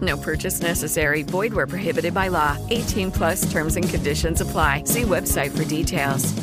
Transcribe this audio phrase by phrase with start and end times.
[0.00, 1.22] No purchase necessary.
[1.22, 2.58] Void where prohibited by law.
[2.70, 4.82] 18 plus terms and conditions apply.
[4.84, 6.34] See website for details.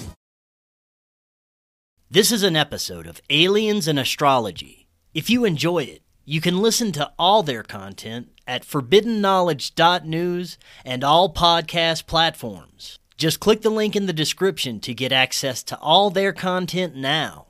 [2.09, 4.87] This is an episode of Aliens and Astrology.
[5.15, 11.33] If you enjoy it, you can listen to all their content at forbiddenknowledge.news and all
[11.33, 12.99] podcast platforms.
[13.17, 17.47] Just click the link in the description to get access to all their content now.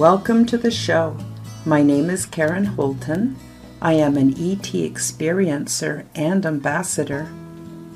[0.00, 1.18] Welcome to the show.
[1.66, 3.36] My name is Karen Holton.
[3.82, 7.30] I am an ET experiencer and ambassador,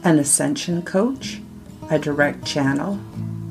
[0.02, 1.40] an ascension coach,
[1.88, 3.00] a direct channel,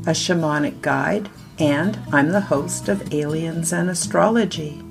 [0.06, 4.84] a shamanic guide, and I'm the host of Aliens and Astrology.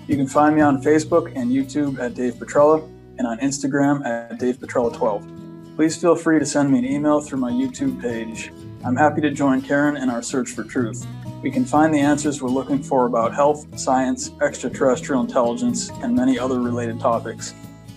[0.08, 2.81] You can find me on Facebook and YouTube at Dave Petrella
[3.19, 5.75] and on Instagram at Dave Petrella12.
[5.75, 8.52] Please feel free to send me an email through my YouTube page.
[8.84, 11.06] I'm happy to join Karen in our search for truth
[11.41, 16.38] we can find the answers we're looking for about health, science, extraterrestrial intelligence, and many
[16.38, 17.53] other related topics.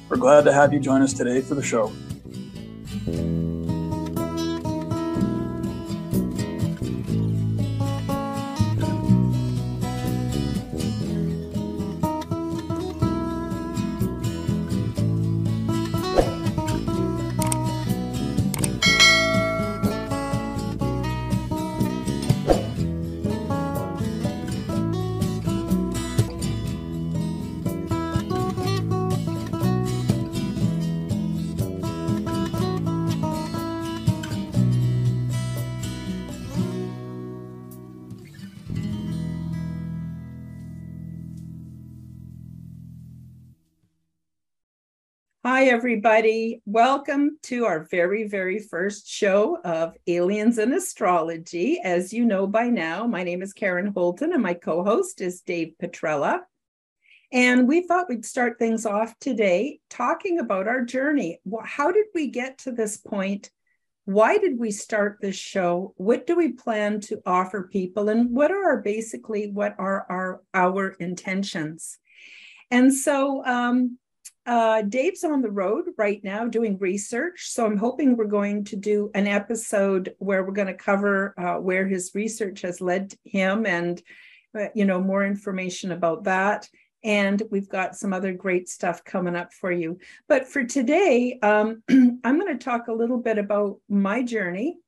[0.09, 1.93] We're glad to have you join us today for the show.
[45.75, 46.63] Everybody.
[46.67, 51.81] Welcome to our very, very first show of Aliens and Astrology.
[51.83, 55.41] As you know by now, my name is Karen Holton and my co host is
[55.41, 56.43] Dave Petrella.
[57.33, 61.41] And we thought we'd start things off today talking about our journey.
[61.65, 63.51] How did we get to this point?
[64.05, 65.93] Why did we start this show?
[65.97, 68.11] What do we plan to offer people?
[68.11, 71.99] And what are our basically what are our our intentions?
[72.71, 73.99] And so um,
[74.47, 77.49] uh, Dave's on the road right now doing research.
[77.49, 81.61] So I'm hoping we're going to do an episode where we're going to cover uh,
[81.61, 84.03] where his research has led him and,
[84.59, 86.69] uh, you know, more information about that.
[87.03, 89.99] And we've got some other great stuff coming up for you.
[90.29, 94.79] But for today, um, I'm going to talk a little bit about my journey.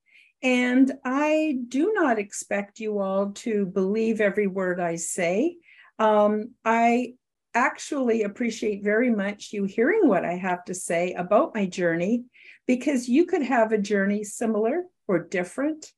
[0.42, 5.56] And I do not expect you all to believe every word I say.
[5.98, 7.14] Um, I
[7.56, 12.24] actually appreciate very much you hearing what I have to say about my journey
[12.66, 15.90] because you could have a journey similar or different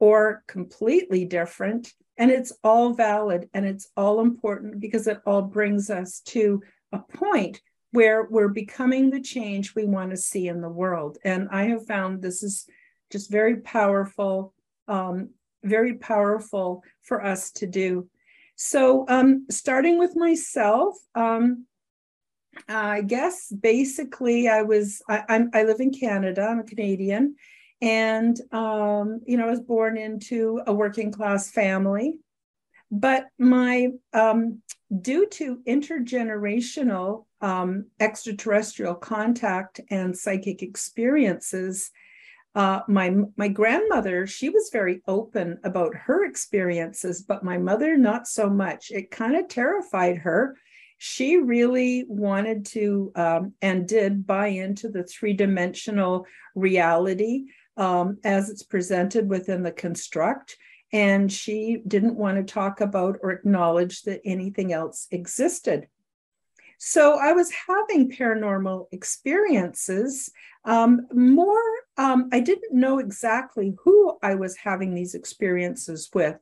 [0.00, 1.92] or completely different.
[2.16, 6.98] And it's all valid and it's all important because it all brings us to a
[7.00, 7.60] point
[7.90, 11.18] where we're becoming the change we want to see in the world.
[11.22, 12.66] And I have found this is
[13.12, 14.54] just very powerful,
[14.88, 15.30] um,
[15.62, 18.08] very powerful for us to do.
[18.56, 21.66] So, um, starting with myself, um,
[22.68, 26.42] I guess basically I was I, I'm, I live in Canada.
[26.42, 27.36] I'm a Canadian,
[27.80, 32.18] and um, you know I was born into a working class family,
[32.90, 34.62] but my um,
[35.00, 41.90] due to intergenerational um, extraterrestrial contact and psychic experiences,
[42.54, 48.26] uh, my my grandmother she was very open about her experiences, but my mother not
[48.28, 48.90] so much.
[48.90, 50.56] It kind of terrified her.
[50.98, 57.46] She really wanted to um, and did buy into the three dimensional reality
[57.76, 60.56] um, as it's presented within the construct
[60.94, 65.88] and she didn't want to talk about or acknowledge that anything else existed.
[66.78, 70.30] So I was having paranormal experiences.
[70.64, 71.62] Um, more,
[71.98, 76.36] um, I didn't know exactly who I was having these experiences with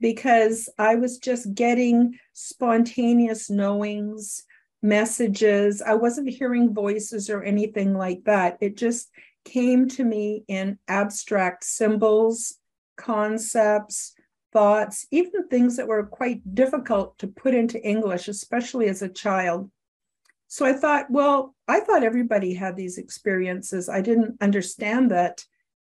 [0.00, 4.44] because I was just getting spontaneous knowings,
[4.82, 5.82] messages.
[5.82, 8.58] I wasn't hearing voices or anything like that.
[8.60, 9.10] It just
[9.44, 12.58] came to me in abstract symbols
[12.96, 14.14] concepts,
[14.52, 19.70] thoughts, even things that were quite difficult to put into English, especially as a child.
[20.54, 23.88] So I thought, well, I thought everybody had these experiences.
[23.88, 25.44] I didn't understand that,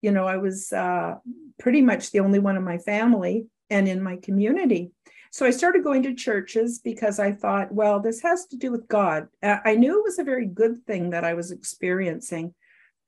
[0.03, 1.15] you know, I was uh,
[1.57, 4.91] pretty much the only one in my family and in my community.
[5.31, 8.87] So I started going to churches because I thought, well, this has to do with
[8.87, 9.29] God.
[9.41, 12.53] I knew it was a very good thing that I was experiencing.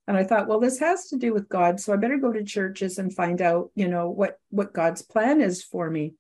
[0.07, 2.44] And I thought, well, this has to do with God, so I better go to
[2.44, 6.15] churches and find out, you know, what what God's plan is for me.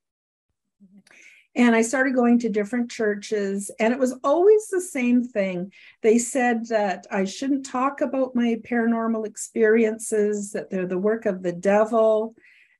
[1.55, 5.71] And I started going to different churches, and it was always the same thing.
[6.01, 11.43] They said that I shouldn't talk about my paranormal experiences, that they're the work of
[11.43, 12.35] the devil,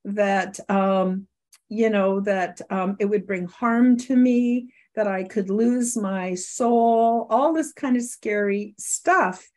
[0.06, 1.28] that, um,
[1.70, 6.34] you know, that um, it would bring harm to me, that I could lose my
[6.34, 9.48] soul, all this kind of scary stuff.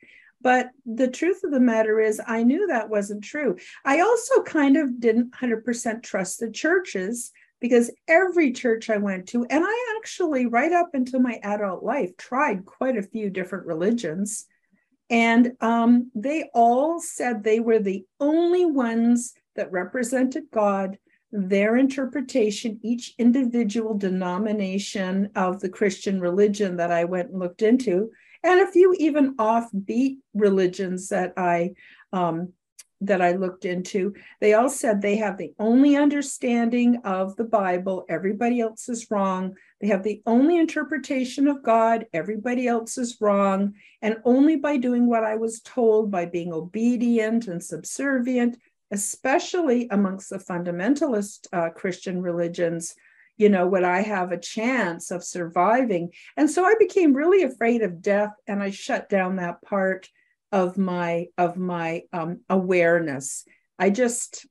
[0.42, 3.56] But the truth of the matter is, I knew that wasn't true.
[3.84, 9.44] I also kind of didn't 100% trust the churches because every church I went to,
[9.44, 14.46] and I actually, right up until my adult life, tried quite a few different religions.
[15.08, 20.98] And um, they all said they were the only ones that represented God,
[21.32, 28.10] their interpretation, each individual denomination of the Christian religion that I went and looked into
[28.46, 31.72] and a few even offbeat religions that I
[32.12, 32.52] um,
[33.00, 34.14] that I looked into.
[34.40, 38.06] They all said they have the only understanding of the Bible.
[38.08, 39.54] Everybody else is wrong.
[39.80, 42.06] They have the only interpretation of God.
[42.12, 43.74] Everybody else is wrong.
[44.00, 48.58] And only by doing what I was told, by being obedient and subservient,
[48.90, 52.94] especially amongst the fundamentalist uh, Christian religions,
[53.36, 56.10] you know, would I have a chance of surviving?
[56.38, 60.08] And so I became really afraid of death and I shut down that part
[60.56, 63.44] of my of my um, awareness.
[63.78, 64.46] I just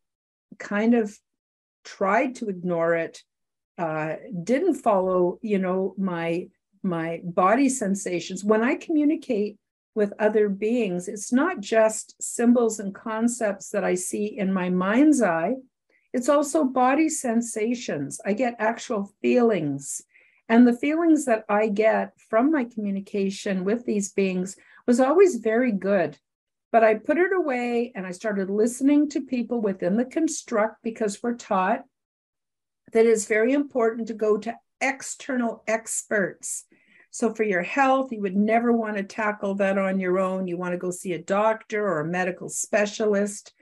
[0.60, 1.18] kind of
[1.84, 3.24] tried to ignore it,
[3.78, 6.48] uh, didn't follow, you know, my
[6.84, 8.44] my body sensations.
[8.44, 9.57] When I communicate
[9.96, 15.22] with other beings, it's not just symbols and concepts that I see in my mind's
[15.22, 15.56] eye
[16.16, 18.21] it's also body sensations.
[18.26, 20.02] I get actual feelings.
[20.47, 24.56] And the feelings that I get from my communication with these beings
[24.87, 26.18] was always very good.
[26.71, 31.23] But I put it away and I started listening to people within the construct because
[31.23, 31.83] we're taught
[32.92, 36.65] that it's very important to go to external experts.
[37.11, 40.47] So, for your health, you would never want to tackle that on your own.
[40.47, 43.54] You want to go see a doctor or a medical specialist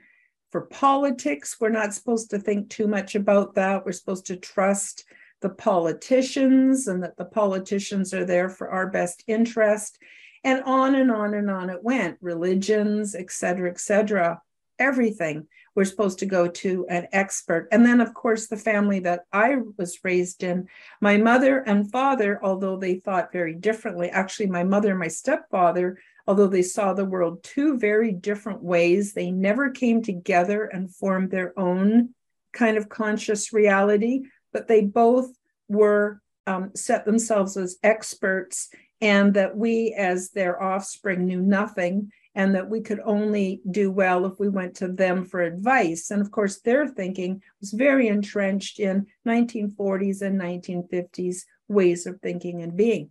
[0.54, 3.84] for politics, we're not supposed to think too much about that.
[3.84, 5.04] We're supposed to trust
[5.40, 9.98] the politicians and that the politicians are there for our best interest.
[10.44, 14.40] And on and on and on it went religions, et cetera, et cetera,
[14.78, 15.46] everything.
[15.74, 17.66] We're supposed to go to an expert.
[17.72, 20.68] And then, of course, the family that I was raised in,
[21.00, 25.98] my mother and father, although they thought very differently, actually, my mother and my stepfather
[26.26, 31.30] although they saw the world two very different ways, they never came together and formed
[31.30, 32.14] their own
[32.52, 34.22] kind of conscious reality,
[34.52, 35.30] but they both
[35.68, 38.70] were um, set themselves as experts,
[39.00, 44.26] and that we, as their offspring, knew nothing, and that we could only do well
[44.26, 46.10] if we went to them for advice.
[46.10, 52.62] And of course, their thinking was very entrenched in 1940s and 1950s ways of thinking
[52.62, 53.10] and being.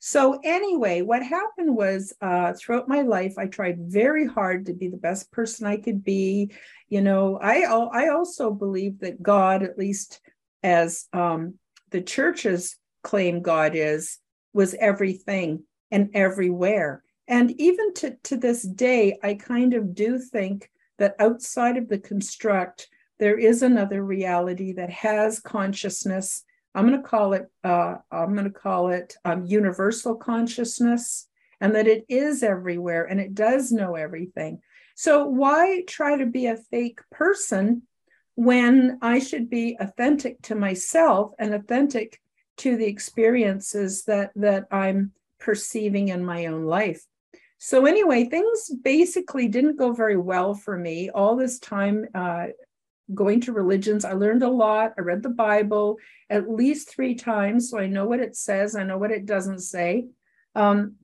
[0.00, 4.88] So, anyway, what happened was uh, throughout my life, I tried very hard to be
[4.88, 6.52] the best person I could be.
[6.88, 10.20] You know, I, I also believe that God, at least
[10.62, 11.54] as um,
[11.90, 14.18] the churches claim God is,
[14.52, 17.02] was everything and everywhere.
[17.26, 21.98] And even to, to this day, I kind of do think that outside of the
[21.98, 22.88] construct,
[23.18, 26.44] there is another reality that has consciousness.
[26.74, 31.28] I'm going to call it uh, I'm going to call it um, universal consciousness,
[31.60, 34.60] and that it is everywhere and it does know everything.
[34.94, 37.82] So why try to be a fake person
[38.34, 42.20] when I should be authentic to myself and authentic
[42.58, 47.04] to the experiences that that I'm perceiving in my own life?
[47.58, 51.10] So anyway, things basically didn't go very well for me.
[51.10, 52.46] All this time uh,
[53.12, 54.94] going to religions, I learned a lot.
[54.96, 55.96] I read the Bible
[56.30, 58.76] at least three times, so I know what it says.
[58.76, 60.06] I know what it doesn't say.
[60.54, 60.96] Um,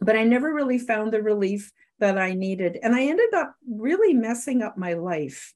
[0.00, 4.14] but I never really found the relief that I needed, and I ended up really
[4.14, 5.52] messing up my life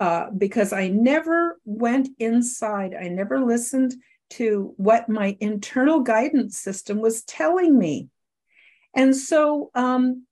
[0.00, 2.94] uh, because I never went inside.
[2.94, 3.94] I never listened
[4.30, 8.08] to what my internal guidance system was telling me.
[8.94, 10.26] And so um,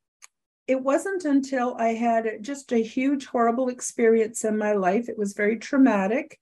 [0.67, 5.09] it wasn't until I had just a huge, horrible experience in my life.
[5.09, 6.39] It was very traumatic.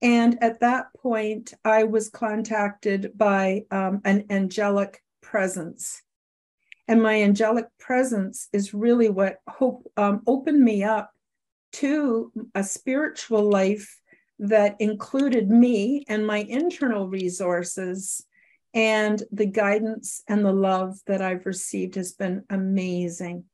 [0.00, 6.02] And at that point, I was contacted by um, an angelic presence.
[6.88, 11.12] And my angelic presence is really what hope um, opened me up
[11.74, 14.01] to a spiritual life
[14.42, 18.26] that included me and my internal resources
[18.74, 23.44] and the guidance and the love that I've received has been amazing.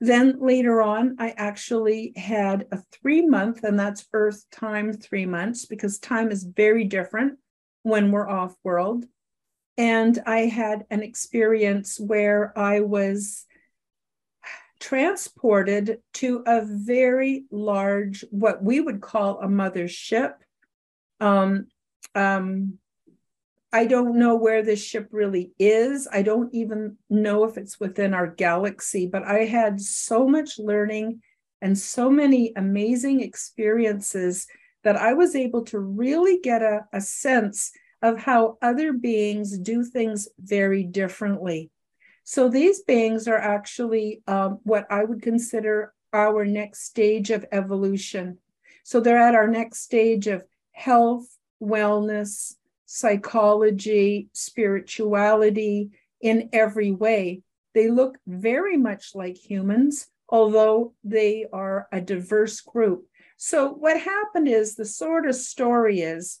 [0.00, 5.66] Then later on, I actually had a three month, and that's Earth time three months
[5.66, 7.38] because time is very different
[7.84, 9.04] when we're off world.
[9.76, 13.44] And I had an experience where I was
[14.80, 20.42] transported to a very large, what we would call a mother ship.
[21.20, 21.66] Um,
[22.14, 22.78] um,
[23.72, 26.08] I don't know where this ship really is.
[26.10, 31.20] I don't even know if it's within our galaxy, but I had so much learning
[31.60, 34.46] and so many amazing experiences
[34.84, 39.84] that I was able to really get a, a sense of how other beings do
[39.84, 41.70] things very differently.
[42.30, 48.36] So these beings are actually um, what I would consider our next stage of evolution.
[48.84, 51.24] So they're at our next stage of health,
[51.58, 55.88] wellness, psychology, spirituality
[56.20, 57.40] in every way.
[57.72, 63.06] They look very much like humans, although they are a diverse group.
[63.38, 66.40] So, what happened is the sort of story is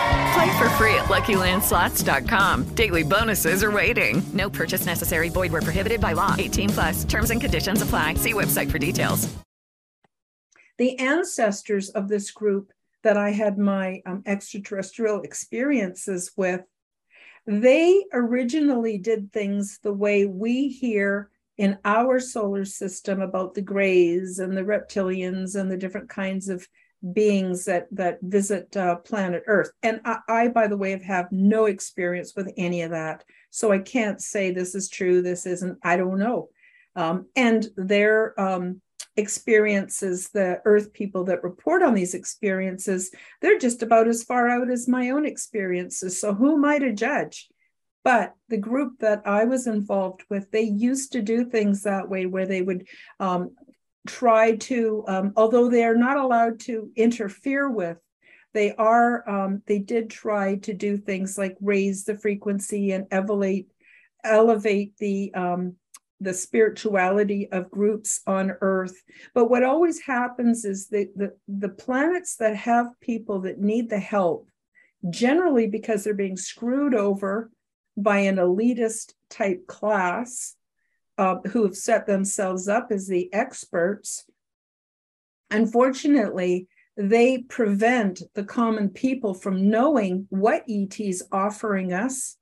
[0.33, 2.75] Play for free at LuckyLandSlots.com.
[2.75, 4.21] Daily bonuses are waiting.
[4.33, 5.29] No purchase necessary.
[5.29, 6.35] Void where prohibited by law.
[6.37, 7.03] 18 plus.
[7.03, 8.13] Terms and conditions apply.
[8.15, 9.27] See website for details.
[10.77, 12.71] The ancestors of this group
[13.03, 16.61] that I had my um, extraterrestrial experiences with,
[17.45, 24.39] they originally did things the way we hear in our solar system about the grays
[24.39, 26.67] and the reptilians and the different kinds of
[27.13, 29.71] beings that that visit uh, planet earth.
[29.81, 33.23] And I, I by the way have, no experience with any of that.
[33.49, 36.49] So i can't say this is true this isn't i don't know.
[36.95, 38.81] Um, and their um,
[39.17, 44.69] experiences the earth people that report on these experiences they're just about as far out
[44.69, 46.19] as my own experiences.
[46.19, 47.49] So who am i to judge?
[48.03, 52.25] But the group that I was involved with, they used to do things that way
[52.25, 52.87] where they would
[53.19, 53.51] um,
[54.07, 57.97] try to, um, although they are not allowed to interfere with,
[58.53, 63.67] they are, um, they did try to do things like raise the frequency and elevate,
[64.23, 65.75] elevate the, um,
[66.21, 69.01] the spirituality of groups on earth.
[69.33, 73.99] But what always happens is the, the the planets that have people that need the
[73.99, 74.47] help
[75.09, 77.49] generally because they're being screwed over
[77.97, 80.55] by an elitist type class
[81.21, 84.25] uh, who have set themselves up as the experts.
[85.51, 92.37] Unfortunately, they prevent the common people from knowing what ET is offering us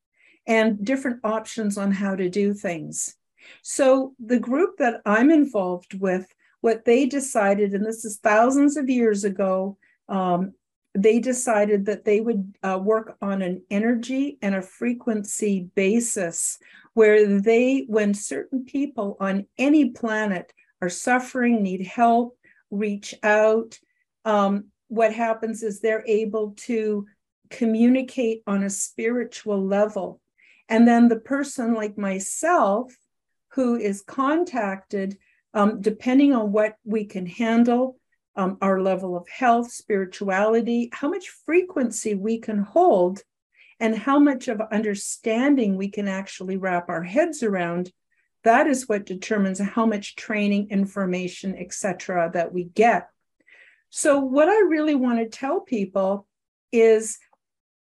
[0.47, 3.17] and different options on how to do things.
[3.63, 8.89] So, the group that I'm involved with, what they decided, and this is thousands of
[8.89, 10.53] years ago, um,
[10.95, 16.57] they decided that they would uh, work on an energy and a frequency basis
[16.93, 22.37] where they, when certain people on any planet are suffering, need help,
[22.71, 23.77] reach out,
[24.25, 27.05] um, what happens is they're able to
[27.49, 30.19] communicate on a spiritual level.
[30.67, 32.95] And then the person like myself,
[33.49, 35.17] who is contacted,
[35.53, 37.98] um, depending on what we can handle,
[38.39, 43.21] um, our level of health, spirituality, how much frequency we can hold,
[43.81, 47.91] and how much of understanding we can actually wrap our heads around.
[48.45, 53.09] That is what determines how much training, information, etc., that we get.
[53.89, 56.25] So, what I really want to tell people
[56.71, 57.17] is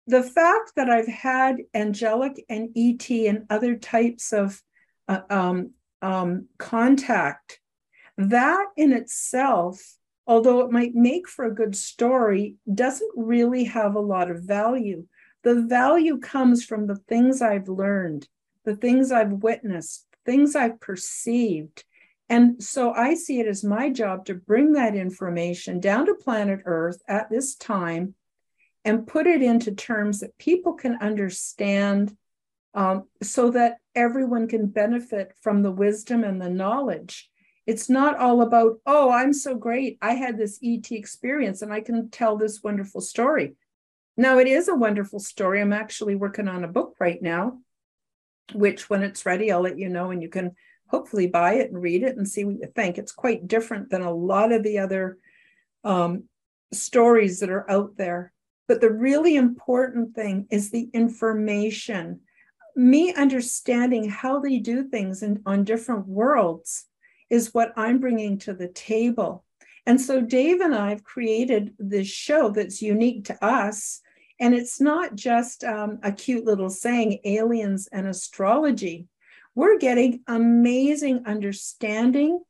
[0.05, 4.61] the fact that I've had angelic and ET and other types of
[5.07, 5.71] uh, um,
[6.03, 7.59] um, contact,
[8.19, 9.97] that in itself,
[10.27, 15.05] although it might make for a good story, doesn't really have a lot of value.
[15.43, 18.27] The value comes from the things I've learned,
[18.63, 21.83] the things I've witnessed, things I've perceived.
[22.27, 26.61] And so I see it as my job to bring that information down to planet
[26.65, 28.15] Earth at this time
[28.83, 32.15] and put it into terms that people can understand
[32.73, 37.29] um, so that everyone can benefit from the wisdom and the knowledge.
[37.65, 39.97] It's not all about, oh, I'm so great.
[40.01, 43.55] I had this ET experience and I can tell this wonderful story.
[44.17, 45.61] Now, it is a wonderful story.
[45.61, 47.59] I'm actually working on a book right now,
[48.53, 50.55] which when it's ready, I'll let you know and you can
[50.87, 52.97] hopefully buy it and read it and see what you think.
[52.97, 55.17] It's quite different than a lot of the other
[55.83, 56.25] um,
[56.71, 58.31] stories that are out there.
[58.67, 62.21] But the really important thing is the information.
[62.75, 66.85] Me understanding how they do things in, on different worlds
[67.29, 69.43] is what I'm bringing to the table.
[69.85, 74.01] And so Dave and I have created this show that's unique to us.
[74.39, 79.07] And it's not just um, a cute little saying, aliens and astrology.
[79.53, 82.43] We're getting amazing understanding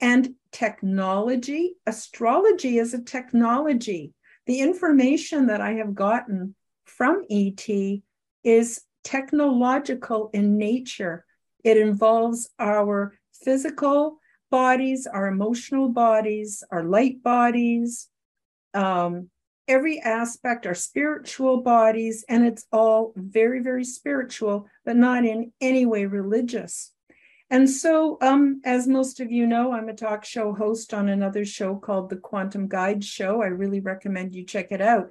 [0.00, 1.74] and technology.
[1.86, 4.12] Astrology is a technology
[4.50, 6.54] the information that I have gotten
[6.84, 7.68] from ET
[8.42, 11.24] is technological in nature.
[11.62, 14.18] It involves our physical
[14.50, 18.08] bodies, our emotional bodies, our light bodies,
[18.74, 19.30] um,
[19.68, 25.86] every aspect, our spiritual bodies, and it's all very, very spiritual, but not in any
[25.86, 26.92] way religious.
[27.50, 31.44] And so, um, as most of you know, I'm a talk show host on another
[31.44, 33.42] show called The Quantum Guide Show.
[33.42, 35.08] I really recommend you check it out.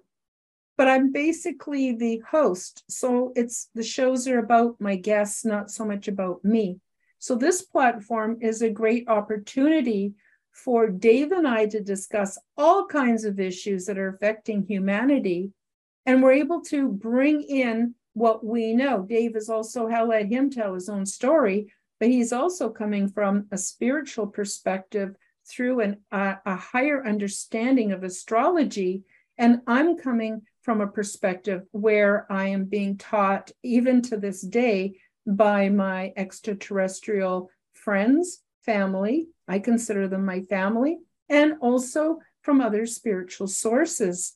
[0.78, 2.84] But I'm basically the host.
[2.90, 6.80] So it's the shows are about my guests, not so much about me.
[7.20, 10.14] So this platform is a great opportunity
[10.52, 15.52] for Dave and I to discuss all kinds of issues that are affecting humanity.
[16.06, 19.04] And we're able to bring in what we know.
[19.08, 21.68] Dave has also how let him tell his own story
[22.00, 25.16] but he's also coming from a spiritual perspective
[25.48, 29.04] through an, a higher understanding of astrology.
[29.38, 35.00] And I'm coming from a perspective where I am being taught, even to this day,
[35.36, 39.28] by my extraterrestrial friends, family.
[39.48, 44.36] I consider them my family, and also from other spiritual sources.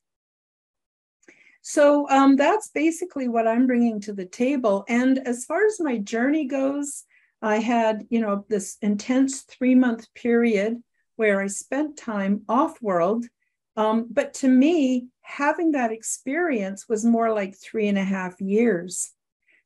[1.62, 4.84] So um, that's basically what I'm bringing to the table.
[4.89, 7.06] And as far as my journey goes,
[7.41, 10.82] I had, you know, this intense three month period
[11.15, 13.25] where I spent time off world.
[13.77, 19.12] Um, but to me, having that experience was more like three and a half years.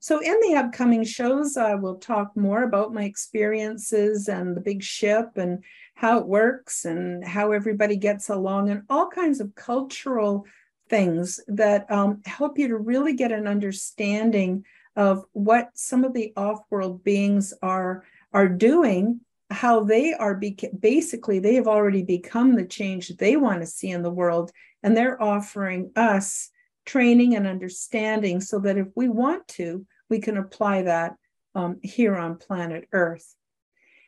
[0.07, 4.81] So, in the upcoming shows, I will talk more about my experiences and the big
[4.81, 5.65] ship and
[5.95, 10.45] how it works and how everybody gets along and all kinds of cultural
[10.89, 14.63] things that um, help you to really get an understanding
[14.95, 21.39] of what some of the off-world beings are are doing how they are beca- basically
[21.39, 25.21] they have already become the change they want to see in the world and they're
[25.21, 26.49] offering us
[26.85, 31.15] training and understanding so that if we want to we can apply that
[31.55, 33.35] um, here on planet earth.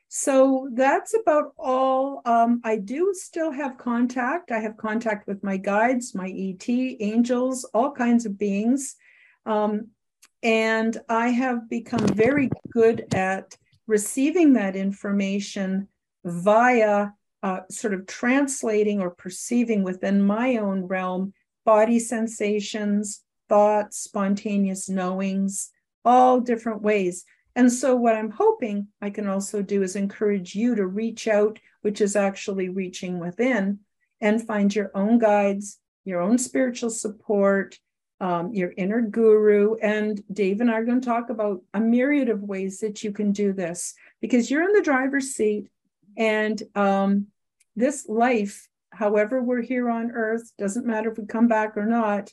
[0.07, 2.21] So that's about all.
[2.25, 4.51] Um, i do still have contact.
[4.51, 8.95] I have contact with my guides my et angels all kinds of beings.
[9.45, 9.89] Um,
[10.41, 13.55] and I have become very good at
[13.87, 15.87] receiving that information
[16.23, 17.09] via
[17.43, 21.33] uh, sort of translating or perceiving within my own realm
[21.65, 25.71] body sensations, thoughts, spontaneous knowings,
[26.05, 27.25] all different ways.
[27.55, 31.59] And so, what I'm hoping I can also do is encourage you to reach out,
[31.81, 33.79] which is actually reaching within,
[34.21, 37.77] and find your own guides, your own spiritual support,
[38.21, 39.75] um, your inner guru.
[39.75, 43.11] And Dave and I are going to talk about a myriad of ways that you
[43.11, 45.69] can do this because you're in the driver's seat.
[46.17, 47.27] And um,
[47.75, 52.31] this life, however, we're here on earth, doesn't matter if we come back or not,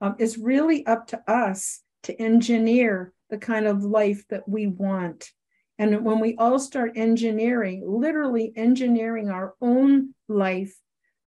[0.00, 5.30] um, is really up to us to engineer the kind of life that we want.
[5.78, 10.74] And when we all start engineering, literally engineering our own life,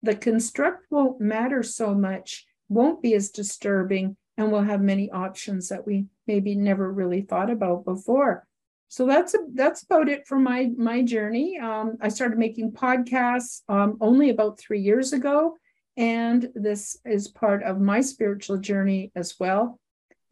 [0.03, 5.69] the construct won't matter so much, won't be as disturbing, and we'll have many options
[5.69, 8.47] that we maybe never really thought about before.
[8.89, 11.59] So that's a, that's about it for my my journey.
[11.61, 15.57] Um, I started making podcasts um, only about three years ago,
[15.97, 19.79] and this is part of my spiritual journey as well.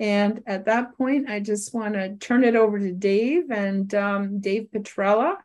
[0.00, 4.40] And at that point, I just want to turn it over to Dave and um,
[4.40, 5.36] Dave Petrella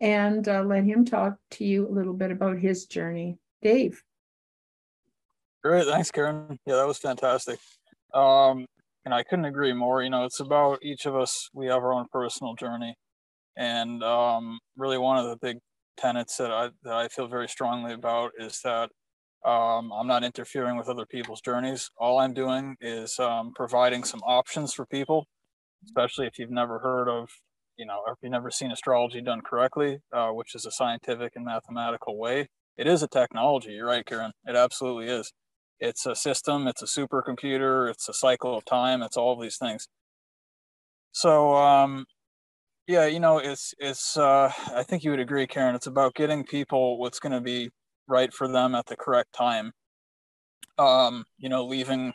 [0.00, 3.38] and uh, let him talk to you a little bit about his journey.
[3.62, 4.02] Dave.
[5.62, 5.86] Great.
[5.86, 6.58] Thanks, Karen.
[6.66, 7.58] Yeah, that was fantastic.
[8.14, 8.66] Um,
[9.04, 10.02] and I couldn't agree more.
[10.02, 12.96] You know, it's about each of us, we have our own personal journey.
[13.56, 15.58] And um, really, one of the big
[15.98, 18.90] tenets that I, that I feel very strongly about is that
[19.44, 21.90] um, I'm not interfering with other people's journeys.
[21.96, 25.26] All I'm doing is um, providing some options for people,
[25.86, 27.30] especially if you've never heard of,
[27.78, 31.32] you know, or if you've never seen astrology done correctly, uh, which is a scientific
[31.36, 32.48] and mathematical way.
[32.76, 33.72] It is a technology.
[33.72, 34.32] You're right, Karen.
[34.44, 35.32] It absolutely is.
[35.78, 36.66] It's a system.
[36.66, 37.90] It's a supercomputer.
[37.90, 39.02] It's a cycle of time.
[39.02, 39.88] It's all these things.
[41.12, 42.04] So, um,
[42.86, 44.16] yeah, you know, it's it's.
[44.16, 45.74] Uh, I think you would agree, Karen.
[45.74, 47.70] It's about getting people what's going to be
[48.10, 49.72] right for them at the correct time.
[50.78, 52.12] Um, you know, leaving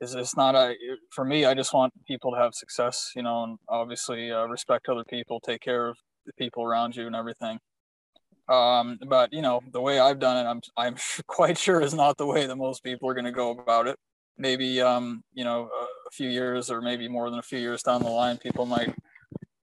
[0.00, 0.74] is it's not a
[1.10, 1.44] for me.
[1.44, 3.12] I just want people to have success.
[3.16, 7.06] You know, and obviously uh, respect other people, take care of the people around you,
[7.06, 7.58] and everything.
[8.48, 12.16] Um, but you know, the way I've done it, I'm I'm quite sure is not
[12.16, 13.98] the way that most people are going to go about it.
[14.36, 18.02] Maybe um, you know, a few years or maybe more than a few years down
[18.02, 18.94] the line, people might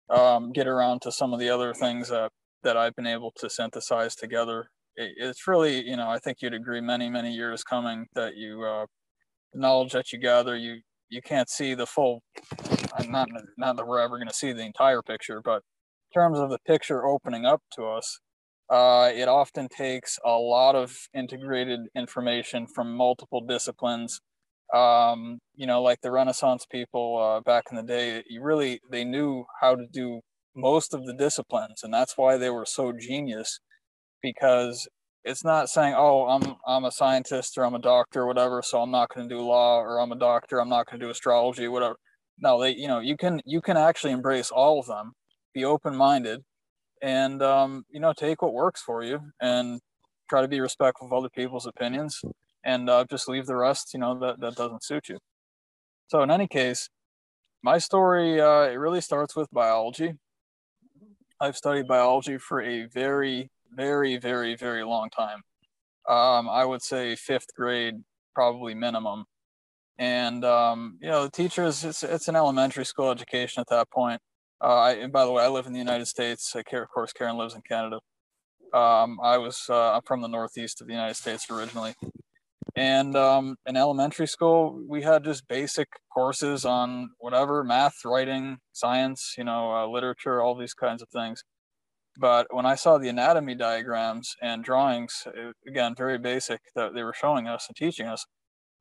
[0.10, 2.32] um, get around to some of the other things that
[2.64, 6.82] that I've been able to synthesize together it's really you know i think you'd agree
[6.82, 8.86] many many years coming that you uh,
[9.54, 12.22] knowledge that you gather you you can't see the full
[13.08, 13.28] not
[13.58, 15.62] not that we're ever going to see the entire picture but
[16.14, 18.20] in terms of the picture opening up to us
[18.70, 24.22] uh, it often takes a lot of integrated information from multiple disciplines.
[24.74, 29.04] Um, you know like the renaissance people uh, back in the day you really they
[29.04, 30.22] knew how to do
[30.56, 33.60] most of the disciplines and that's why they were so genius
[34.22, 34.88] because
[35.24, 38.82] it's not saying, "Oh, I'm I'm a scientist or I'm a doctor or whatever, so
[38.82, 41.12] I'm not going to do law or I'm a doctor, I'm not going to do
[41.12, 41.96] astrology, whatever."
[42.40, 45.14] No, they, you know, you can you can actually embrace all of them,
[45.54, 46.42] be open minded,
[47.02, 49.80] and um, you know, take what works for you and
[50.30, 52.22] try to be respectful of other people's opinions,
[52.64, 55.18] and uh, just leave the rest, you know, that that doesn't suit you.
[56.08, 56.90] So in any case,
[57.64, 60.14] my story uh, it really starts with biology.
[61.40, 65.42] I've studied biology for a very very, very, very long time.
[66.10, 67.96] Um, I would say fifth grade,
[68.34, 69.26] probably minimum.
[69.98, 74.20] And um, you know, the teachers, it's it's an elementary school education at that point.
[74.64, 76.56] Uh, I, and by the way, I live in the United States.
[76.56, 78.00] of course, Karen lives in Canada.
[78.74, 81.94] Um, I was uh, I'm from the Northeast of the United States originally,
[82.76, 89.36] and um, in elementary school we had just basic courses on whatever math, writing, science,
[89.38, 91.44] you know, uh, literature, all these kinds of things.
[92.18, 95.26] But when I saw the anatomy diagrams and drawings,
[95.68, 98.26] again, very basic that they were showing us and teaching us,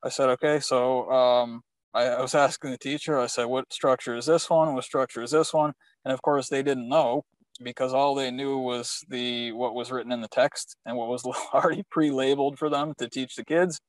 [0.03, 1.63] I said, okay, so um,
[1.95, 4.75] I, I, was asking the teacher, I said, what structure is this one?
[4.75, 5.73] What structure is this one?
[6.05, 7.25] And of course, they didn't know
[7.63, 11.25] because all they knew was the what was written in the text and what was
[11.55, 13.81] already pre-labeled for them to teach the kids.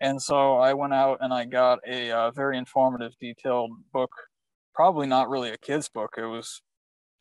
[0.00, 4.10] And so I went out and I got a uh, very informative, detailed book.
[4.74, 6.14] Probably not really a kid's book.
[6.18, 6.60] It was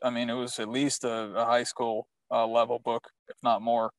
[0.06, 3.64] I mean, it was at least a, a high school uh, level book, if not
[3.64, 3.90] more.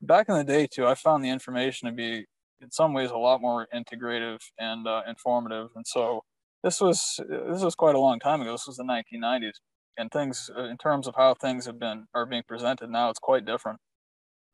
[0.00, 2.24] Back in the day, too, I found the information to be,
[2.62, 5.68] in some ways, a lot more integrative and uh, informative.
[5.76, 6.22] And so
[6.64, 8.52] this was this was quite a long time ago.
[8.52, 9.58] This was the 1990s,
[9.98, 13.18] and things uh, in terms of how things have been are being presented now, it's
[13.18, 13.80] quite different.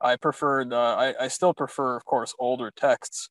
[0.00, 3.30] I preferred, uh, I, I still prefer, of course, older texts.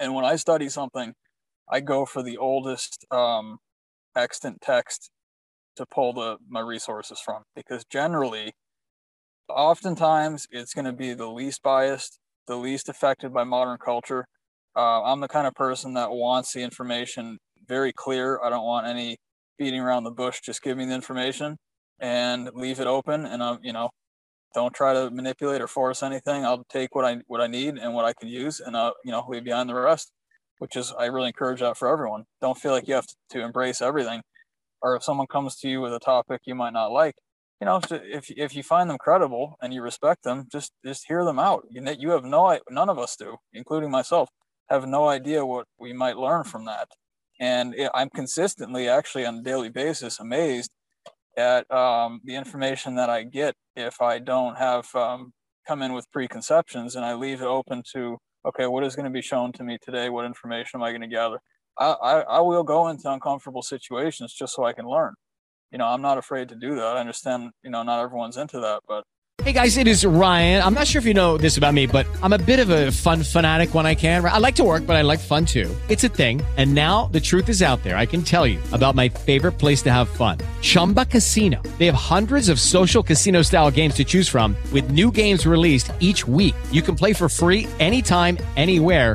[0.00, 1.14] And when I study something,
[1.68, 3.58] I go for the oldest um,
[4.16, 5.10] extant text
[5.78, 8.52] to pull the my resources from because generally
[9.48, 14.26] oftentimes it's going to be the least biased the least affected by modern culture
[14.76, 18.86] uh, i'm the kind of person that wants the information very clear i don't want
[18.86, 19.16] any
[19.58, 21.56] beating around the bush just give me the information
[22.00, 23.90] and leave it open and i'm you know
[24.54, 26.44] Don't try to manipulate or force anything.
[26.44, 29.12] I'll take what I what I need and what I can use, and I'll you
[29.12, 30.10] know leave behind the rest.
[30.58, 32.24] Which is I really encourage that for everyone.
[32.40, 34.22] Don't feel like you have to, to embrace everything,
[34.82, 37.16] or if someone comes to you with a topic you might not like,
[37.60, 41.24] you know, if if you find them credible and you respect them, just just hear
[41.24, 41.64] them out.
[41.70, 44.28] You you have no none of us do, including myself,
[44.68, 46.88] have no idea what we might learn from that.
[47.40, 50.70] And I'm consistently, actually, on a daily basis, amazed
[51.36, 55.32] at um, the information that I get if I don't have um,
[55.66, 59.10] come in with preconceptions and I leave it open to okay, what is going to
[59.10, 60.08] be shown to me today?
[60.08, 61.38] What information am I going to gather?
[61.78, 65.14] I, I, will go into uncomfortable situations just so I can learn
[65.70, 66.96] you know, I'm not afraid to do that.
[66.96, 69.04] I understand, you know, not everyone's into that, but
[69.44, 70.62] Hey guys, it is Ryan.
[70.62, 72.90] I'm not sure if you know this about me, but I'm a bit of a
[72.90, 74.22] fun fanatic when I can.
[74.24, 75.74] I like to work, but I like fun too.
[75.88, 76.42] It's a thing.
[76.56, 77.96] And now the truth is out there.
[77.96, 80.38] I can tell you about my favorite place to have fun.
[80.60, 81.62] Chumba Casino.
[81.78, 85.92] They have hundreds of social casino style games to choose from with new games released
[86.00, 86.56] each week.
[86.72, 89.14] You can play for free anytime, anywhere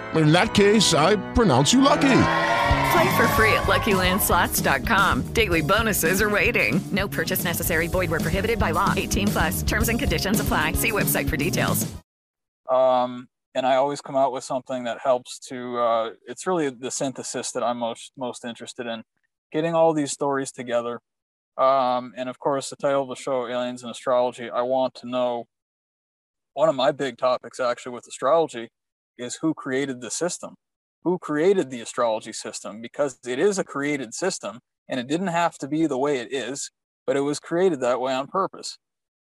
[0.15, 2.23] in that case, I pronounce you lucky.
[2.91, 5.33] Play for free at LuckyLandSlots.com.
[5.33, 6.81] Daily bonuses are waiting.
[6.91, 7.87] No purchase necessary.
[7.87, 8.93] Void were prohibited by law.
[8.95, 9.63] 18 plus.
[9.63, 10.73] Terms and conditions apply.
[10.73, 11.89] See website for details.
[12.69, 15.77] Um, and I always come out with something that helps to.
[15.77, 19.03] Uh, it's really the synthesis that I'm most most interested in,
[19.51, 20.99] getting all these stories together.
[21.57, 24.49] Um, and of course, the title of the show, Aliens and Astrology.
[24.49, 25.45] I want to know.
[26.53, 28.69] One of my big topics, actually, with astrology
[29.21, 30.55] is who created the system,
[31.03, 35.57] who created the astrology system, because it is a created system and it didn't have
[35.59, 36.71] to be the way it is,
[37.05, 38.77] but it was created that way on purpose.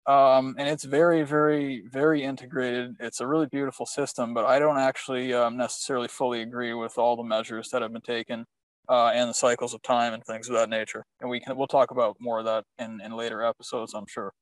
[0.07, 2.94] Um, and it's very, very, very integrated.
[2.98, 7.14] It's a really beautiful system, but I don't actually um, necessarily fully agree with all
[7.14, 8.46] the measures that have been taken
[8.88, 11.05] uh, and the cycles of time and things of that nature.
[11.20, 14.33] And we can we'll talk about more of that in, in later episodes, I'm sure.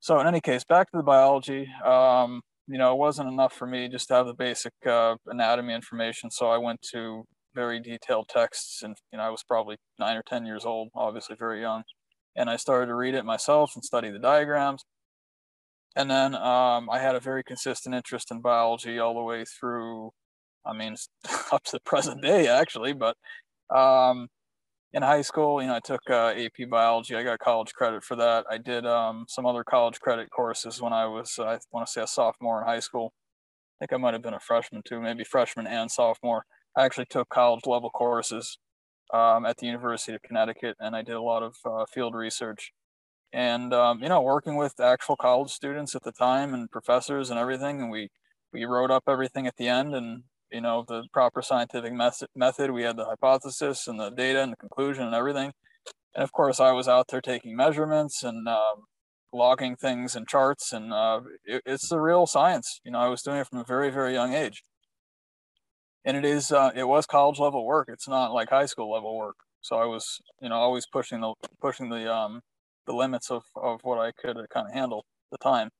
[0.00, 1.68] So in any case, back to the biology.
[1.84, 5.74] Um, you know, it wasn't enough for me just to have the basic uh, anatomy
[5.74, 6.30] information.
[6.30, 10.22] So I went to very detailed texts, and you know, I was probably nine or
[10.22, 11.84] ten years old, obviously very young,
[12.36, 14.84] and I started to read it myself and study the diagrams.
[15.96, 20.10] And then um, I had a very consistent interest in biology all the way through.
[20.64, 20.96] I mean,
[21.52, 22.92] up to the present day, actually.
[22.92, 23.16] But
[23.74, 24.28] um,
[24.92, 27.14] in high school, you know, I took uh, AP biology.
[27.14, 28.46] I got college credit for that.
[28.50, 31.92] I did um, some other college credit courses when I was, uh, I want to
[31.92, 33.12] say, a sophomore in high school.
[33.76, 36.44] I think I might have been a freshman too, maybe freshman and sophomore.
[36.76, 38.58] I actually took college level courses
[39.12, 42.72] um, at the University of Connecticut, and I did a lot of uh, field research.
[43.32, 47.38] And um, you know, working with actual college students at the time and professors and
[47.38, 48.08] everything, and we
[48.52, 52.70] we wrote up everything at the end and you know the proper scientific method method.
[52.70, 55.52] We had the hypothesis and the data and the conclusion and everything.
[56.14, 58.84] And of course i was out there taking measurements and um,
[59.32, 62.80] logging things and charts and uh, it, it's the real science.
[62.84, 64.62] You know i was doing it from a very very young age.
[66.04, 67.88] And it is uh, it was college level work.
[67.92, 69.36] It's not like high school level work.
[69.60, 72.40] So i was you know always pushing the pushing the um
[72.86, 75.70] the limits of of what i could kind of handle the time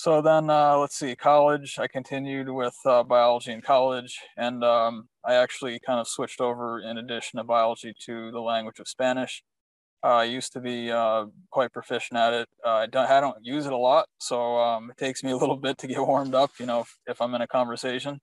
[0.00, 5.06] so then uh, let's see college i continued with uh, biology in college and um,
[5.26, 9.42] i actually kind of switched over in addition to biology to the language of spanish.
[10.02, 12.48] Uh, i used to be uh, quite proficient at it.
[12.64, 15.36] Uh, I, don't, I don't use it a lot so um, it takes me a
[15.36, 18.20] little bit to get warmed up you know if, if i'm in a conversation.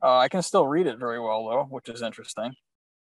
[0.00, 2.52] Uh, i can still read it very well though which is interesting.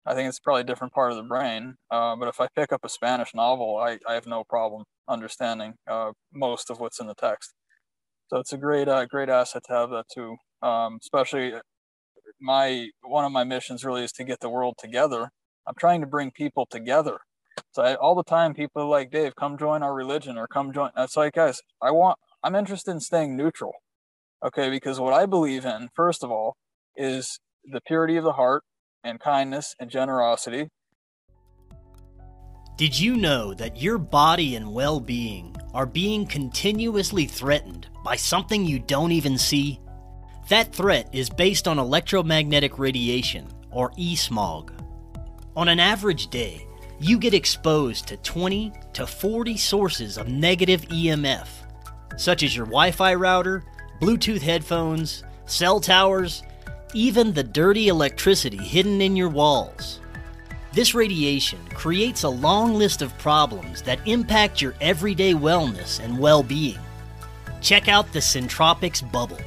[0.05, 2.85] I think it's probably a different part of the brain but if i pick up
[2.85, 5.73] a spanish novel i, I have no problem understanding
[6.33, 7.56] most of what's in the text
[8.29, 10.35] so it's a great, uh, great asset to have that too.
[10.61, 11.59] Um, especially uh,
[12.41, 15.29] my one of my missions really is to get the world together.
[15.67, 17.19] I'm trying to bring people together.
[17.71, 20.71] So I, all the time, people are like, Dave, come join our religion or come
[20.73, 20.91] join.
[20.97, 23.73] It's like, guys, I want, I'm interested in staying neutral.
[24.45, 26.55] Okay, because what I believe in, first of all,
[26.95, 28.63] is the purity of the heart
[29.03, 30.69] and kindness and generosity.
[32.77, 38.63] Did you know that your body and well being are being continuously threatened by something
[38.63, 39.81] you don't even see?
[40.47, 44.71] That threat is based on electromagnetic radiation, or e-smog.
[45.57, 46.65] On an average day,
[47.01, 51.49] you get exposed to 20 to 40 sources of negative EMF.
[52.15, 53.65] such as your Wi Fi router,
[53.99, 56.43] Bluetooth headphones, cell towers,
[56.93, 59.99] even the dirty electricity hidden in your walls.
[60.71, 66.41] This radiation creates a long list of problems that impact your everyday wellness and well
[66.41, 66.79] being.
[67.61, 69.39] Check out the Centropics Bubble.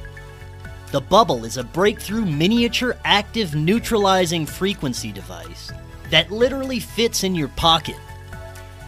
[0.91, 5.71] The Bubble is a breakthrough miniature active neutralizing frequency device
[6.09, 7.95] that literally fits in your pocket.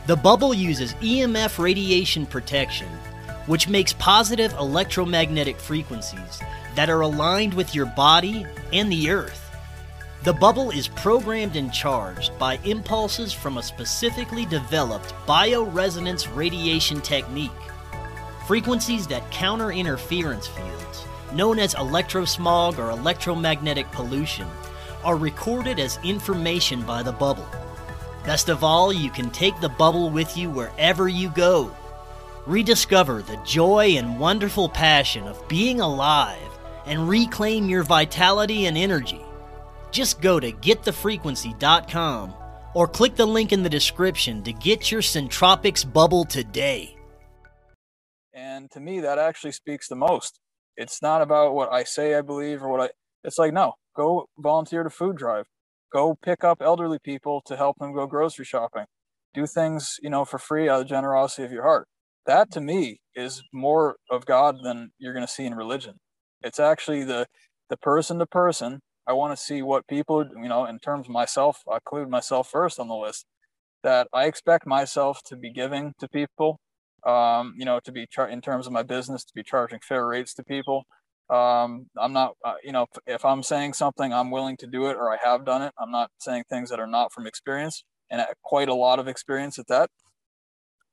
[0.07, 2.89] The Bubble uses EMF radiation protection,
[3.45, 6.41] which makes positive electromagnetic frequencies
[6.75, 9.39] that are aligned with your body and the earth.
[10.23, 17.51] The bubble is programmed and charged by impulses from a specifically developed bioresonance radiation technique.
[18.47, 24.47] Frequencies that counter interference fields, known as electrosmog or electromagnetic pollution,
[25.01, 27.47] are recorded as information by the bubble.
[28.25, 31.73] Best of all, you can take the bubble with you wherever you go.
[32.45, 36.51] Rediscover the joy and wonderful passion of being alive
[36.85, 39.21] and reclaim your vitality and energy.
[39.91, 42.33] Just go to getthefrequency.com
[42.73, 46.97] or click the link in the description to get your Centropics bubble today.
[48.33, 50.39] And to me, that actually speaks the most.
[50.75, 52.89] It's not about what I say I believe or what I,
[53.23, 55.45] it's like, no, go volunteer to food drive,
[55.91, 58.85] go pick up elderly people to help them go grocery shopping,
[59.33, 61.87] do things, you know, for free out of generosity of your heart.
[62.25, 65.95] That to me is more of God than you're going to see in religion.
[66.41, 67.27] It's actually the,
[67.69, 71.11] the person to person I want to see what people, you know, in terms of
[71.11, 73.25] myself, I include myself first on the list,
[73.83, 76.59] that I expect myself to be giving to people,
[77.05, 80.05] um, you know, to be char- in terms of my business, to be charging fair
[80.05, 80.85] rates to people.
[81.29, 84.87] Um, I'm not, uh, you know, if, if I'm saying something, I'm willing to do
[84.87, 85.73] it or I have done it.
[85.79, 89.57] I'm not saying things that are not from experience and quite a lot of experience
[89.57, 89.89] at that.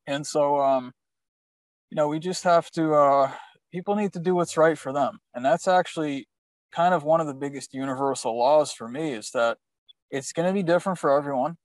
[0.07, 0.93] And so, um,
[1.89, 3.31] you know, we just have to, uh,
[3.71, 5.19] people need to do what's right for them.
[5.33, 6.27] And that's actually
[6.71, 9.57] kind of one of the biggest universal laws for me is that
[10.09, 11.57] it's going to be different for everyone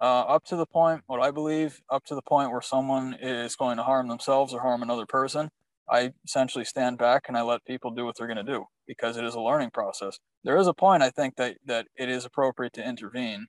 [0.00, 3.56] uh, up to the point what i believe up to the point where someone is
[3.56, 5.50] going to harm themselves or harm another person
[5.88, 9.16] i essentially stand back and i let people do what they're going to do because
[9.16, 10.18] it is a learning process.
[10.42, 13.46] There is a point i think that that it is appropriate to intervene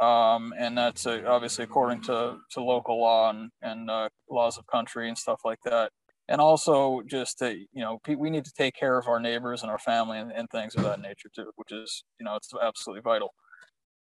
[0.00, 4.66] um, and that's uh, obviously according to, to local law and, and uh, laws of
[4.66, 5.92] country and stuff like that.
[6.26, 9.70] And also just to you know we need to take care of our neighbors and
[9.70, 13.02] our family and, and things of that nature too which is you know it's absolutely
[13.02, 13.34] vital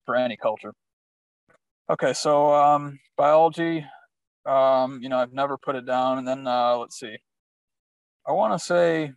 [0.07, 0.73] for any culture
[1.91, 3.85] okay so um, biology
[4.45, 7.17] um, you know i've never put it down and then uh, let's see
[8.27, 9.13] i want to say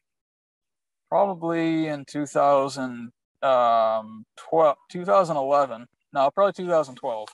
[1.09, 4.25] probably in 2012 um,
[4.89, 7.27] 2011 no probably 2012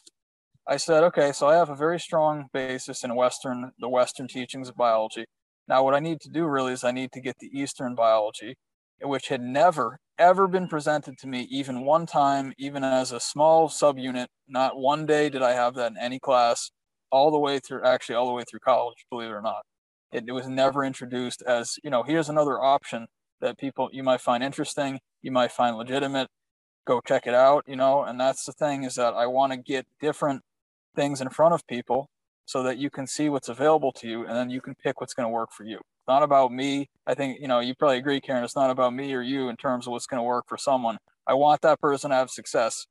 [0.67, 4.67] I said, okay, so I have a very strong basis in Western, the Western teachings
[4.67, 5.26] of biology.
[5.67, 8.56] Now, what I need to do really is I need to get the Eastern biology,
[9.02, 13.69] which had never, ever been presented to me, even one time, even as a small
[13.69, 14.28] subunit.
[14.47, 16.71] Not one day did I have that in any class,
[17.12, 19.63] all the way through, actually, all the way through college, believe it or not.
[20.12, 23.08] It, it was never introduced as, you know, here's another option
[23.41, 26.30] that people you might find interesting, you might find legitimate.
[26.88, 28.04] Go check it out, you know.
[28.04, 30.41] And that's the thing is that I want to get different
[30.95, 32.08] things in front of people
[32.45, 35.13] so that you can see what's available to you and then you can pick what's
[35.13, 35.80] going to work for you.
[36.08, 36.89] Not about me.
[37.08, 39.58] I think, you know, you probably agree, Karen, it's not about me or you in
[39.58, 40.98] terms of what's going to work for someone.
[41.28, 42.86] I want that person to have success.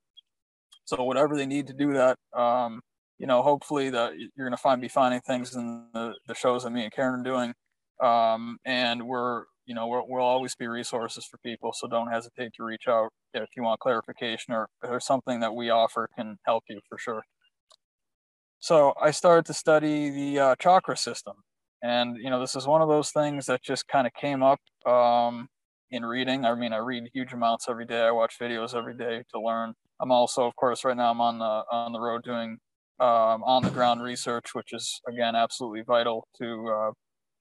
[0.83, 2.81] So whatever they need to do that, um,
[3.17, 6.63] you know, hopefully that you're going to find be finding things in the, the shows
[6.63, 7.53] that me and Karen are doing.
[8.03, 11.71] Um, and we're, you know, we will always be resources for people.
[11.73, 15.69] So don't hesitate to reach out if you want clarification or there's something that we
[15.69, 17.23] offer can help you for sure.
[18.59, 21.35] So I started to study the uh, chakra system.
[21.83, 24.59] And, you know, this is one of those things that just kind of came up
[24.87, 25.47] um,
[25.91, 26.45] in reading.
[26.45, 28.01] I mean, I read huge amounts every day.
[28.01, 29.73] I watch videos every day to learn.
[30.01, 32.57] I'm also, of course, right now I'm on the on the road doing
[32.99, 36.91] um, on the ground research, which is again absolutely vital to uh,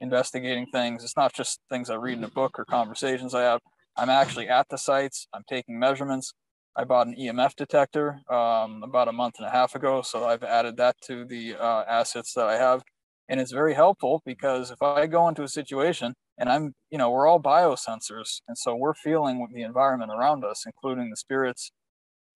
[0.00, 1.02] investigating things.
[1.02, 3.60] It's not just things I read in a book or conversations I have.
[3.96, 5.26] I'm actually at the sites.
[5.32, 6.32] I'm taking measurements.
[6.76, 10.42] I bought an EMF detector um, about a month and a half ago, so I've
[10.42, 12.82] added that to the uh, assets that I have,
[13.28, 17.10] and it's very helpful because if I go into a situation and I'm, you know,
[17.10, 21.70] we're all biosensors, and so we're feeling the environment around us, including the spirits,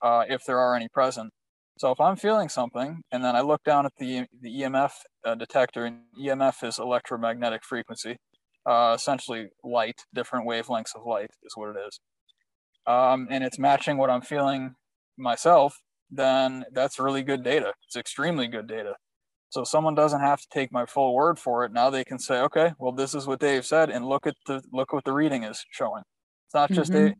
[0.02, 1.32] uh, if there are any present.
[1.78, 4.92] So if I'm feeling something, and then I look down at the the EMF
[5.24, 8.16] uh, detector, and EMF is electromagnetic frequency,
[8.66, 12.00] uh, essentially light, different wavelengths of light is what it is
[12.88, 14.74] um, and it's matching what I'm feeling
[15.18, 15.76] myself,
[16.10, 17.74] then that's really good data.
[17.86, 18.94] It's extremely good data.
[19.50, 21.72] So someone doesn't have to take my full word for it.
[21.72, 24.62] Now they can say, okay, well, this is what Dave said, and look at the
[24.72, 26.02] look what the reading is showing.
[26.46, 27.08] It's not just mm-hmm.
[27.08, 27.14] a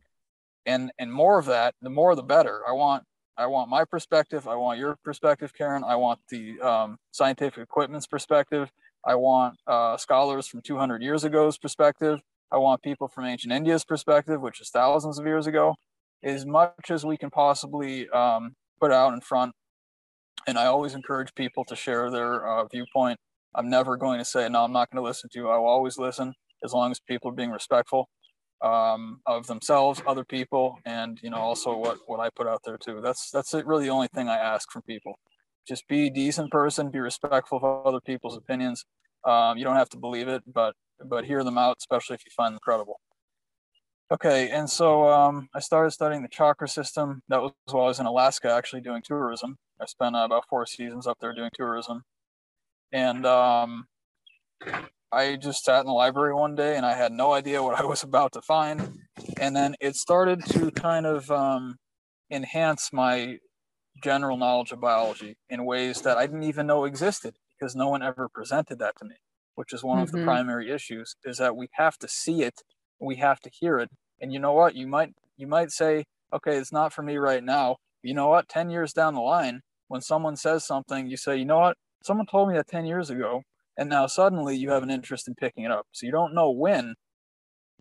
[0.67, 2.61] and and more of that, the more the better.
[2.69, 3.05] I want
[3.37, 4.47] I want my perspective.
[4.49, 5.85] I want your perspective, Karen.
[5.85, 8.71] I want the um, scientific equipment's perspective.
[9.07, 12.21] I want uh, scholars from 200 years ago's perspective.
[12.51, 15.77] I want people from ancient India's perspective, which is thousands of years ago,
[16.23, 19.55] as much as we can possibly um, put out in front
[20.47, 23.19] and I always encourage people to share their uh, viewpoint.
[23.55, 25.49] I'm never going to say, no, I'm not going to listen to you.
[25.49, 26.35] I will always listen
[26.65, 28.09] as long as people are being respectful
[28.63, 32.77] um, of themselves, other people, and you know also what what I put out there
[32.77, 33.01] too.
[33.03, 35.19] That's that's really the only thing I ask from people.
[35.67, 38.85] Just be a decent person, be respectful of other people's opinions.
[39.25, 40.75] Um, you don't have to believe it, but
[41.05, 43.01] but hear them out, especially if you find them credible.
[44.11, 47.23] Okay, and so um, I started studying the chakra system.
[47.29, 49.59] That was while I was in Alaska, actually doing tourism.
[49.81, 52.05] I spent uh, about four seasons up there doing tourism,
[52.91, 53.87] and um,
[55.13, 57.85] I just sat in the library one day and I had no idea what I
[57.85, 58.99] was about to find,
[59.39, 61.77] and then it started to kind of um,
[62.31, 63.37] enhance my
[64.03, 68.03] general knowledge of biology in ways that I didn't even know existed because no one
[68.03, 69.17] ever presented that to me.
[69.55, 70.05] Which is one mm-hmm.
[70.05, 70.29] of the mm-hmm.
[70.29, 72.63] primary issues is that we have to see it
[73.01, 73.91] we have to hear it.
[74.21, 74.75] And you know what?
[74.75, 77.77] You might you might say okay it's not for me right now.
[78.03, 78.49] You know what?
[78.49, 81.77] 10 years down the line when someone says something you say you know what?
[82.03, 83.43] Someone told me that 10 years ago
[83.77, 85.87] and now suddenly you have an interest in picking it up.
[85.93, 86.95] So you don't know when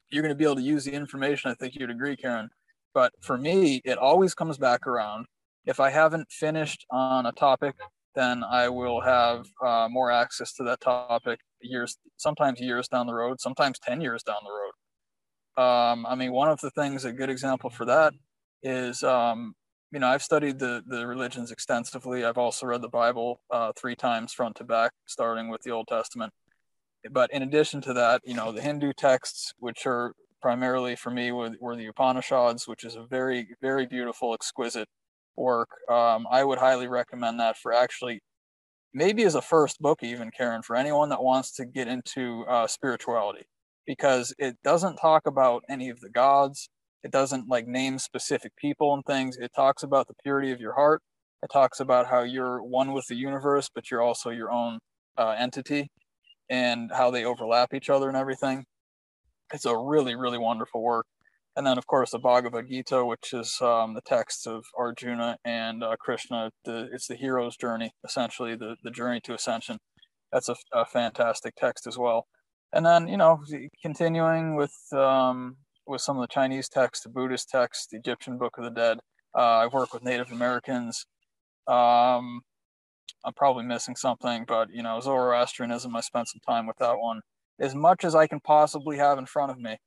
[0.09, 2.49] you're going to be able to use the information i think you'd agree karen.
[2.93, 5.25] But for me it always comes back around.
[5.65, 7.75] If i haven't finished on a topic
[8.17, 13.13] then i will have uh, more access to that topic years sometimes years down the
[13.13, 14.71] road sometimes 10 years down the road
[15.57, 18.13] um, I mean, one of the things, a good example for that
[18.61, 19.55] is, um,
[19.91, 22.23] you know, I've studied the, the religions extensively.
[22.23, 25.87] I've also read the Bible uh, three times front to back, starting with the Old
[25.87, 26.31] Testament.
[27.11, 31.31] But in addition to that, you know, the Hindu texts, which are primarily for me
[31.31, 34.89] were, were the Upanishads, which is a very, very beautiful, exquisite
[35.35, 35.69] work.
[35.89, 38.21] Um, I would highly recommend that for actually
[38.93, 42.67] maybe as a first book, even Karen, for anyone that wants to get into uh,
[42.67, 43.47] spirituality
[43.87, 46.69] because it doesn't talk about any of the gods.
[47.03, 49.37] It doesn't like name specific people and things.
[49.37, 51.01] It talks about the purity of your heart.
[51.41, 54.79] It talks about how you're one with the universe, but you're also your own
[55.17, 55.87] uh, entity
[56.49, 58.65] and how they overlap each other and everything.
[59.53, 61.05] It's a really, really wonderful work.
[61.55, 65.83] And then, of course, the Bhagavad Gita, which is um, the text of Arjuna and
[65.83, 66.51] uh, Krishna.
[66.65, 69.77] The, it's the hero's journey, essentially, the, the journey to ascension.
[70.31, 72.27] That's a, a fantastic text as well
[72.73, 73.39] and then you know
[73.81, 78.57] continuing with um, with some of the Chinese texts, the Buddhist texts, the Egyptian Book
[78.57, 78.99] of the Dead.
[79.35, 81.05] Uh, I've worked with Native Americans.
[81.67, 82.41] Um,
[83.25, 85.95] I'm probably missing something, but you know Zoroastrianism.
[85.95, 87.21] I spent some time with that one.
[87.59, 89.77] As much as I can possibly have in front of me,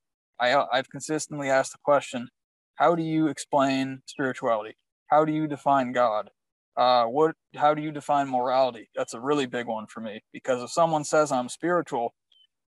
[0.40, 2.28] I, I've consistently asked the question:
[2.76, 4.76] How do you explain spirituality?
[5.08, 6.30] How do you define God?
[6.76, 7.34] Uh, what?
[7.56, 8.88] How do you define morality?
[8.94, 12.14] That's a really big one for me because if someone says I'm spiritual,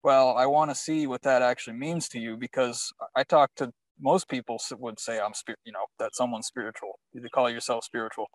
[0.04, 3.72] well, I want to see what that actually means to you because I talk to
[4.00, 7.00] most people would say I'm spirit, you know, that someone's spiritual.
[7.14, 8.28] You call yourself spiritual.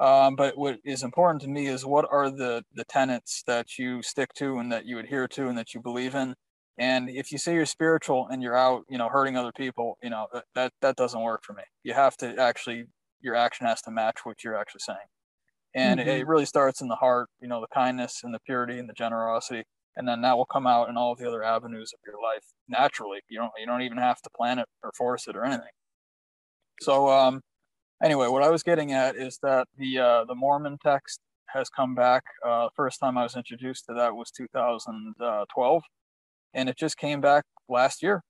[0.00, 4.02] Um, but what is important to me is what are the the tenets that you
[4.02, 6.34] stick to and that you adhere to and that you believe in.
[6.78, 10.10] And if you say you're spiritual and you're out, you know, hurting other people, you
[10.10, 11.62] know, that that doesn't work for me.
[11.84, 12.86] You have to actually
[13.20, 14.98] your action has to match what you're actually saying.
[15.74, 16.08] And mm-hmm.
[16.08, 18.88] it, it really starts in the heart, you know, the kindness and the purity and
[18.88, 19.64] the generosity
[20.00, 23.18] and then that will come out in all the other avenues of your life naturally.
[23.28, 25.74] You don't you don't even have to plan it or force it or anything.
[26.80, 27.42] So um,
[28.02, 31.94] anyway, what I was getting at is that the uh, the Mormon text has come
[31.94, 32.22] back.
[32.46, 35.82] Uh, first time I was introduced to that was 2012,
[36.54, 38.22] and it just came back last year.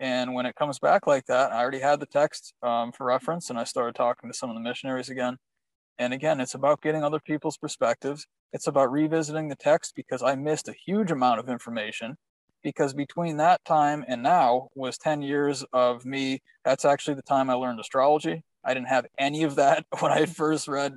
[0.00, 3.48] And when it comes back like that, I already had the text um, for reference,
[3.48, 5.36] and I started talking to some of the missionaries again.
[5.98, 8.26] And again, it's about getting other people's perspectives.
[8.52, 12.16] It's about revisiting the text because I missed a huge amount of information.
[12.62, 16.42] Because between that time and now was 10 years of me.
[16.64, 18.42] That's actually the time I learned astrology.
[18.64, 20.94] I didn't have any of that when I first read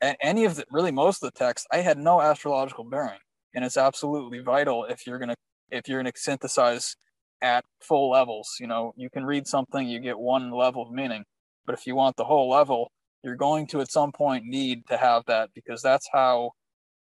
[0.00, 1.66] any of the really most of the text.
[1.72, 3.18] I had no astrological bearing.
[3.54, 5.34] And it's absolutely vital if you're gonna
[5.70, 6.96] if you're gonna synthesize
[7.42, 8.56] at full levels.
[8.60, 11.24] You know, you can read something, you get one level of meaning.
[11.66, 14.96] But if you want the whole level, you're going to at some point need to
[14.96, 16.50] have that because that's how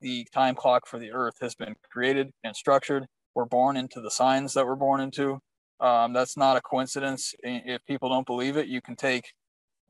[0.00, 4.10] the time clock for the earth has been created and structured we're born into the
[4.10, 5.38] signs that we're born into
[5.80, 9.32] um, that's not a coincidence if people don't believe it you can take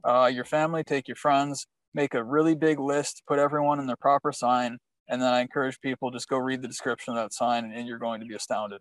[0.05, 3.97] uh, your family take your friends make a really big list put everyone in their
[3.97, 7.73] proper sign And then I encourage people just go read the description of that sign,
[7.73, 8.81] and, you're going to be astounded.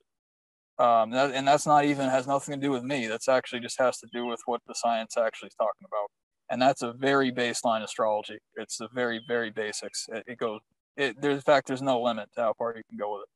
[0.80, 3.08] Um, that, and that's not even has nothing to do with me.
[3.08, 6.23] That's actually just has to do with what the science actually is talking about.
[6.54, 8.38] And that's a very baseline astrology.
[8.56, 10.08] It's the very, very basics.
[10.14, 10.60] It, it goes.
[10.96, 13.30] It, there's in fact, there's no limit to how far you can go with it.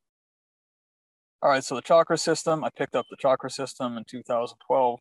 [1.41, 2.63] All right, so the chakra system.
[2.63, 4.99] I picked up the chakra system in 2012,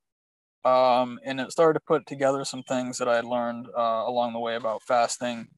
[0.65, 4.41] um, and it started to put together some things that I learned uh, along the
[4.41, 5.49] way about fasting,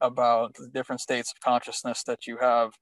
[0.00, 2.72] about the different states of consciousness that you have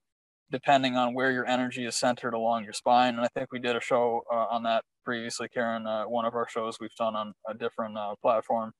[0.51, 3.15] depending on where your energy is centered along your spine.
[3.15, 5.87] And I think we did a show uh, on that previously, Karen.
[5.87, 8.71] Uh, one of our shows we've done on a different uh, platform,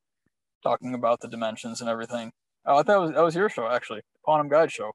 [0.64, 2.32] talking about the dimensions and everything.
[2.66, 4.92] Oh, thought was that was your show actually, Quantum Guide show.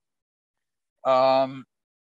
[1.04, 1.64] Um,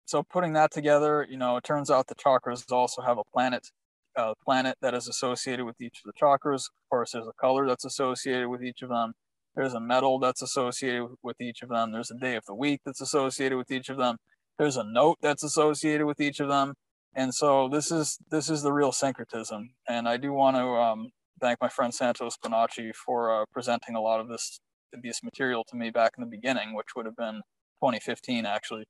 [0.04, 3.70] so putting that together, you know, it turns out the chakras also have a planet,
[4.16, 6.66] a planet that is associated with each of the chakras.
[6.66, 9.14] Of course, there's a color that's associated with each of them.
[9.54, 11.90] There's a metal that's associated with each of them.
[11.90, 14.18] There's a day of the week that's associated with each of them
[14.58, 16.74] there's a note that's associated with each of them
[17.14, 21.10] and so this is this is the real syncretism and i do want to um,
[21.40, 24.60] thank my friend santos bonacci for uh, presenting a lot of this
[25.02, 27.40] this material to me back in the beginning which would have been
[27.82, 28.84] 2015 actually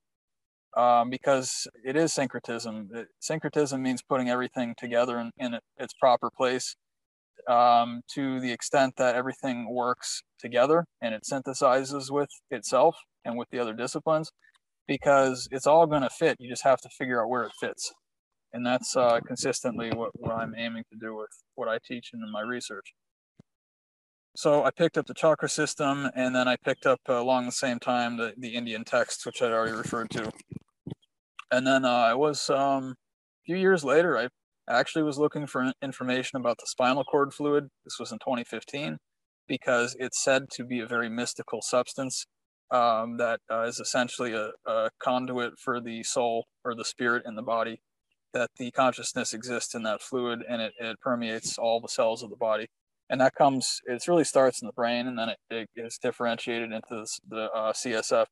[0.76, 6.30] um, because it is syncretism it, syncretism means putting everything together in, in its proper
[6.30, 6.76] place
[7.48, 13.48] um, to the extent that everything works together and it synthesizes with itself and with
[13.50, 14.30] the other disciplines
[14.86, 16.36] because it's all going to fit.
[16.38, 17.92] You just have to figure out where it fits.
[18.56, 22.22] And that's uh, consistently what, what I'm aiming to do with what I teach and
[22.22, 22.94] in my research.
[24.34, 27.52] So I picked up the chakra system and then I picked up uh, along the
[27.52, 30.32] same time the, the Indian texts, which I'd already referred to.
[31.50, 34.28] And then uh, I was um, a few years later, I
[34.70, 37.68] actually was looking for information about the spinal cord fluid.
[37.84, 38.96] This was in 2015
[39.46, 42.24] because it's said to be a very mystical substance
[42.70, 47.36] um, that uh, is essentially a, a, conduit for the soul or the spirit in
[47.36, 47.80] the body,
[48.36, 52.28] that the consciousness exists in that fluid and it, it permeates all the cells of
[52.28, 52.66] the body.
[53.08, 56.70] And that comes, it really starts in the brain and then it, it is differentiated
[56.70, 58.26] into the, the uh, CSF.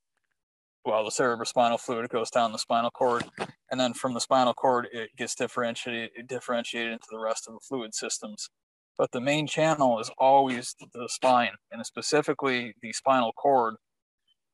[0.84, 3.24] Well, the cerebrospinal fluid goes down the spinal cord,
[3.70, 7.61] and then from the spinal cord, it gets differentiated, differentiated into the rest of the
[7.66, 8.50] fluid systems.
[8.98, 13.76] But the main channel is always the spine, and specifically the spinal cord,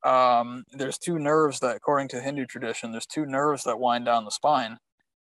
[0.04, 4.24] um, there's two nerves that, according to Hindu tradition, there's two nerves that wind down
[4.24, 4.78] the spine,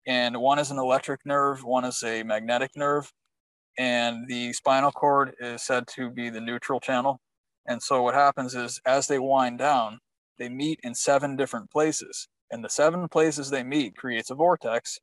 [0.06, 3.12] and one is an electric nerve, one is a magnetic nerve,
[3.78, 7.20] and the spinal cord is said to be the neutral channel.
[7.66, 9.98] And so what happens is, as they wind down,
[10.38, 14.98] they meet in seven different places, and the seven places they meet creates a vortex,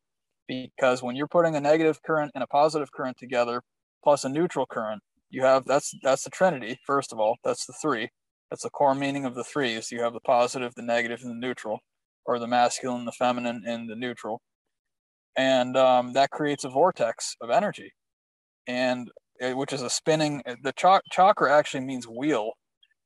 [0.48, 3.62] because when you're putting a negative current and a positive current together,
[4.04, 6.80] plus a neutral current, you have that's that's the trinity.
[6.86, 8.10] First of all, that's the three
[8.52, 11.32] that's the core meaning of the three is you have the positive, the negative, and
[11.32, 11.80] the neutral,
[12.26, 14.42] or the masculine, the feminine, and the neutral.
[15.38, 17.94] And um, that creates a vortex of energy,
[18.68, 19.10] and
[19.40, 20.44] it, which is a spinning.
[20.62, 22.52] The ch- chakra actually means wheel,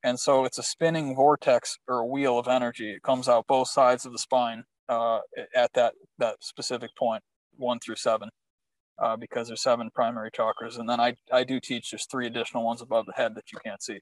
[0.04, 2.92] and so it's a spinning vortex or wheel of energy.
[2.92, 5.20] It comes out both sides of the spine uh,
[5.56, 7.24] at that that specific point,
[7.58, 8.30] one through seven,
[9.02, 12.66] uh, because there's seven primary chakras, and then I I do teach there's three additional
[12.66, 14.00] ones above the head that you can't see.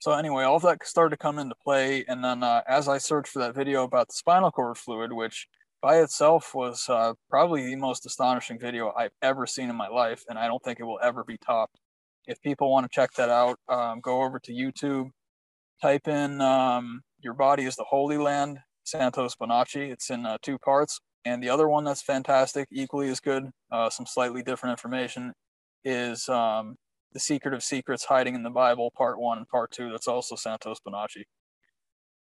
[0.00, 2.98] So anyway, all of that started to come into play, and then uh, as I
[2.98, 5.46] searched for that video about the spinal cord fluid, which
[5.80, 10.24] by itself was uh, probably the most astonishing video I've ever seen in my life,
[10.28, 11.76] and I don't think it will ever be topped.
[12.26, 15.10] If people want to check that out, um, go over to YouTube,
[15.80, 19.90] type in um, "Your Body Is the Holy Land," Santos Bonacci.
[19.90, 23.88] It's in uh, two parts, and the other one that's fantastic, equally as good, uh,
[23.90, 25.32] some slightly different information,
[25.84, 26.76] is um,
[27.12, 29.90] the Secret of Secrets Hiding in the Bible, Part One and Part Two.
[29.90, 31.22] That's also Santos Bonacci.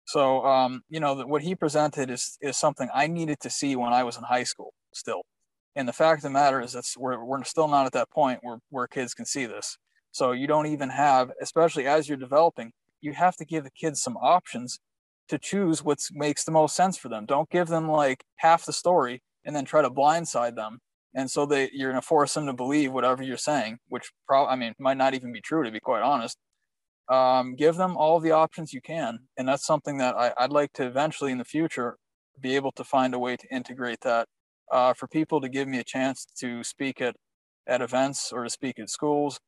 [0.07, 3.93] So, um, you know, what he presented is is something I needed to see when
[3.93, 5.21] I was in high school still.
[5.75, 8.39] And the fact of the matter is that we're, we're still not at that point
[8.41, 9.77] where, where kids can see this.
[10.11, 14.01] So you don't even have, especially as you're developing, you have to give the kids
[14.01, 14.79] some options
[15.29, 17.25] to choose what makes the most sense for them.
[17.25, 20.79] Don't give them like half the story and then try to blindside them
[21.17, 24.53] and so they you're going to force them to believe whatever you're saying which probably
[24.53, 26.37] i mean might not even be true to be quite honest
[27.09, 29.19] um, give them all the options you can.
[29.37, 31.97] And that's something that I, would like to eventually in the future
[32.39, 34.27] be able to find a way to integrate that
[34.71, 37.15] uh, for people to give me a chance to speak at
[37.67, 39.39] at events or to speak at schools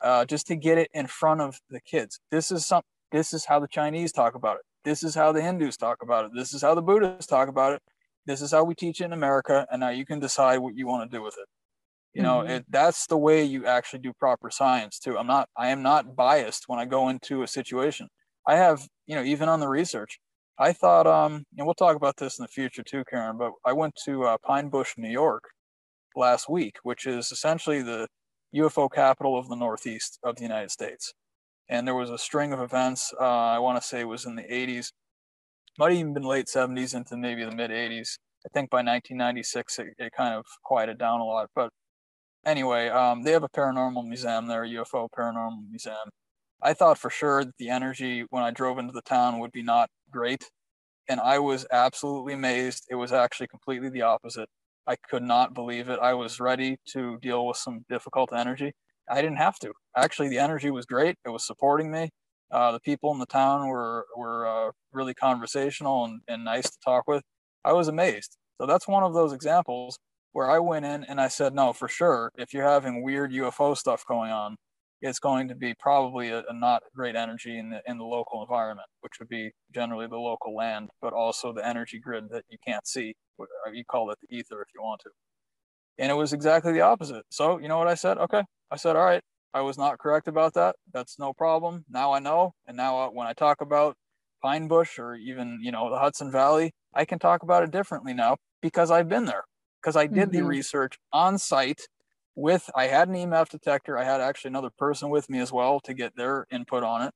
[0.00, 2.20] uh, just to get it in front of the kids.
[2.30, 4.62] This is some this is how the chinese talk about it.
[4.84, 6.32] This is how the hindus talk about it.
[6.34, 7.82] This is how the buddhists talk about it.
[8.26, 10.86] This is how we teach it in America, and now you can decide what you
[10.86, 11.46] want to do with it.
[12.14, 12.50] You know, mm-hmm.
[12.50, 15.18] it, that's the way you actually do proper science too.
[15.18, 18.08] I'm not, I am not biased when I go into a situation.
[18.46, 20.20] I have, you know, even on the research,
[20.58, 23.72] I thought, um, and we'll talk about this in the future too, Karen, but I
[23.72, 25.42] went to uh, Pine Bush, New York
[26.14, 28.06] last week, which is essentially the
[28.54, 31.12] UFO capital of the Northeast of the United States.
[31.68, 34.36] And there was a string of events, uh, I want to say it was in
[34.36, 34.92] the 80s,
[35.78, 38.18] might have even been late 70s into maybe the mid 80s.
[38.46, 41.48] I think by 1996, it, it kind of quieted down a lot.
[41.56, 41.70] But
[42.46, 46.10] anyway, um, they have a paranormal museum there, a UFO paranormal museum.
[46.62, 49.62] I thought for sure that the energy when I drove into the town would be
[49.62, 50.48] not great.
[51.08, 52.86] And I was absolutely amazed.
[52.90, 54.48] It was actually completely the opposite.
[54.86, 55.98] I could not believe it.
[56.00, 58.72] I was ready to deal with some difficult energy.
[59.08, 59.72] I didn't have to.
[59.96, 61.16] Actually, the energy was great.
[61.26, 62.10] It was supporting me.
[62.50, 66.78] Uh, the people in the town were were uh, really conversational and, and nice to
[66.82, 67.22] talk with.
[67.64, 68.36] I was amazed.
[68.58, 69.98] So that's one of those examples
[70.34, 73.76] where I went in and I said, no, for sure, if you're having weird UFO
[73.76, 74.56] stuff going on,
[75.00, 78.42] it's going to be probably a, a, not great energy in the in the local
[78.42, 82.58] environment, which would be generally the local land, but also the energy grid that you
[82.66, 83.14] can't see.
[83.72, 85.10] You call it the ether if you want to.
[85.98, 87.22] And it was exactly the opposite.
[87.30, 88.18] So you know what I said?
[88.18, 89.22] Okay, I said, all right,
[89.52, 90.74] I was not correct about that.
[90.92, 91.84] That's no problem.
[91.88, 93.94] Now I know, and now uh, when I talk about
[94.42, 98.14] Pine Bush or even you know the Hudson Valley, I can talk about it differently
[98.14, 99.44] now because I've been there
[99.84, 100.38] because I did mm-hmm.
[100.38, 101.82] the research on site
[102.34, 103.98] with I had an EMF detector.
[103.98, 107.14] I had actually another person with me as well to get their input on it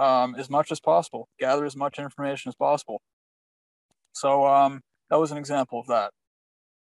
[0.00, 3.00] um, as much as possible, gather as much information as possible.
[4.12, 6.10] So um, that was an example of that.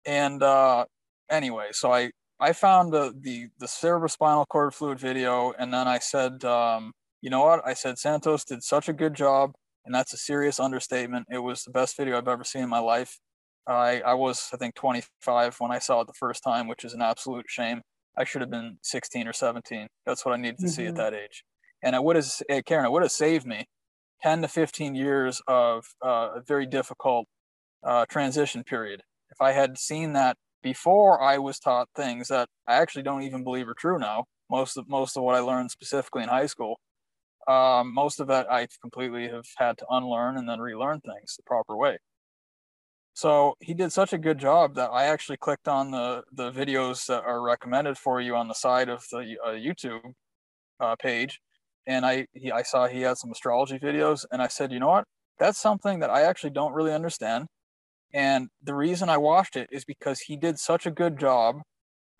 [0.05, 0.87] And uh,
[1.31, 2.11] anyway, so I
[2.41, 6.93] I found the, the the cerebrospinal cord fluid video, and then I said, um,
[7.23, 7.63] you know what?
[7.65, 9.53] I said Santos did such a good job,
[9.87, 11.29] and that's a serious understatement.
[11.31, 13.21] It was the best video I've ever seen in my life.
[13.67, 16.93] I, I was, I think, 25 when I saw it the first time, which is
[16.93, 17.83] an absolute shame.
[18.17, 19.89] I should have been 16 or 17.
[20.07, 20.71] That's what I needed to mm-hmm.
[20.71, 20.99] see at mm-hmm.
[20.99, 21.45] that age.
[21.83, 23.67] And it would have, eh, Karen, it would have saved me
[24.23, 27.27] 10 to 15 years of uh, a very difficult
[27.83, 29.03] uh, transition period.
[29.31, 33.45] If I had seen that before I was taught things that I actually don't even
[33.45, 36.79] believe are true now, most of most of what I learned specifically in high school,
[37.49, 41.43] um, most of that I completely have had to unlearn and then relearn things the
[41.45, 41.99] proper way.
[43.15, 47.07] So he did such a good job that I actually clicked on the the videos
[47.07, 50.13] that are recommended for you on the side of the uh, YouTube
[50.81, 51.41] uh, page,
[51.87, 54.89] and I he, I saw he had some astrology videos, and I said, you know
[54.89, 55.05] what,
[55.39, 57.47] that's something that I actually don't really understand,
[58.13, 61.63] and the reason I watched it is because he did such a good job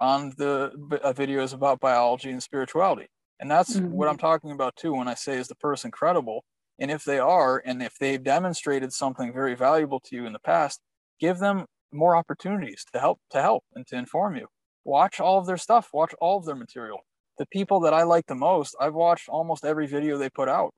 [0.01, 0.71] on the
[1.03, 3.09] uh, videos about biology and spirituality,
[3.41, 3.91] and that's mm-hmm.
[3.91, 6.45] what I'm talking about too when I say is the person credible
[6.79, 10.39] and if they are, and if they've demonstrated something very valuable to you in the
[10.39, 10.81] past,
[11.21, 14.49] give them more opportunities to help to help and to inform you.
[14.85, 17.01] Watch all of their stuff, watch all of their material.
[17.39, 20.75] The people that I like the most, I've watched almost every video they put out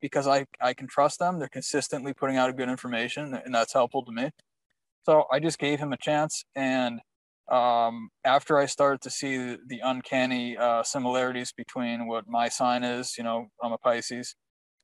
[0.00, 1.38] because I, I can trust them.
[1.38, 4.30] They're consistently putting out good information, and that's helpful to me.
[5.04, 6.44] So I just gave him a chance.
[6.54, 7.00] And
[7.50, 12.84] um, after I started to see the, the uncanny uh, similarities between what my sign
[12.84, 14.34] is, you know, I'm a Pisces,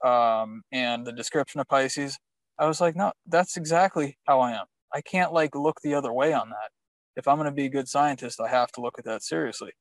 [0.04, 2.18] um, and the description of Pisces,
[2.58, 4.66] I was like, no, that's exactly how I am.
[4.94, 6.70] I can't like look the other way on that.
[7.16, 9.72] If I'm going to be a good scientist, I have to look at that seriously.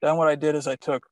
[0.00, 1.02] Then what I did is I took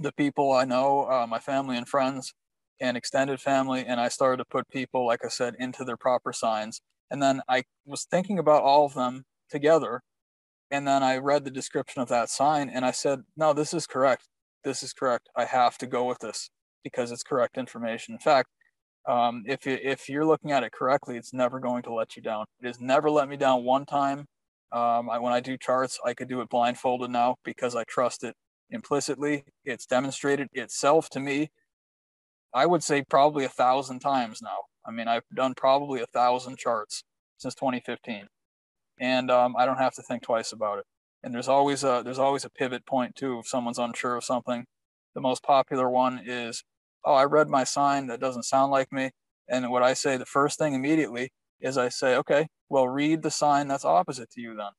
[0.00, 2.34] the people I know, uh, my family and friends,
[2.80, 6.32] and extended family, and I started to put people, like I said, into their proper
[6.32, 6.80] signs.
[7.10, 10.02] And then I was thinking about all of them together.
[10.70, 13.86] And then I read the description of that sign and I said, no, this is
[13.86, 14.28] correct.
[14.64, 15.28] This is correct.
[15.34, 16.50] I have to go with this
[16.92, 18.14] because it's correct information.
[18.14, 18.48] In fact,
[19.06, 22.22] um, if you, if you're looking at it correctly, it's never going to let you
[22.22, 22.44] down.
[22.60, 24.26] It has never let me down one time.
[24.70, 28.22] Um, I, when I do charts, I could do it blindfolded now because I trust
[28.22, 28.34] it
[28.70, 29.44] implicitly.
[29.64, 31.48] It's demonstrated itself to me.
[32.54, 34.58] I would say probably a thousand times now.
[34.86, 37.02] I mean, I've done probably a thousand charts
[37.36, 38.26] since 2015,
[39.00, 40.84] and um, I don't have to think twice about it.
[41.22, 43.40] And there's always a there's always a pivot point too.
[43.40, 44.64] If someone's unsure of something,
[45.14, 46.62] the most popular one is,
[47.04, 49.10] oh, I read my sign that doesn't sound like me.
[49.48, 51.30] And what I say, the first thing immediately
[51.60, 54.70] is I say, okay, well, read the sign that's opposite to you then.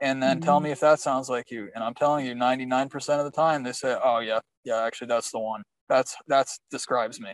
[0.00, 0.44] And then mm-hmm.
[0.44, 1.68] tell me if that sounds like you.
[1.74, 5.30] And I'm telling you, 99% of the time they say, oh, yeah, yeah, actually, that's
[5.30, 5.62] the one.
[5.88, 7.30] That's, that's describes me.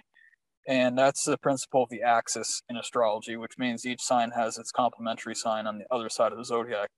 [0.69, 4.71] And that's the principle of the axis in astrology, which means each sign has its
[4.71, 6.89] complementary sign on the other side of the zodiac.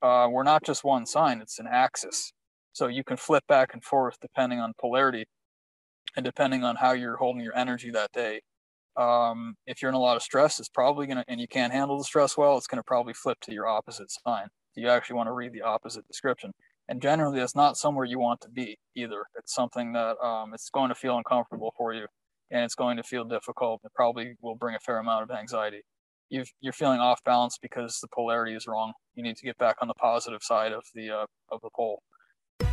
[0.00, 2.32] Uh, we're not just one sign, it's an axis.
[2.72, 5.26] So you can flip back and forth depending on polarity
[6.16, 8.40] and depending on how you're holding your energy that day.
[8.96, 11.72] Um, if you're in a lot of stress, it's probably going to, and you can't
[11.72, 14.48] handle the stress well, it's going to probably flip to your opposite sign.
[14.74, 16.52] You actually want to read the opposite description.
[16.88, 19.24] And generally, that's not somewhere you want to be either.
[19.36, 22.06] It's something that um, it's going to feel uncomfortable for you.
[22.50, 23.80] and it's going to feel difficult.
[23.84, 25.82] It probably will bring a fair amount of anxiety.
[26.30, 28.92] you are feeling off balance because the polarity is wrong.
[29.14, 32.02] You need to get back on the positive side of the uh, of the pole.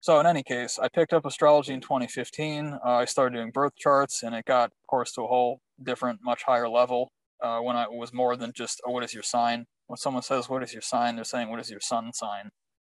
[0.00, 2.78] So in any case, I picked up astrology in 2015.
[2.84, 6.20] Uh, I started doing birth charts, and it got, of course, to a whole different,
[6.22, 7.10] much higher level
[7.42, 9.66] uh, when I was more than just, oh, what is your sign?
[9.88, 11.16] When someone says, what is your sign?
[11.16, 12.50] They're saying, what is your sun sign?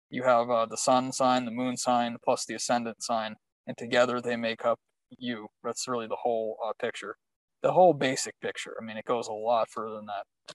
[0.09, 3.35] You have uh, the sun sign, the moon sign, plus the ascendant sign,
[3.65, 4.79] and together they make up
[5.17, 5.47] you.
[5.63, 7.15] That's really the whole uh, picture,
[7.63, 8.75] the whole basic picture.
[8.79, 10.53] I mean, it goes a lot further than that.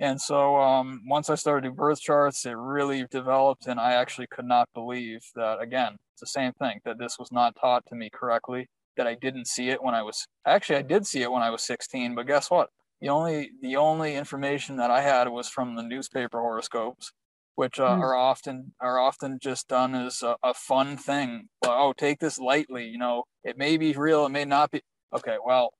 [0.00, 4.28] And so um, once I started doing birth charts, it really developed, and I actually
[4.28, 7.94] could not believe that, again, it's the same thing, that this was not taught to
[7.94, 11.30] me correctly, that I didn't see it when I was, actually, I did see it
[11.30, 12.70] when I was 16, but guess what?
[13.02, 17.12] The only, the only information that I had was from the newspaper horoscopes,
[17.56, 18.00] which uh, mm.
[18.00, 21.48] are often, are often just done as a, a fun thing.
[21.66, 24.80] oh, take this lightly, you know, it may be real, it may not be.
[25.14, 25.74] Okay, well,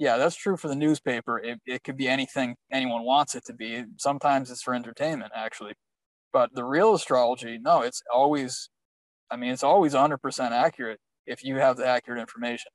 [0.00, 1.38] yeah, that's true for the newspaper.
[1.38, 3.84] It, it could be anything anyone wants it to be.
[3.98, 5.74] Sometimes it's for entertainment, actually.
[6.32, 8.70] But the real astrology, no, it's always,
[9.30, 12.72] I mean, it's always 100% accurate if you have the accurate information.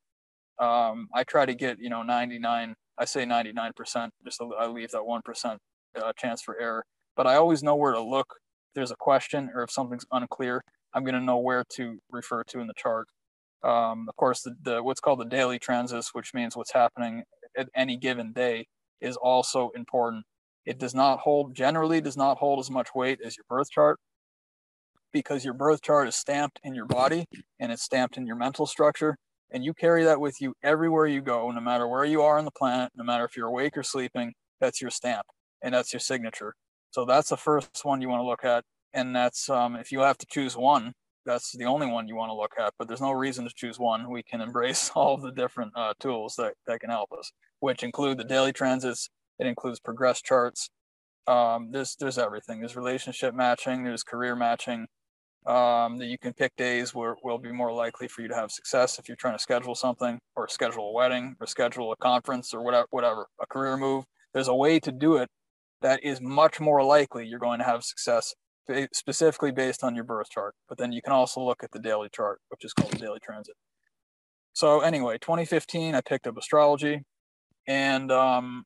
[0.59, 5.01] Um, I try to get, you know, 99, I say 99%, just I leave that
[5.01, 5.57] 1%
[5.99, 6.85] uh, chance for error.
[7.17, 8.35] But I always know where to look.
[8.69, 10.61] If there's a question or if something's unclear,
[10.93, 13.07] I'm going to know where to refer to in the chart.
[13.65, 17.23] Um, of course, the, the what's called the daily transits, which means what's happening
[17.57, 18.67] at any given day,
[19.01, 20.23] is also important.
[20.65, 23.99] It does not hold, generally, does not hold as much weight as your birth chart
[25.11, 27.25] because your birth chart is stamped in your body
[27.59, 29.17] and it's stamped in your mental structure.
[29.51, 32.45] And you carry that with you everywhere you go, no matter where you are on
[32.45, 35.25] the planet, no matter if you're awake or sleeping, that's your stamp
[35.61, 36.53] and that's your signature.
[36.91, 38.63] So that's the first one you want to look at.
[38.93, 40.93] And that's um, if you have to choose one,
[41.25, 43.79] that's the only one you want to look at, but there's no reason to choose
[43.79, 44.09] one.
[44.09, 47.83] We can embrace all of the different uh, tools that, that can help us, which
[47.83, 49.09] include the daily transits.
[49.39, 50.69] It includes progress charts.
[51.27, 52.59] Um, there's there's everything.
[52.59, 53.83] There's relationship matching.
[53.83, 54.87] There's career matching.
[55.45, 58.49] Um, that you can pick days where will be more likely for you to have
[58.49, 62.51] success if you're trying to schedule something or schedule a wedding or schedule a conference
[62.51, 64.05] or whatever, whatever, a career move.
[64.33, 65.29] There's a way to do it
[65.81, 68.33] that is much more likely you're going to have success
[68.93, 70.55] specifically based on your birth chart.
[70.67, 73.19] But then you can also look at the daily chart, which is called the daily
[73.23, 73.55] transit.
[74.53, 77.03] So anyway, 2015, I picked up astrology,
[77.67, 78.63] and um,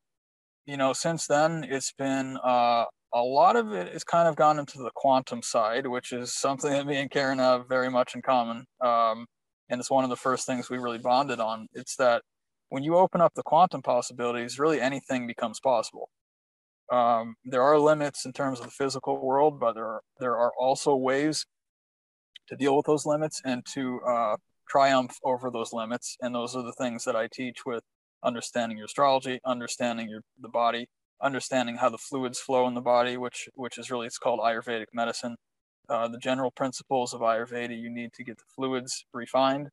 [0.65, 4.59] you know, since then it's been uh, a lot of it has kind of gone
[4.59, 8.21] into the quantum side, which is something that me and Karen have very much in
[8.21, 8.65] common.
[8.81, 9.25] Um,
[9.69, 11.67] and it's one of the first things we really bonded on.
[11.73, 12.21] It's that
[12.69, 16.09] when you open up the quantum possibilities, really anything becomes possible
[16.91, 20.51] um, there are limits in terms of the physical world, but there are, there are
[20.59, 21.45] also ways
[22.47, 24.35] to deal with those limits and to uh,
[24.67, 26.17] triumph over those limits.
[26.21, 27.83] And those are the things that I teach with
[28.23, 30.87] understanding your astrology, understanding your the body,
[31.21, 34.87] understanding how the fluids flow in the body, which which is really it's called Ayurvedic
[34.93, 35.35] medicine.
[35.87, 39.69] Uh, the general principles of Ayurveda: you need to get the fluids refined.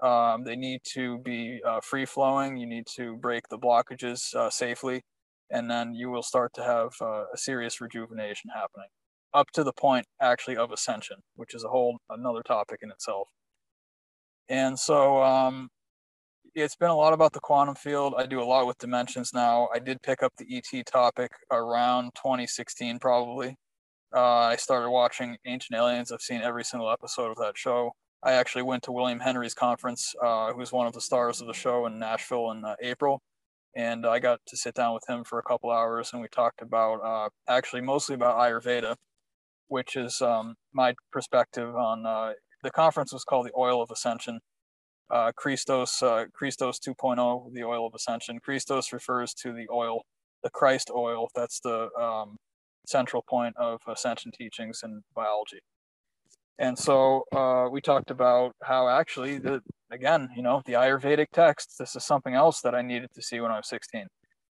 [0.00, 2.56] Um, they need to be uh, free flowing.
[2.56, 5.02] You need to break the blockages uh, safely
[5.52, 8.88] and then you will start to have uh, a serious rejuvenation happening.
[9.34, 13.28] Up to the point actually of ascension which is a whole another topic in itself.
[14.48, 15.68] And so um,
[16.54, 18.14] it's been a lot about the quantum field.
[18.16, 19.68] I do a lot with dimensions now.
[19.74, 23.56] I did pick up the et topic around 2016 probably.
[24.14, 24.20] Uh,
[24.52, 26.12] i started watching ancient aliens.
[26.12, 27.92] I've seen every single episode of that show.
[28.22, 31.54] I actually went to william henry's conference uh, who's one of the stars of the
[31.54, 33.20] show in nashville in uh, april
[33.76, 36.62] and I got to sit down with him for a couple hours, and we talked
[36.62, 38.96] about uh, actually mostly about Ayurveda,
[39.68, 44.40] which is um, my perspective on uh, the conference was called the Oil of Ascension.
[45.10, 48.40] uh, Christos, uh, Christos 2.0, the oil of ascension.
[48.40, 50.02] Christos refers to the oil,
[50.42, 51.28] the Christ oil.
[51.34, 52.36] That's the um,
[52.86, 55.60] central point of ascension teachings in biology.
[56.62, 61.76] And so uh, we talked about how actually, the again, you know, the Ayurvedic text.
[61.78, 64.06] This is something else that I needed to see when I was 16.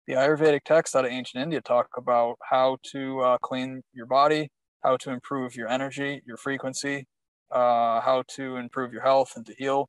[0.07, 4.49] The Ayurvedic text out of ancient India talk about how to uh, clean your body,
[4.83, 7.05] how to improve your energy, your frequency,
[7.51, 9.87] uh, how to improve your health and to heal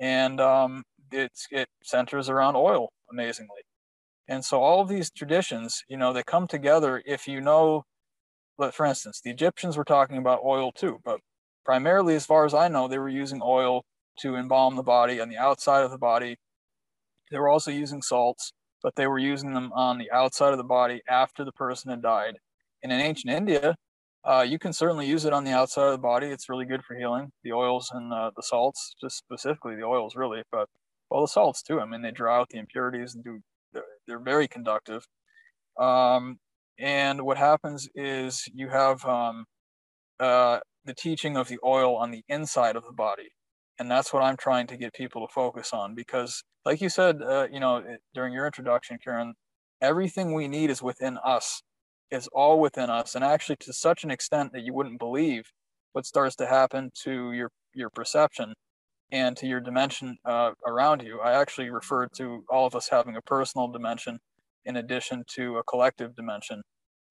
[0.00, 0.82] and um,
[1.12, 3.62] it's it centers around oil amazingly
[4.28, 7.84] and so all of these traditions you know they come together if you know
[8.58, 11.20] but for instance the egyptians were talking about oil too but
[11.64, 13.84] primarily as far as i know they were using oil
[14.18, 16.36] to embalm the body on the outside of the body
[17.30, 18.52] they were also using salts
[18.82, 22.02] but they were using them on the outside of the body after the person had
[22.02, 22.36] died
[22.82, 23.76] and in ancient india
[24.24, 26.28] uh, you can certainly use it on the outside of the body.
[26.28, 27.32] It's really good for healing.
[27.42, 30.68] The oils and uh, the salts, just specifically the oils, really, but
[31.10, 31.80] well, the salts too.
[31.80, 33.40] I mean, they draw out the impurities and do.
[33.72, 35.04] They're, they're very conductive.
[35.78, 36.38] Um,
[36.78, 39.44] and what happens is you have um,
[40.20, 43.30] uh, the teaching of the oil on the inside of the body,
[43.78, 47.22] and that's what I'm trying to get people to focus on because, like you said,
[47.22, 47.82] uh, you know,
[48.14, 49.34] during your introduction, Karen,
[49.80, 51.62] everything we need is within us
[52.10, 53.14] is all within us.
[53.14, 55.44] And actually to such an extent that you wouldn't believe
[55.92, 58.54] what starts to happen to your your perception
[59.12, 61.20] and to your dimension uh, around you.
[61.20, 64.18] I actually refer to all of us having a personal dimension
[64.64, 66.62] in addition to a collective dimension.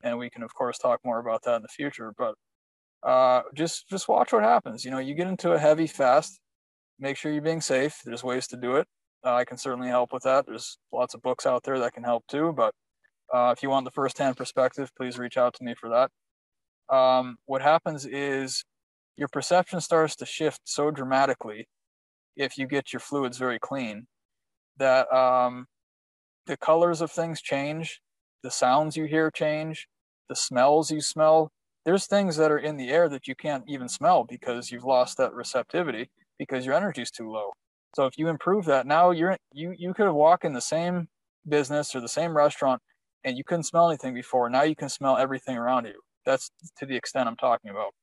[0.04, 2.36] And we can of course talk more about that in the future but
[3.04, 6.40] uh, just just watch what happens you know you get into a heavy fast
[7.00, 8.88] make sure you're being safe there's ways to do it
[9.26, 12.04] uh, i can certainly help with that there's lots of books out there that can
[12.04, 12.74] help too but
[13.34, 16.96] uh, if you want the first-hand perspective, please reach out to me for that.
[16.96, 18.66] Um, what happens is
[19.16, 21.68] your perception starts to shift so dramatically
[22.36, 24.08] if you get your fluids very clean
[24.78, 25.68] that um,
[26.48, 28.02] the colors of things change,
[28.44, 29.88] the sounds you hear change,
[30.28, 31.52] the smells you smell.
[31.86, 35.18] There's things that are in the air that you can't even smell because you've lost
[35.18, 37.52] that receptivity because your energy is too low.
[37.96, 41.08] So if you improve that, now you're you you could walk in the same
[41.48, 42.82] business or the same restaurant
[43.24, 44.50] and you couldn't smell anything before.
[44.50, 46.00] Now you can smell everything around you.
[46.26, 47.94] That's to the extent I'm talking about.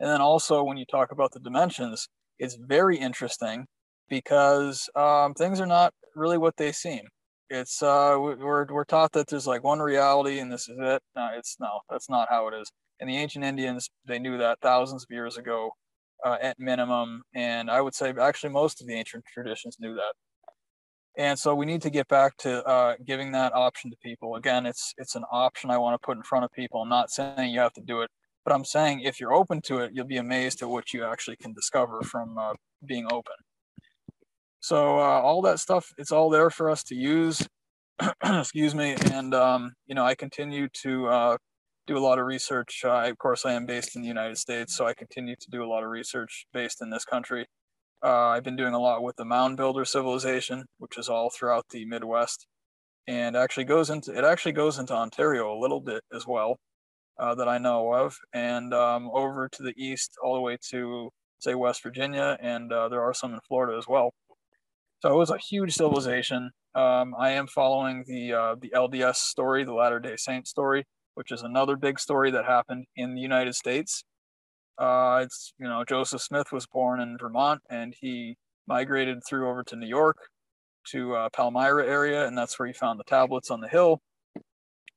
[0.00, 3.66] And then also, when you talk about the dimensions, it's very interesting
[4.08, 7.02] because um, things are not really what they seem.
[7.50, 11.02] It's uh, we're we're taught that there's like one reality and this is it.
[11.14, 12.70] No, it's no, that's not how it is.
[13.00, 15.70] And the ancient Indians, they knew that thousands of years ago,
[16.24, 17.22] uh, at minimum.
[17.34, 20.14] And I would say actually most of the ancient traditions knew that
[21.16, 24.66] and so we need to get back to uh, giving that option to people again
[24.66, 27.50] it's it's an option i want to put in front of people i'm not saying
[27.50, 28.10] you have to do it
[28.44, 31.36] but i'm saying if you're open to it you'll be amazed at what you actually
[31.36, 32.52] can discover from uh,
[32.86, 33.34] being open
[34.64, 37.46] so uh, all that stuff it's all there for us to use.
[38.24, 38.96] Excuse me.
[39.12, 41.36] And um, you know i continue to uh,
[41.86, 42.82] do a lot of research.
[42.82, 45.68] Of course i am based in the united states so i continue to do a
[45.68, 47.46] lot of research based in this country.
[48.02, 51.66] Uh, I've been doing a lot with the mound builder civilization, which is all throughout
[51.70, 52.46] the Midwest,
[53.06, 56.56] and actually goes into it actually goes into Ontario a little bit as well,
[57.18, 61.10] uh, that I know of, and um, over to the east all the way to
[61.38, 64.12] say West Virginia, and uh, there are some in Florida as well.
[65.04, 66.50] So it was a huge civilization.
[66.74, 70.84] Um, I am following the uh, the LDS story, the Latter Day Saint story,
[71.14, 74.04] which is another big story that happened in the United States
[74.78, 78.36] uh, it's you know Joseph Smith was born in Vermont and he
[78.66, 80.16] migrated through over to New York
[80.90, 84.00] to uh, Palmyra area and that's where he found the tablets on the hill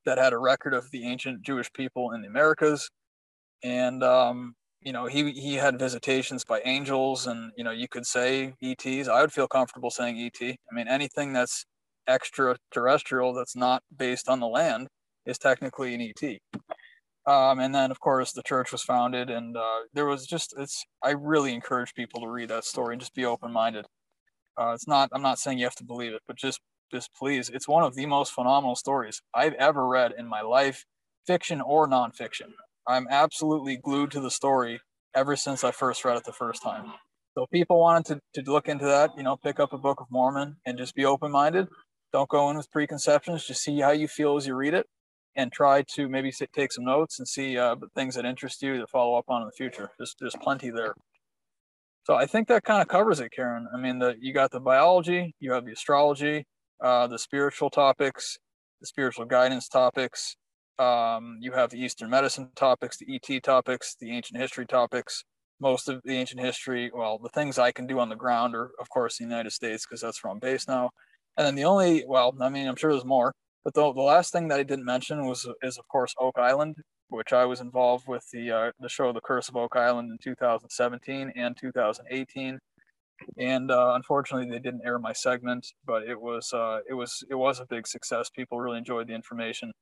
[0.04, 2.90] that had a record of the ancient Jewish people in the Americas
[3.62, 8.06] and um, you know he he had visitations by angels and you know you could
[8.06, 11.64] say ETs I would feel comfortable saying ET I mean anything that's
[12.08, 14.88] extraterrestrial that's not based on the land
[15.26, 16.38] is technically an ET
[17.28, 20.86] um, and then, of course, the church was founded, and uh, there was just it's.
[21.02, 23.84] I really encourage people to read that story and just be open-minded.
[24.58, 25.10] Uh, it's not.
[25.12, 26.60] I'm not saying you have to believe it, but just
[26.90, 27.50] just please.
[27.50, 30.86] It's one of the most phenomenal stories I've ever read in my life,
[31.26, 32.52] fiction or nonfiction.
[32.88, 34.80] I'm absolutely glued to the story
[35.14, 36.94] ever since I first read it the first time.
[37.36, 40.06] So, people wanted to, to look into that, you know, pick up a Book of
[40.10, 41.68] Mormon and just be open-minded.
[42.12, 43.46] Don't go in with preconceptions.
[43.46, 44.86] Just see how you feel as you read it
[45.36, 48.86] and try to maybe take some notes and see uh, things that interest you to
[48.86, 49.90] follow up on in the future.
[49.98, 50.94] There's, there's plenty there.
[52.04, 53.68] So I think that kind of covers it, Karen.
[53.72, 56.46] I mean, the, you got the biology, you have the astrology,
[56.82, 58.38] uh, the spiritual topics,
[58.80, 60.34] the spiritual guidance topics.
[60.78, 65.24] Um, you have the Eastern medicine topics, the ET topics, the ancient history topics.
[65.60, 66.90] most of the ancient history.
[66.94, 69.84] Well, the things I can do on the ground are, of course, the United States
[69.86, 70.90] because that's where I'm based now.
[71.36, 73.32] And then the only, well, I mean, I'm sure there's more,
[73.64, 76.76] but the, the last thing that I didn't mention was, is of course, Oak Island,
[77.08, 80.18] which I was involved with the uh, the show The Curse of Oak Island in
[80.22, 82.58] 2017 and 2018.
[83.38, 87.34] And uh, unfortunately, they didn't air my segment, but it was uh, it was it
[87.34, 88.30] was a big success.
[88.30, 89.72] People really enjoyed the information,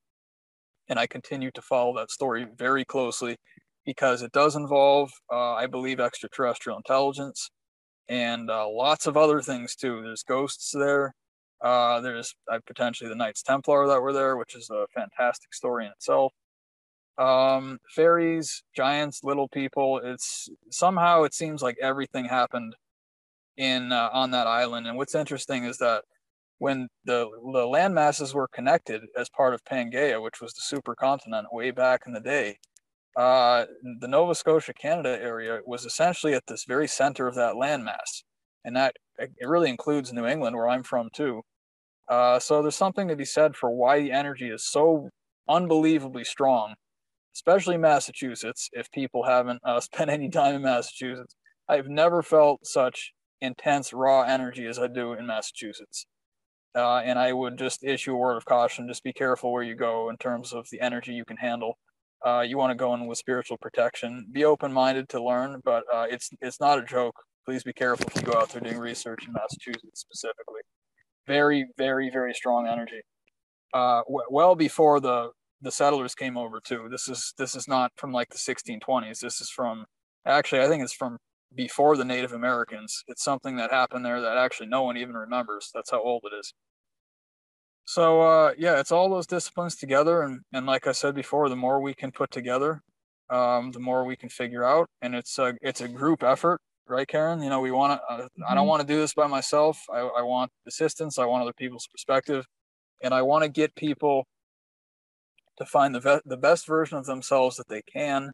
[0.89, 3.37] and I continue to follow that story very closely
[3.85, 7.51] because it does involve, uh, I believe, extraterrestrial intelligence
[8.09, 10.03] and uh, lots of other things too.
[10.03, 11.15] There's ghosts there.
[11.63, 15.87] Uh, there's uh, potentially the Knights Templar that were there, which is a fantastic story
[15.87, 16.33] in itself.
[17.19, 20.01] Um, fairies, giants, little people.
[20.05, 22.75] It's somehow it seems like everything happened
[23.57, 24.87] in uh, on that island.
[24.87, 26.03] And what's interesting is that
[26.59, 31.45] when the the land masses were connected as part of Pangaea, which was the supercontinent
[31.53, 32.59] way back in the day,
[33.17, 33.65] uh,
[34.01, 38.23] the Nova Scotia, Canada area was essentially at this very center of that landmass,
[38.65, 41.43] and that it really includes New England, where I'm from too.
[42.09, 45.09] Uh, so there's something to be said for why the energy is so
[45.49, 46.75] unbelievably strong,
[47.35, 48.69] especially Massachusetts.
[48.73, 51.35] If people haven't uh, spent any time in Massachusetts,
[51.69, 56.07] I've never felt such intense raw energy as I do in Massachusetts.
[56.75, 59.75] Uh, and I would just issue a word of caution: just be careful where you
[59.75, 61.79] go in terms of the energy you can handle
[62.25, 64.27] uh, you want to go in with spiritual protection.
[64.33, 67.15] Be open-minded to learn, but uh, it's it's not a joke.
[67.45, 70.61] Please be careful if you go out there doing research in Massachusetts specifically.
[71.27, 73.01] Very, very, very strong energy.
[73.73, 75.31] Uh, w- well before the
[75.63, 76.89] the settlers came over too.
[76.91, 79.21] This is this is not from like the 1620s.
[79.21, 79.85] This is from
[80.27, 81.19] actually I think it's from
[81.57, 83.03] before the Native Americans.
[83.09, 85.71] It's something that happened there that actually no one even remembers.
[85.75, 86.53] That's how old it is.
[87.87, 91.57] So uh, yeah, it's all those disciplines together, and and like I said before, the
[91.57, 92.83] more we can put together,
[93.31, 97.07] um, the more we can figure out, and it's a it's a group effort, right,
[97.07, 97.41] Karen?
[97.43, 98.13] You know, we want to.
[98.13, 98.43] Uh, mm-hmm.
[98.45, 98.69] I don't mm-hmm.
[98.69, 99.81] want to do this by myself.
[99.93, 101.19] I, I want assistance.
[101.19, 102.45] I want other people's perspective,
[103.03, 104.27] and I want to get people
[105.59, 108.33] to find the ve- the best version of themselves that they can,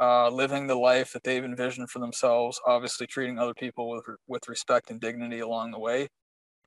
[0.00, 2.60] uh, living the life that they've envisioned for themselves.
[2.66, 6.08] Obviously, treating other people with with respect and dignity along the way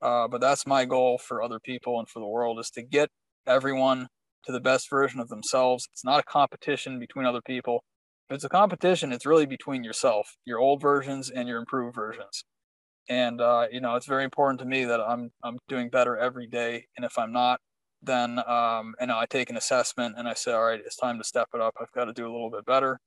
[0.02, 3.10] uh, but that's my goal for other people and for the world is to get
[3.46, 4.08] everyone
[4.44, 5.88] to the best version of themselves.
[5.92, 7.84] It's not a competition between other people.
[8.28, 12.44] If it's a competition, it's really between yourself, your old versions and your improved versions.
[13.08, 16.46] And uh, you know, it's very important to me that I'm I'm doing better every
[16.46, 16.86] day.
[16.96, 17.60] And if I'm not,
[18.02, 21.18] then um, you know, I take an assessment and I say, all right, it's time
[21.18, 21.74] to step it up.
[21.80, 22.98] I've got to do a little bit better.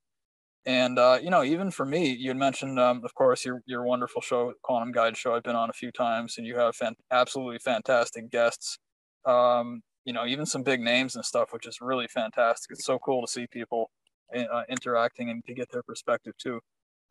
[0.65, 3.83] And uh, you know, even for me, you had mentioned, um, of course, your your
[3.83, 5.35] wonderful show, Quantum Guide Show.
[5.35, 8.77] I've been on a few times, and you have fan- absolutely fantastic guests.
[9.25, 12.71] Um, you know, even some big names and stuff, which is really fantastic.
[12.71, 13.89] It's so cool to see people
[14.35, 16.59] uh, interacting and to get their perspective too.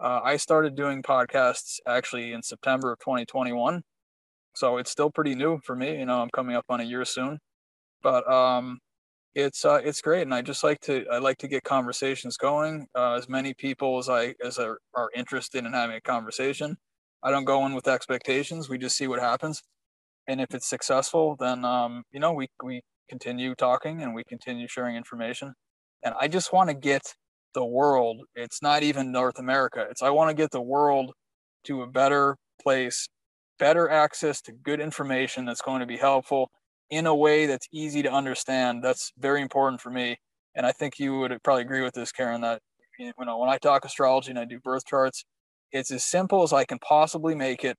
[0.00, 3.82] Uh, I started doing podcasts actually in September of 2021,
[4.54, 5.98] so it's still pretty new for me.
[5.98, 7.38] You know, I'm coming up on a year soon,
[8.02, 8.80] but um,
[9.34, 12.86] it's uh, it's great, and I just like to I like to get conversations going.
[12.94, 16.76] Uh, as many people as I as are, are interested in having a conversation.
[17.22, 18.68] I don't go in with expectations.
[18.68, 19.62] We just see what happens,
[20.26, 24.66] and if it's successful, then um, you know we we continue talking and we continue
[24.68, 25.54] sharing information.
[26.04, 27.02] And I just want to get
[27.54, 28.22] the world.
[28.34, 29.86] It's not even North America.
[29.90, 31.12] It's I want to get the world
[31.64, 33.08] to a better place,
[33.58, 36.50] better access to good information that's going to be helpful
[36.92, 38.84] in a way that's easy to understand.
[38.84, 40.18] That's very important for me.
[40.54, 42.60] And I think you would probably agree with this, Karen, that
[42.98, 45.24] you know, when I talk astrology and I do birth charts,
[45.72, 47.78] it's as simple as I can possibly make it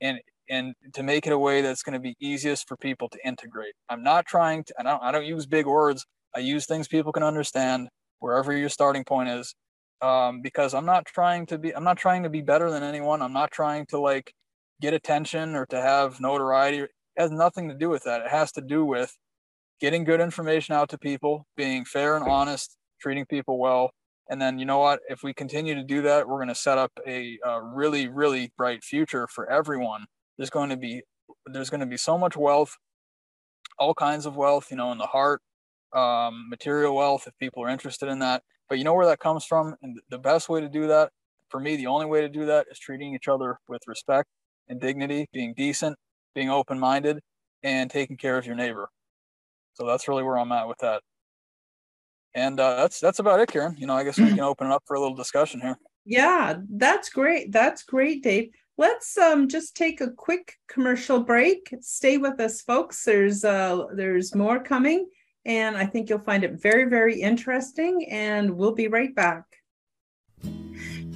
[0.00, 3.18] and and to make it a way that's going to be easiest for people to
[3.24, 3.74] integrate.
[3.88, 6.06] I'm not trying to I don't I don't use big words.
[6.34, 7.88] I use things people can understand
[8.20, 9.54] wherever your starting point is.
[10.00, 13.22] Um, because I'm not trying to be I'm not trying to be better than anyone.
[13.22, 14.32] I'm not trying to like
[14.80, 16.86] get attention or to have notoriety
[17.16, 18.22] has nothing to do with that.
[18.22, 19.16] It has to do with
[19.80, 23.90] getting good information out to people, being fair and honest, treating people well.
[24.30, 25.00] And then, you know what?
[25.08, 28.52] If we continue to do that, we're going to set up a, a really, really
[28.56, 30.06] bright future for everyone.
[30.38, 31.02] There's going to be
[31.46, 32.76] there's going to be so much wealth,
[33.78, 35.40] all kinds of wealth, you know, in the heart,
[35.92, 38.42] um, material wealth, if people are interested in that.
[38.68, 39.74] But you know where that comes from?
[39.82, 41.10] And the best way to do that,
[41.48, 44.28] for me, the only way to do that is treating each other with respect
[44.68, 45.98] and dignity, being decent,
[46.34, 47.20] being open minded,
[47.62, 48.88] and taking care of your neighbor.
[49.74, 51.02] So that's really where I'm at with that.
[52.34, 53.76] And uh, that's that's about it, Karen.
[53.78, 55.78] You know, I guess we can open it up for a little discussion here.
[56.04, 57.52] Yeah, that's great.
[57.52, 58.50] That's great, Dave.
[58.78, 61.74] Let's um just take a quick commercial break.
[61.80, 63.04] Stay with us, folks.
[63.04, 65.08] There's uh there's more coming,
[65.44, 68.08] and I think you'll find it very very interesting.
[68.10, 69.44] And we'll be right back.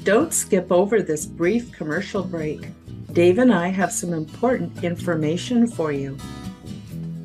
[0.05, 2.69] Don't skip over this brief commercial break.
[3.17, 6.19] Dave and I have some important information for you.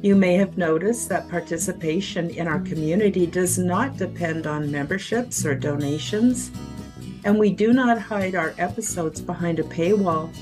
[0.02, 5.54] You may have noticed that participation in our community does not depend on memberships or
[5.54, 6.50] donations,
[7.26, 10.34] and we do not hide our episodes behind a paywall.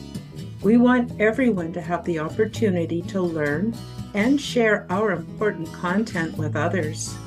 [0.62, 3.76] We want everyone to have the opportunity to learn
[4.14, 7.18] and share our important content with others.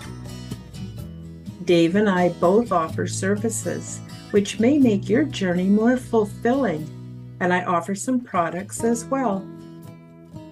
[1.64, 3.99] Dave and I both offer services
[4.31, 7.01] which may make your journey more fulfilling,
[7.43, 9.45] and I offer some products as well.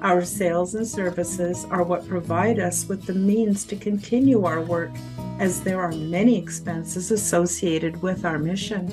[0.02, 4.90] Our sales and services are what provide us with the means to continue our work,
[5.38, 8.88] as there are many expenses associated with our mission.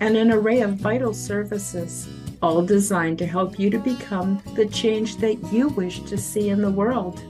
[0.00, 2.08] and an array of vital services,
[2.42, 6.62] all designed to help you to become the change that you wish to see in
[6.62, 7.22] the world.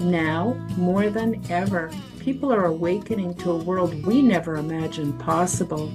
[0.00, 1.90] Now, more than ever,
[2.20, 5.92] people are awakening to a world we never imagined possible.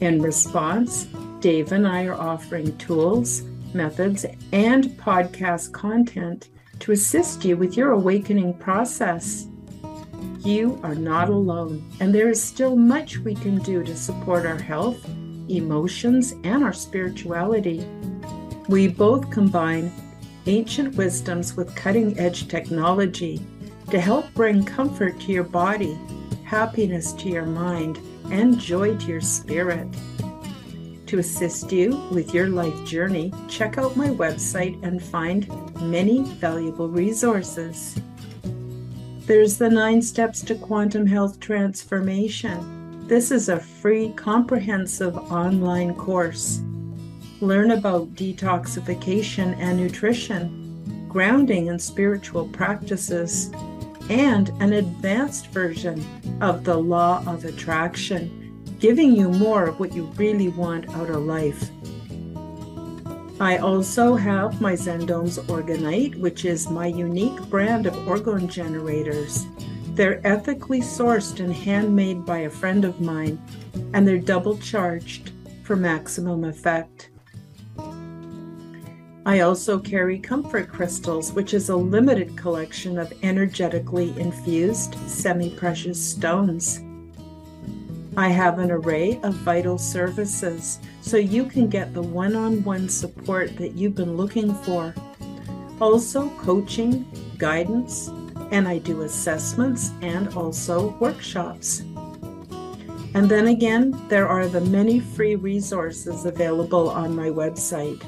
[0.00, 1.06] In response,
[1.40, 3.42] Dave and I are offering tools,
[3.74, 6.48] methods, and podcast content
[6.80, 9.46] to assist you with your awakening process.
[10.38, 14.58] You are not alone, and there is still much we can do to support our
[14.58, 15.06] health,
[15.50, 17.86] emotions, and our spirituality.
[18.68, 19.92] We both combine
[20.46, 23.40] ancient wisdoms with cutting edge technology
[23.90, 25.98] to help bring comfort to your body,
[26.44, 27.98] happiness to your mind,
[28.30, 29.88] and joy to your spirit.
[31.06, 35.48] To assist you with your life journey, check out my website and find
[35.80, 38.00] many valuable resources.
[39.26, 43.06] There's the nine steps to quantum health transformation.
[43.08, 46.62] This is a free, comprehensive online course
[47.40, 53.50] learn about detoxification and nutrition, grounding and spiritual practices,
[54.08, 56.04] and an advanced version
[56.40, 61.22] of the law of attraction, giving you more of what you really want out of
[61.22, 61.70] life.
[63.40, 69.46] I also have my Zendomes Orgonite, which is my unique brand of orgone generators.
[69.94, 73.40] They're ethically sourced and handmade by a friend of mine,
[73.94, 75.32] and they're double charged
[75.62, 77.09] for maximum effect.
[79.26, 86.02] I also carry Comfort Crystals, which is a limited collection of energetically infused semi precious
[86.02, 86.80] stones.
[88.16, 92.88] I have an array of vital services so you can get the one on one
[92.88, 94.94] support that you've been looking for.
[95.82, 97.06] Also, coaching,
[97.36, 98.08] guidance,
[98.50, 101.80] and I do assessments and also workshops.
[103.12, 108.02] And then again, there are the many free resources available on my website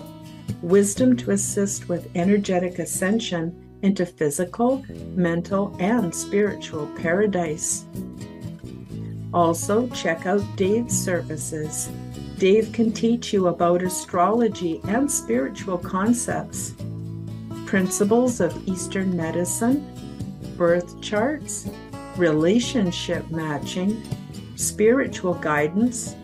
[0.62, 4.84] wisdom to assist with energetic ascension into physical,
[5.14, 7.84] mental, and spiritual paradise.
[9.34, 11.90] Also, check out Dave's services.
[12.38, 16.74] Dave can teach you about astrology and spiritual concepts,
[17.66, 19.86] principles of Eastern medicine,
[20.56, 21.68] birth charts,
[22.16, 24.02] relationship matching,
[24.56, 26.14] spiritual guidance,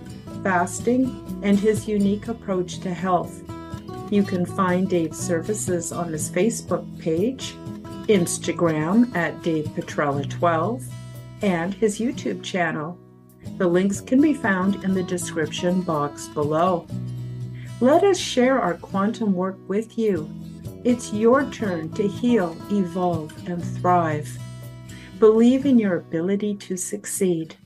[0.42, 3.42] fasting, and his unique approach to health.
[4.10, 7.55] You can find Dave's services on his Facebook page,
[8.06, 10.82] Instagram at Dave Petrella 12,
[11.43, 12.98] and his YouTube channel.
[13.59, 16.86] The links can be found in the description box below.
[17.80, 20.28] Let us share our quantum work with you.
[20.85, 24.39] It's your turn to heal, evolve, and thrive.
[25.18, 27.56] Believe in your ability to succeed.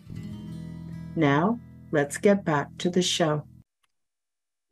[1.15, 1.61] Now,
[1.93, 3.45] let's get back to the show.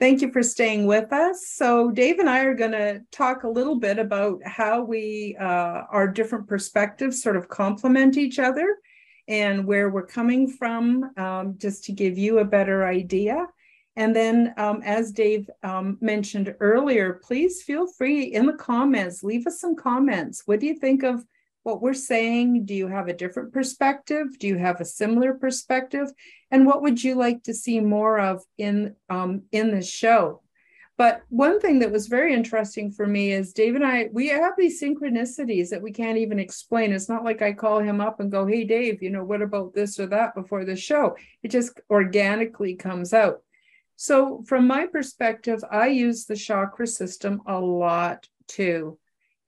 [0.01, 1.47] Thank you for staying with us.
[1.47, 5.83] So, Dave and I are going to talk a little bit about how we, uh,
[5.91, 8.79] our different perspectives sort of complement each other
[9.29, 13.47] and where we're coming from, um, just to give you a better idea.
[13.95, 19.47] And then, um, as Dave um, mentioned earlier, please feel free in the comments, leave
[19.47, 20.45] us some comments.
[20.47, 21.27] What do you think of
[21.63, 22.65] what we're saying?
[22.65, 24.39] Do you have a different perspective?
[24.39, 26.09] Do you have a similar perspective?
[26.51, 30.43] And what would you like to see more of in um, in the show?
[31.01, 34.53] But one thing that was very interesting for me is Dave and I, we have
[34.59, 36.93] these synchronicities that we can't even explain.
[36.93, 39.73] It's not like I call him up and go, Hey, Dave, you know, what about
[39.73, 41.17] this or that before the show?
[41.43, 43.43] It just organically comes out.
[43.97, 48.99] So, from my perspective, I use the chakra system a lot too.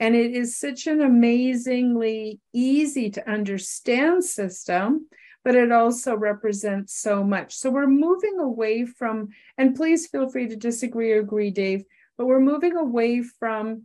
[0.02, 5.06] And it is such an amazingly easy to understand system
[5.44, 7.54] but it also represents so much.
[7.56, 11.84] So we're moving away from, and please feel free to disagree or agree, Dave,
[12.16, 13.82] but we're moving away from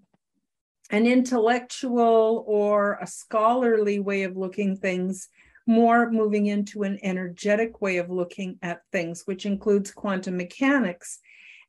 [0.92, 5.30] an intellectual or a scholarly way of looking things
[5.70, 11.20] more moving into an energetic way of looking at things which includes quantum mechanics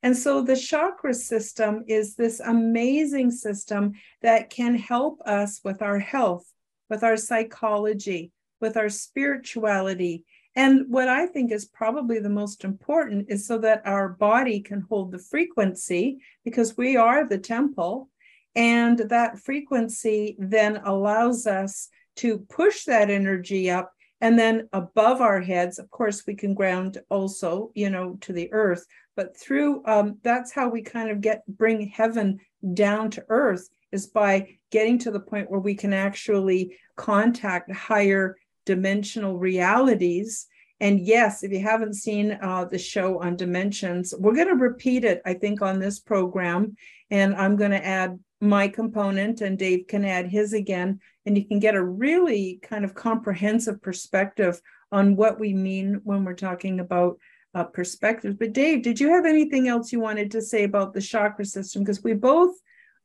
[0.01, 5.99] and so the chakra system is this amazing system that can help us with our
[5.99, 6.45] health
[6.89, 10.23] with our psychology with our spirituality.
[10.55, 14.81] And what I think is probably the most important is so that our body can
[14.81, 18.09] hold the frequency because we are the temple.
[18.55, 23.93] And that frequency then allows us to push that energy up.
[24.21, 28.51] And then above our heads, of course, we can ground also, you know, to the
[28.51, 28.85] earth.
[29.15, 32.39] But through um, that's how we kind of get bring heaven
[32.73, 38.37] down to earth is by getting to the point where we can actually contact higher
[38.65, 40.47] dimensional realities.
[40.81, 45.03] And yes, if you haven't seen uh, the show on dimensions, we're going to repeat
[45.03, 46.75] it, I think, on this program.
[47.09, 50.99] And I'm going to add my component, and Dave can add his again.
[51.29, 54.59] And you can get a really kind of comprehensive perspective
[54.91, 57.19] on what we mean when we're talking about
[57.53, 58.35] uh, perspectives.
[58.35, 61.83] But Dave, did you have anything else you wanted to say about the chakra system?
[61.83, 62.55] Because we both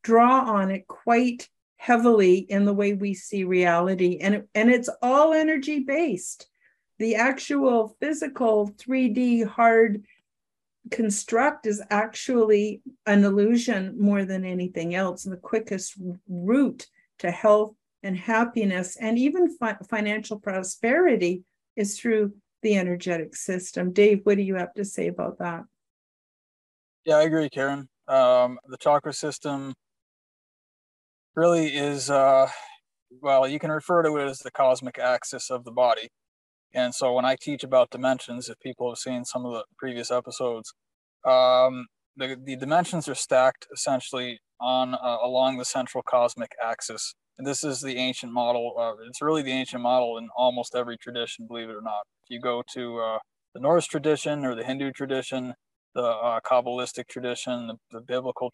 [0.03, 5.35] draw on it quite heavily in the way we see reality and and it's all
[5.35, 6.47] energy based
[6.99, 10.03] the actual physical 3d hard
[10.91, 15.95] construct is actually an illusion more than anything else and the quickest
[16.27, 16.87] route
[17.19, 17.75] to health
[18.05, 21.43] and happiness and even fi- financial prosperity
[21.75, 22.33] is through
[22.63, 23.93] the energetic system.
[23.93, 25.65] Dave what do you have to say about that?
[27.05, 27.89] Yeah i agree karen.
[28.07, 29.75] Um, the chakra system
[31.35, 32.49] really is uh,
[33.21, 36.09] well you can refer to it as the cosmic axis of the body.
[36.75, 40.11] And so when i teach about dimensions if people have seen some of the previous
[40.11, 40.75] episodes
[41.27, 41.87] um,
[42.17, 47.81] the, the dimensions are stacked essentially on uh, along the central cosmic axis this is
[47.81, 51.75] the ancient model uh, it's really the ancient model in almost every tradition believe it
[51.75, 53.19] or not if you go to uh,
[53.55, 55.55] the norse tradition or the hindu tradition
[55.95, 58.51] the uh, kabbalistic tradition the, the biblical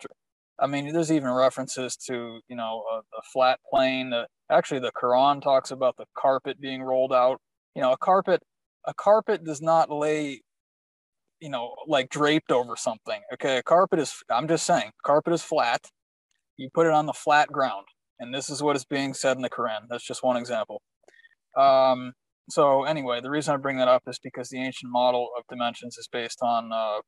[0.60, 4.12] I mean, there's even references to, you know, a, a flat plane.
[4.12, 7.40] Uh, actually, the Quran talks about the carpet being rolled out.
[7.74, 8.42] You know, a carpet,
[8.86, 10.42] a carpet does not lay,
[11.40, 13.22] you know, like draped over something.
[13.32, 14.22] Okay, a carpet is.
[14.30, 15.86] I'm just saying, carpet is flat.
[16.58, 17.86] You put it on the flat ground,
[18.20, 19.80] and this is what is being said in the Quran.
[19.88, 20.82] That's just one example.
[21.56, 22.12] Um,
[22.50, 25.96] so anyway, the reason I bring that up is because the ancient model of dimensions
[25.98, 27.00] is based on uh,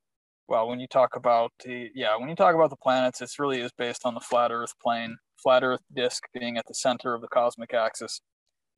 [0.49, 3.61] well, when you talk about the yeah, when you talk about the planets, it's really
[3.61, 7.21] is based on the flat Earth plane, flat Earth disk being at the center of
[7.21, 8.21] the cosmic axis.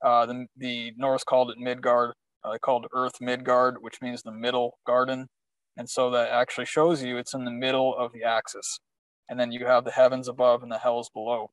[0.04, 2.12] Uh, the the Norse called it Midgard.
[2.44, 5.28] Uh, they called Earth Midgard, which means the middle garden,
[5.76, 8.80] and so that actually shows you it's in the middle of the axis.
[9.28, 11.50] And then you have the heavens above and the hells below.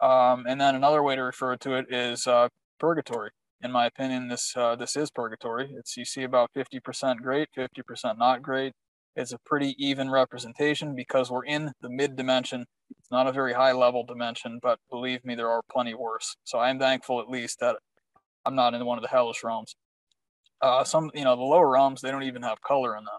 [0.00, 2.48] Um, and then another way to refer to it is uh,
[2.78, 3.30] purgatory.
[3.60, 5.72] In my opinion, this uh, this is purgatory.
[5.76, 8.72] It's you see about 50% great, 50% not great,
[9.18, 12.66] it's a pretty even representation because we're in the mid dimension.
[13.00, 16.36] It's not a very high level dimension, but believe me, there are plenty worse.
[16.44, 17.76] So I'm thankful at least that
[18.46, 19.74] I'm not in one of the hellish realms.
[20.62, 23.18] Uh, some, you know, the lower realms, they don't even have color in them.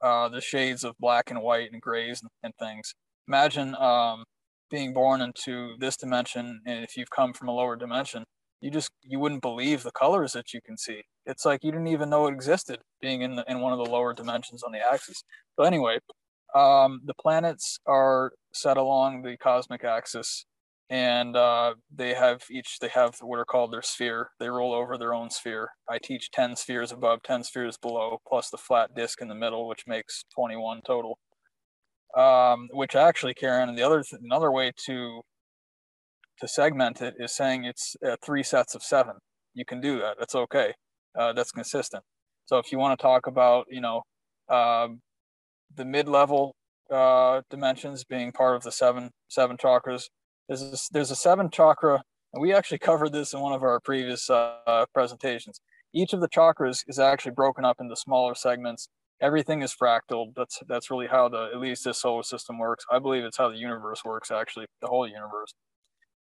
[0.00, 2.94] Uh, the shades of black and white and grays and, and things.
[3.26, 4.24] Imagine um,
[4.70, 8.24] being born into this dimension, and if you've come from a lower dimension,
[8.60, 11.02] you just you wouldn't believe the colors that you can see.
[11.26, 13.90] It's like you didn't even know it existed, being in the, in one of the
[13.90, 15.22] lower dimensions on the axis.
[15.56, 15.98] But anyway,
[16.54, 20.46] um, the planets are set along the cosmic axis,
[20.90, 24.30] and uh, they have each they have what are called their sphere.
[24.40, 25.70] They roll over their own sphere.
[25.88, 29.68] I teach ten spheres above, ten spheres below, plus the flat disk in the middle,
[29.68, 31.18] which makes twenty-one total.
[32.16, 35.20] Um, which actually, Karen, and the other th- another way to
[36.40, 39.14] to segment it is saying it's uh, three sets of seven.
[39.54, 40.16] You can do that.
[40.18, 40.72] That's okay.
[41.18, 42.02] Uh, that's consistent.
[42.46, 44.02] So if you want to talk about, you know,
[44.48, 44.88] uh,
[45.74, 46.54] the mid-level
[46.90, 50.04] uh, dimensions being part of the seven seven chakras,
[50.48, 52.02] there's a, there's a seven chakra,
[52.32, 55.60] and we actually covered this in one of our previous uh, presentations.
[55.92, 58.88] Each of the chakras is actually broken up into smaller segments
[59.20, 60.32] everything is fractal.
[60.36, 62.84] That's that's really how the at least this solar system works.
[62.90, 64.30] I believe it's how the universe works.
[64.30, 65.54] Actually, the whole universe.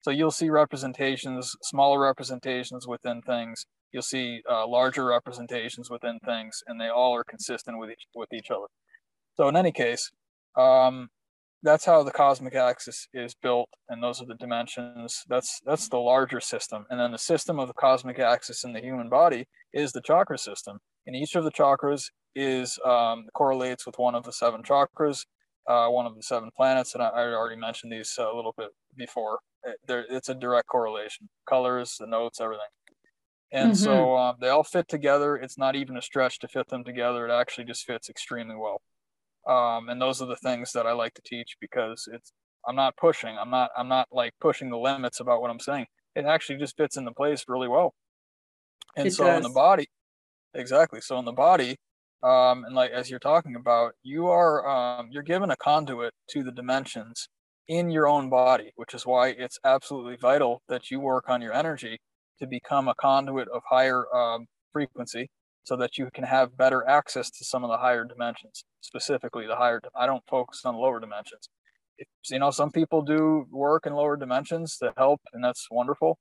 [0.02, 3.66] So you'll see representations, smaller representations within things.
[3.92, 8.32] You'll see uh, larger representations within things, and they all are consistent with each with
[8.34, 8.68] each other.
[9.36, 10.12] So in any case,
[10.56, 11.10] um,
[11.64, 15.24] that's how the cosmic axis is built, and those are the dimensions.
[15.28, 18.80] That's that's the larger system, and then the system of the cosmic axis in the
[18.80, 23.98] human body is the chakra system, and each of the chakras is um, correlates with
[23.98, 25.26] one of the seven chakras,
[25.68, 28.70] uh, one of the seven planets, and I, I already mentioned these a little bit
[28.96, 29.40] before.
[29.64, 31.30] It, there, it's a direct correlation.
[31.48, 32.68] Colors, the notes, everything.
[33.52, 33.84] And mm-hmm.
[33.84, 35.36] so um, they all fit together.
[35.36, 37.28] It's not even a stretch to fit them together.
[37.28, 38.82] It actually just fits extremely well.
[39.48, 42.32] Um, and those are the things that I like to teach because it's
[42.68, 43.38] I'm not pushing.
[43.38, 45.88] I'm not I'm not like pushing the limits about what I'm saying.
[46.16, 47.94] It actually just fits into place really well.
[48.96, 49.38] And it so does.
[49.38, 49.88] in the body,
[50.54, 51.02] exactly.
[51.02, 51.78] So in the body,
[52.24, 56.44] um, and like as you're talking about, you are um, you're given a conduit to
[56.44, 57.30] the dimensions
[57.68, 61.54] in your own body, which is why it's absolutely vital that you work on your
[61.54, 62.00] energy
[62.40, 65.30] to become a conduit of higher um, frequency
[65.64, 69.56] so that you can have better access to some of the higher dimensions, specifically the
[69.56, 69.80] higher.
[69.96, 71.48] I don't focus on lower dimensions.
[71.98, 76.18] If, you know, some people do work in lower dimensions that help, and that's wonderful.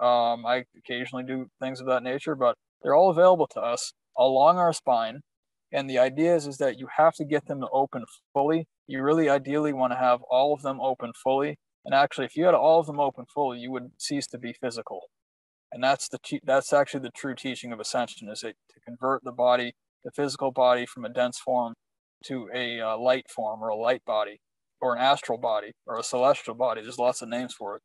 [0.00, 4.58] Um, I occasionally do things of that nature, but they're all available to us along
[4.58, 5.20] our spine.
[5.72, 8.68] And the idea is, is that you have to get them to open fully.
[8.86, 11.58] You really ideally want to have all of them open fully.
[11.84, 14.52] And actually, if you had all of them open fully, you would cease to be
[14.52, 15.08] physical
[15.72, 19.32] and that's the that's actually the true teaching of ascension is it to convert the
[19.32, 19.74] body
[20.04, 21.74] the physical body from a dense form
[22.24, 24.40] to a uh, light form or a light body
[24.80, 27.82] or an astral body or a celestial body there's lots of names for it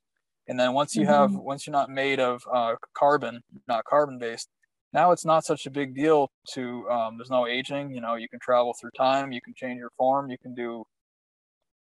[0.48, 1.12] and then once you mm-hmm.
[1.12, 4.50] have once you're not made of uh, carbon not carbon based
[4.94, 8.30] now it's not such a big deal to um, there's no aging you know you
[8.30, 10.84] can travel through time you can change your form you can do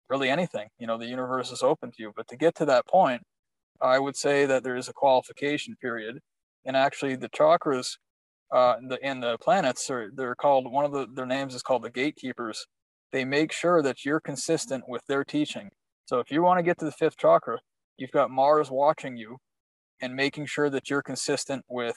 [0.08, 2.86] really anything you know the universe is open to you but to get to that
[2.86, 3.22] point
[3.82, 6.20] I would say that there is a qualification period,
[6.64, 7.96] and actually the chakras
[8.52, 11.82] uh, the, and the planets are they're called one of the, their names is called
[11.82, 12.66] the gatekeepers.
[13.10, 15.70] They make sure that you're consistent with their teaching.
[16.06, 17.58] So if you want to get to the fifth chakra,
[17.96, 19.38] you've got Mars watching you
[20.00, 21.96] and making sure that you're consistent with.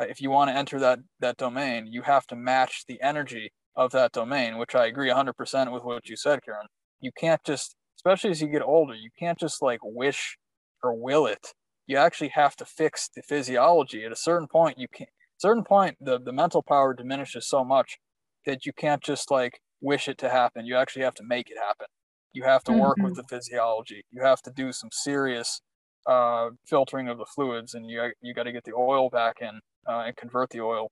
[0.00, 3.52] Uh, if you want to enter that that domain, you have to match the energy
[3.76, 6.66] of that domain, which I agree 100% with what you said, Karen.
[7.00, 10.36] You can't just, especially as you get older, you can't just like wish
[10.82, 11.48] or will it.
[11.86, 14.04] You actually have to fix the physiology.
[14.04, 15.10] At a certain point, you can't.
[15.36, 17.98] Certain point, the the mental power diminishes so much
[18.46, 20.64] that you can't just like wish it to happen.
[20.66, 21.86] You actually have to make it happen.
[22.32, 23.06] You have to work mm-hmm.
[23.06, 24.04] with the physiology.
[24.10, 25.60] You have to do some serious
[26.06, 29.60] uh, filtering of the fluids, and you you got to get the oil back in
[29.88, 30.90] uh, and convert the oil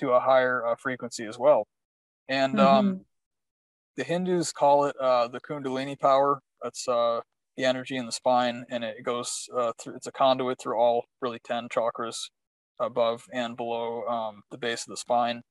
[0.00, 1.66] to a higher uh, frequency as well.
[2.28, 2.88] And um, mm-hmm.
[2.88, 3.00] um,
[3.96, 6.40] the Hindus call it uh, the Kundalini power.
[6.62, 7.20] That's uh,
[7.56, 9.96] the energy in the spine, and it goes uh, through.
[9.96, 12.16] It's a conduit through all really ten chakras
[12.78, 15.42] above and below um, the base of the spine,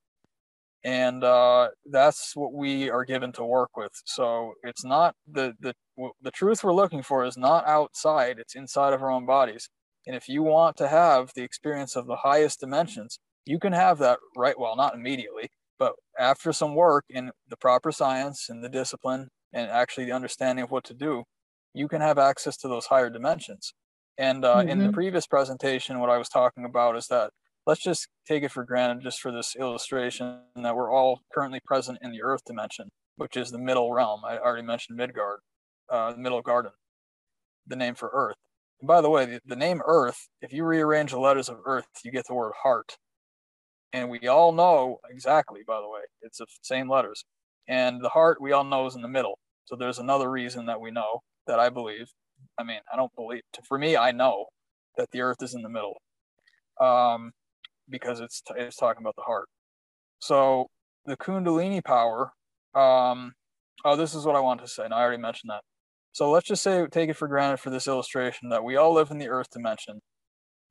[0.83, 3.91] and uh, that's what we are given to work with.
[4.05, 5.73] So it's not the the
[6.21, 9.69] the truth we're looking for is not outside; it's inside of our own bodies.
[10.07, 13.97] And if you want to have the experience of the highest dimensions, you can have
[13.99, 14.59] that right.
[14.59, 19.69] Well, not immediately, but after some work in the proper science and the discipline and
[19.69, 21.23] actually the understanding of what to do,
[21.73, 23.73] you can have access to those higher dimensions.
[24.17, 24.69] And uh, mm-hmm.
[24.69, 24.93] in the mm-hmm.
[24.93, 27.31] previous presentation, what I was talking about is that
[27.65, 31.97] let's just take it for granted, just for this illustration, that we're all currently present
[32.01, 34.21] in the Earth dimension, which is the middle realm.
[34.25, 35.39] I already mentioned Midgard,
[35.91, 36.71] uh, the middle garden,
[37.67, 38.37] the name for Earth.
[38.85, 42.11] By the way, the, the name Earth, if you rearrange the letters of Earth, you
[42.11, 42.97] get the word heart.
[43.93, 47.23] And we all know exactly, by the way, it's the same letters.
[47.67, 49.39] And the heart we all know is in the middle.
[49.65, 52.07] So there's another reason that we know that I believe.
[52.59, 53.41] I mean, I don't believe.
[53.67, 54.45] For me, I know
[54.97, 55.97] that the Earth is in the middle,
[56.79, 57.31] um,
[57.89, 59.47] because it's t- it's talking about the heart.
[60.19, 60.67] So
[61.05, 62.31] the Kundalini power.
[62.75, 63.33] Um,
[63.85, 64.85] oh, this is what I want to say.
[64.85, 65.63] And I already mentioned that.
[66.15, 69.11] So let's just say, take it for granted for this illustration that we all live
[69.11, 69.99] in the Earth dimension,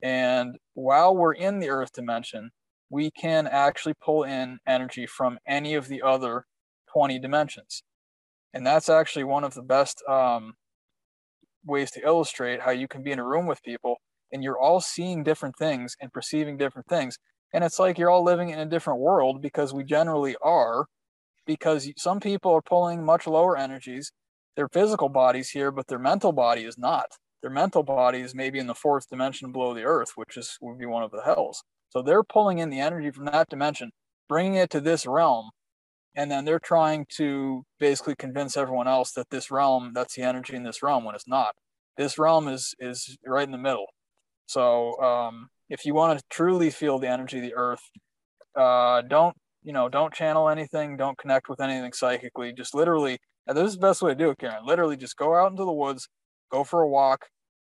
[0.03, 2.49] and while we're in the Earth dimension,
[2.89, 6.47] we can actually pull in energy from any of the other
[6.95, 7.83] 20 dimensions.
[8.55, 10.55] And that's actually one of the best um,
[11.63, 13.97] ways to illustrate how you can be in a room with people
[14.33, 17.19] and you're all seeing different things and perceiving different things.
[17.53, 20.87] And it's like you're all living in a different world because we generally are,
[21.45, 24.11] because some people are pulling much lower energies,
[24.57, 27.07] their physical bodies here, but their mental body is not.
[27.43, 30.79] Their mental body is maybe in the fourth dimension below the earth, which is would
[30.79, 31.63] be one of the hells.
[31.91, 33.91] So they're pulling in the energy from that dimension,
[34.29, 35.51] bringing it to this realm,
[36.17, 40.55] and then they're trying to basically convince everyone else that this realm that's the energy
[40.55, 41.55] in this realm when it's not
[41.97, 43.87] this realm is is right in the middle
[44.47, 47.83] so um, if you want to truly feel the energy of the earth
[48.57, 53.57] uh, don't you know don't channel anything don't connect with anything psychically just literally and
[53.57, 55.73] this is the best way to do it karen literally just go out into the
[55.73, 56.09] woods
[56.51, 57.27] go for a walk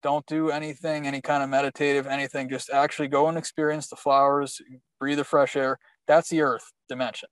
[0.02, 4.60] don't do anything any kind of meditative anything just actually go and experience the flowers
[5.00, 7.28] breathe the fresh air that's the earth dimension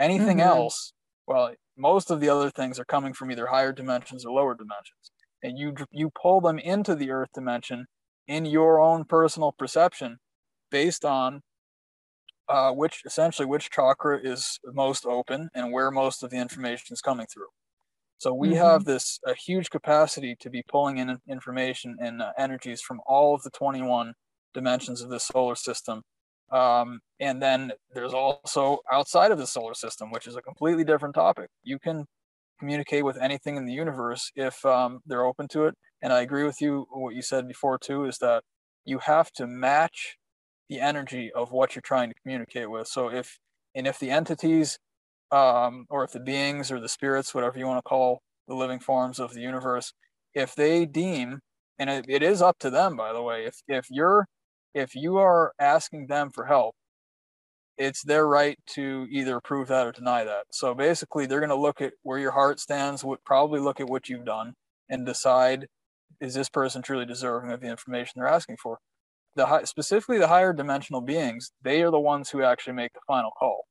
[0.00, 0.48] Anything mm-hmm.
[0.48, 0.94] else,
[1.26, 5.12] well, most of the other things are coming from either higher dimensions or lower dimensions.
[5.42, 7.86] And you you pull them into the earth dimension
[8.26, 10.16] in your own personal perception
[10.70, 11.42] based on
[12.48, 17.02] uh, which essentially which chakra is most open and where most of the information is
[17.02, 17.48] coming through.
[18.20, 18.58] So we mm-hmm.
[18.58, 23.34] have this a huge capacity to be pulling in information and uh, energies from all
[23.34, 24.14] of the 21
[24.54, 26.02] dimensions of the solar system
[26.50, 31.14] um, and then there's also outside of the solar system, which is a completely different
[31.14, 31.48] topic.
[31.62, 32.06] You can
[32.58, 35.74] communicate with anything in the universe if um, they're open to it.
[36.02, 36.86] And I agree with you.
[36.90, 38.42] What you said before too is that
[38.84, 40.16] you have to match
[40.68, 42.88] the energy of what you're trying to communicate with.
[42.88, 43.38] So if
[43.74, 44.78] and if the entities
[45.32, 48.80] um, or if the beings or the spirits, whatever you want to call the living
[48.80, 49.92] forms of the universe,
[50.34, 51.40] if they deem,
[51.78, 54.26] and it, it is up to them, by the way, if if you're
[54.74, 56.74] if you are asking them for help,
[57.78, 60.44] it's their right to either approve that or deny that.
[60.52, 63.88] So basically, they're going to look at where your heart stands, would probably look at
[63.88, 64.54] what you've done,
[64.88, 65.66] and decide
[66.20, 68.78] is this person truly deserving of the information they're asking for.
[69.36, 73.00] The high, specifically the higher dimensional beings, they are the ones who actually make the
[73.06, 73.64] final call.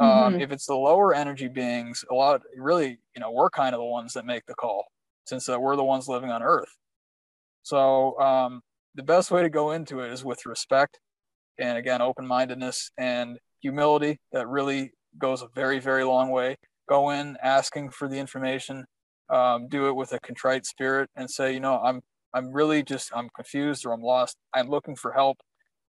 [0.00, 0.34] Um, mm-hmm.
[0.34, 3.80] Um, if it's the lower energy beings, a lot really, you know, we're kind of
[3.80, 4.86] the ones that make the call
[5.26, 6.74] since uh, we're the ones living on Earth.
[7.62, 8.62] So um,
[8.94, 10.98] the best way to go into it is with respect
[11.58, 14.18] and again open-mindedness and humility.
[14.32, 16.56] That really goes a very very long way.
[16.88, 18.86] Go in asking for the information
[19.30, 22.02] um, do it with a contrite spirit and say you know i'm
[22.34, 24.36] i'm really just i'm confused or i'm lost.
[24.52, 25.38] I'm looking for help.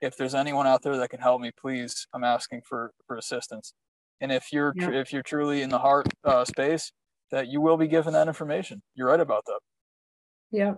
[0.01, 3.74] If there's anyone out there that can help me please i'm asking for for assistance
[4.20, 6.93] and if you're if you're truly in the heart uh, space
[7.31, 9.61] that you will be given that information you're right about that
[10.51, 10.74] yeah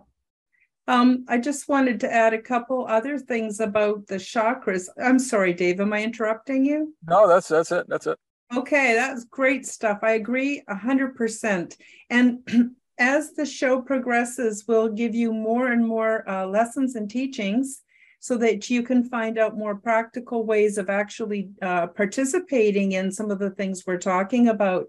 [0.89, 4.89] um, I just wanted to add a couple other things about the chakras.
[5.03, 6.95] I'm sorry, Dave, am I interrupting you?
[7.09, 7.87] No, that's that's it.
[7.89, 8.17] That's it.
[8.55, 9.99] Okay, that's great stuff.
[10.03, 11.77] I agree 100%.
[12.11, 17.83] And as the show progresses, we'll give you more and more uh, lessons and teachings
[18.19, 23.31] so that you can find out more practical ways of actually uh, participating in some
[23.31, 24.87] of the things we're talking about.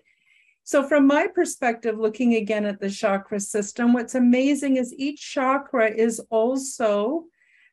[0.64, 5.90] So, from my perspective, looking again at the chakra system, what's amazing is each chakra
[5.90, 7.26] is also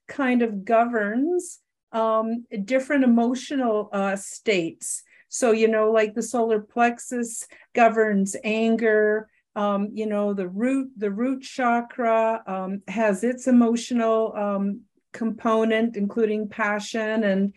[0.07, 1.61] kind of governs
[1.93, 5.03] um, different emotional uh, states.
[5.29, 9.29] So, you know, like the solar plexus governs anger.
[9.57, 14.83] Um, you know, the root, the root chakra um, has its emotional um,
[15.15, 17.55] component, including passion and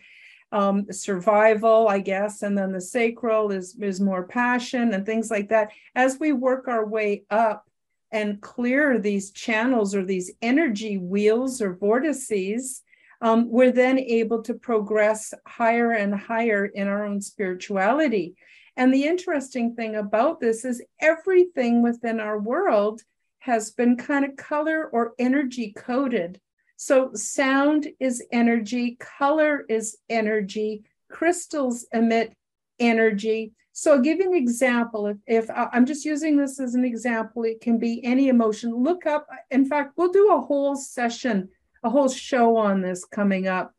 [0.50, 5.50] um, survival, I guess, and then the sacral is is more passion and things like
[5.50, 5.68] that.
[5.94, 7.68] As we work our way up
[8.10, 12.82] and clear these channels or these energy wheels or vortices,
[13.20, 18.34] um, we're then able to progress higher and higher in our own spirituality.
[18.76, 23.02] And the interesting thing about this is everything within our world
[23.40, 26.40] has been kind of color or energy coded
[26.80, 32.36] so sound is energy, color is energy, crystals emit
[32.78, 33.52] energy.
[33.72, 35.08] So I'll give you an example.
[35.08, 38.72] If, if I'm just using this as an example, it can be any emotion.
[38.72, 41.48] Look up, in fact, we'll do a whole session,
[41.82, 43.74] a whole show on this coming up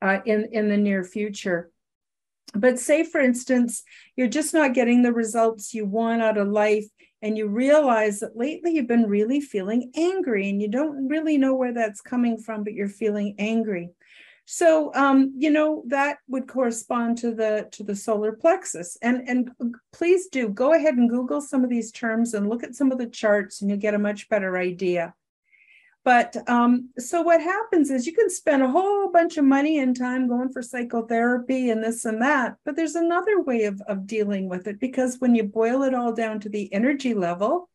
[0.00, 1.70] uh, in, in the near future.
[2.54, 3.82] But say, for instance,
[4.16, 6.86] you're just not getting the results you want out of life
[7.22, 11.54] and you realize that lately you've been really feeling angry and you don't really know
[11.54, 13.90] where that's coming from but you're feeling angry.
[14.50, 18.96] So um, you know that would correspond to the to the solar plexus.
[19.02, 19.50] And and
[19.92, 22.98] please do go ahead and google some of these terms and look at some of
[22.98, 25.14] the charts and you'll get a much better idea
[26.08, 29.94] but um, so what happens is you can spend a whole bunch of money and
[29.94, 32.56] time going for psychotherapy and this and that.
[32.64, 36.14] But there's another way of, of dealing with it because when you boil it all
[36.14, 37.68] down to the energy level,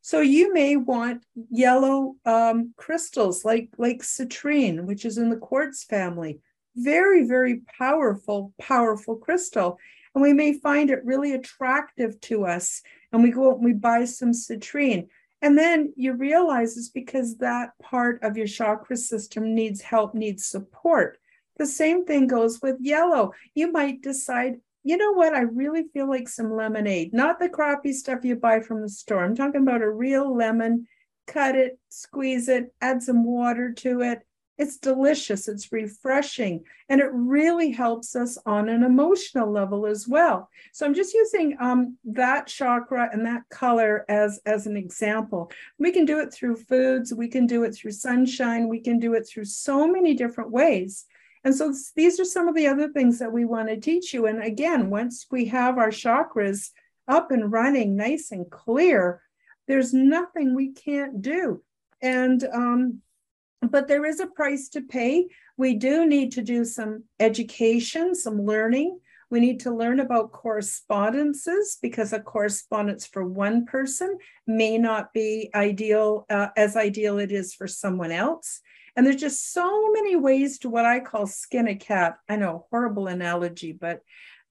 [0.00, 5.82] so you may want yellow um, crystals like like citrine, which is in the quartz
[5.82, 6.38] family.
[6.76, 9.76] Very, very powerful, powerful crystal.
[10.14, 12.82] And we may find it really attractive to us.
[13.10, 15.08] And we go and we buy some citrine.
[15.42, 20.46] And then you realize it's because that part of your chakra system needs help, needs
[20.46, 21.18] support.
[21.58, 23.32] The same thing goes with yellow.
[23.54, 25.34] You might decide you know what?
[25.34, 29.24] I really feel like some lemonade, not the crappy stuff you buy from the store.
[29.24, 30.86] I'm talking about a real lemon.
[31.26, 34.20] Cut it, squeeze it, add some water to it.
[34.58, 40.48] It's delicious, it's refreshing, and it really helps us on an emotional level as well.
[40.72, 45.50] So I'm just using um, that chakra and that color as, as an example.
[45.78, 49.12] We can do it through foods, we can do it through sunshine, we can do
[49.14, 51.04] it through so many different ways.
[51.44, 54.26] And so these are some of the other things that we want to teach you.
[54.26, 56.70] And again, once we have our chakras
[57.06, 59.22] up and running nice and clear,
[59.68, 61.62] there's nothing we can't do.
[62.00, 63.02] And, um,
[63.62, 65.26] but there is a price to pay.
[65.56, 69.00] We do need to do some education, some learning.
[69.30, 75.50] We need to learn about correspondences because a correspondence for one person may not be
[75.54, 78.60] ideal uh, as ideal it is for someone else.
[78.94, 82.18] And there's just so many ways to what I call skin a cat.
[82.28, 84.00] I know, horrible analogy, but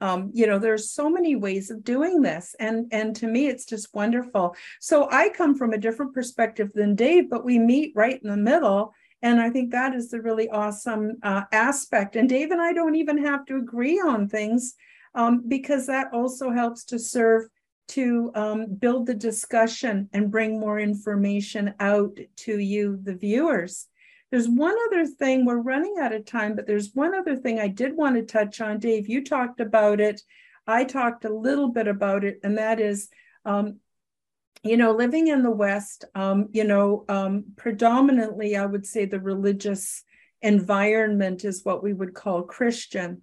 [0.02, 2.56] um, you know, there's so many ways of doing this.
[2.60, 4.56] And, and to me, it's just wonderful.
[4.82, 8.38] So I come from a different perspective than Dave, but we meet right in the
[8.38, 8.94] middle.
[9.22, 12.16] And I think that is the really awesome uh, aspect.
[12.16, 14.76] And Dave and I don't even have to agree on things
[15.16, 17.48] um, because that also helps to serve
[17.88, 23.88] to um, build the discussion and bring more information out to you, the viewers.
[24.36, 27.70] There's one other thing, we're running out of time, but there's one other thing I
[27.70, 28.80] did want to touch on.
[28.80, 30.22] Dave, you talked about it.
[30.68, 33.08] I talked a little bit about it, and that is,
[33.46, 33.80] um,
[34.62, 39.22] you know, living in the West, um, you know, um, predominantly, I would say the
[39.22, 40.04] religious
[40.42, 43.22] environment is what we would call Christian.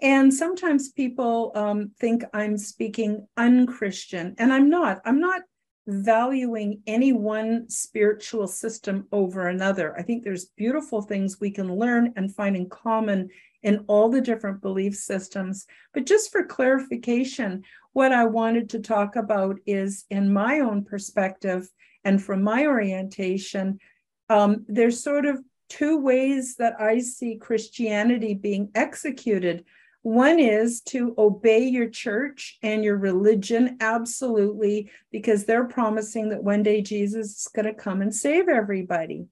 [0.00, 5.02] And sometimes people um, think I'm speaking unchristian, and I'm not.
[5.04, 5.42] I'm not
[5.88, 9.98] valuing any one spiritual system over another.
[9.98, 13.30] I think there's beautiful things we can learn and find in common
[13.62, 15.66] in all the different belief systems.
[15.94, 21.68] But just for clarification, what I wanted to talk about is in my own perspective
[22.04, 23.78] and from my orientation,
[24.28, 29.64] um, there's sort of two ways that I see Christianity being executed.
[30.08, 36.62] One is to obey your church and your religion, absolutely, because they're promising that one
[36.62, 39.26] day Jesus is going to come and save everybody.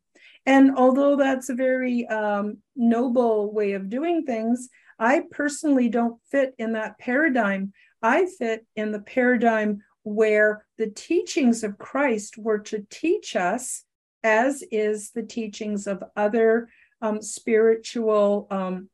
[0.44, 6.54] And although that's a very um, noble way of doing things, I personally don't fit
[6.58, 7.72] in that paradigm.
[8.02, 13.82] I fit in the paradigm where the teachings of Christ were to teach us,
[14.22, 16.68] as is the teachings of other
[17.00, 18.90] um, spiritual um,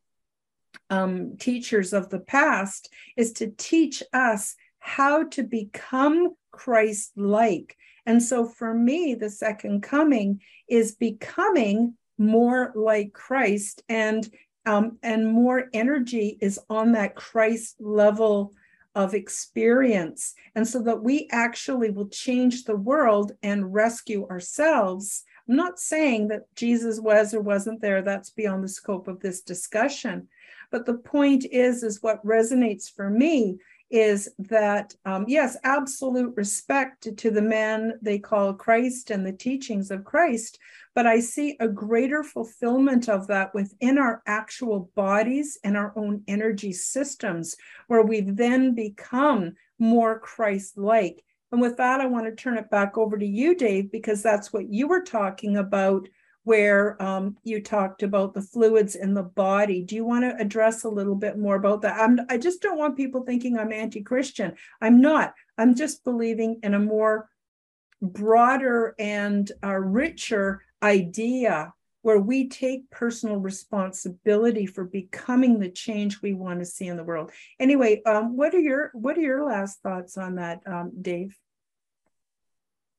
[0.89, 7.77] um, teachers of the past is to teach us how to become Christ like.
[8.05, 14.29] And so for me, the second coming is becoming more like Christ and
[14.65, 18.53] um, and more energy is on that Christ level
[18.95, 20.35] of experience.
[20.55, 25.23] And so that we actually will change the world and rescue ourselves.
[25.49, 29.41] I'm not saying that Jesus was or wasn't there, that's beyond the scope of this
[29.41, 30.29] discussion.
[30.73, 33.59] But the point is, is what resonates for me
[33.91, 39.91] is that, um, yes, absolute respect to the man they call Christ and the teachings
[39.91, 40.57] of Christ,
[40.95, 46.23] but I see a greater fulfillment of that within our actual bodies and our own
[46.27, 47.55] energy systems,
[47.85, 51.23] where we've then become more Christ like.
[51.51, 54.51] And with that, I want to turn it back over to you, Dave, because that's
[54.51, 56.09] what you were talking about
[56.43, 59.81] where um, you talked about the fluids in the body.
[59.81, 61.99] Do you want to address a little bit more about that?
[61.99, 64.53] I'm, I just don't want people thinking I'm anti Christian.
[64.81, 65.33] I'm not.
[65.57, 67.29] I'm just believing in a more
[68.01, 76.33] broader and uh, richer idea where we take personal responsibility for becoming the change we
[76.33, 77.31] want to see in the world.
[77.61, 81.37] Anyway, um, what are your what are your last thoughts on that, um, Dave?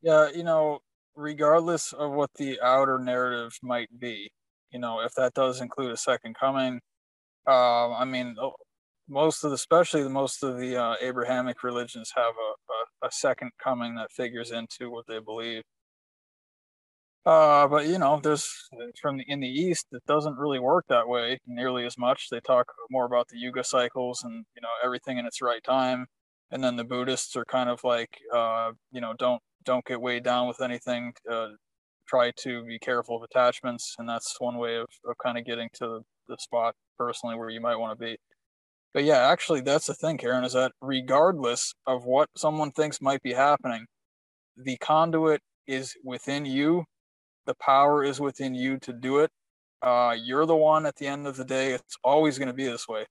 [0.01, 0.81] Yeah, you know,
[1.17, 4.31] regardless of what the outer narrative might be,
[4.71, 6.81] you know, if that does include a second coming,
[7.47, 8.37] uh, I mean,
[9.09, 13.11] most of the, especially the most of the uh, Abrahamic religions have a, a, a,
[13.13, 15.63] second coming that figures into what they believe.
[17.27, 18.51] Uh, but you know, there's
[19.01, 22.29] from the, in the East, it doesn't really work that way nearly as much.
[22.31, 26.07] They talk more about the Yuga cycles and you know everything in its right time.
[26.51, 30.25] And then the Buddhists are kind of like, uh, you know, don't don't get weighed
[30.25, 31.13] down with anything.
[31.31, 31.49] Uh,
[32.09, 35.69] try to be careful of attachments, and that's one way of, of kind of getting
[35.75, 38.17] to the spot personally where you might want to be.
[38.93, 43.23] But yeah, actually, that's the thing, Karen, is that regardless of what someone thinks might
[43.23, 43.87] be happening,
[44.57, 46.85] the conduit is within you.
[47.47, 49.31] The power is within you to do it.
[49.83, 51.73] Uh, you're the one at the end of the day.
[51.73, 53.07] It's always going to be this way.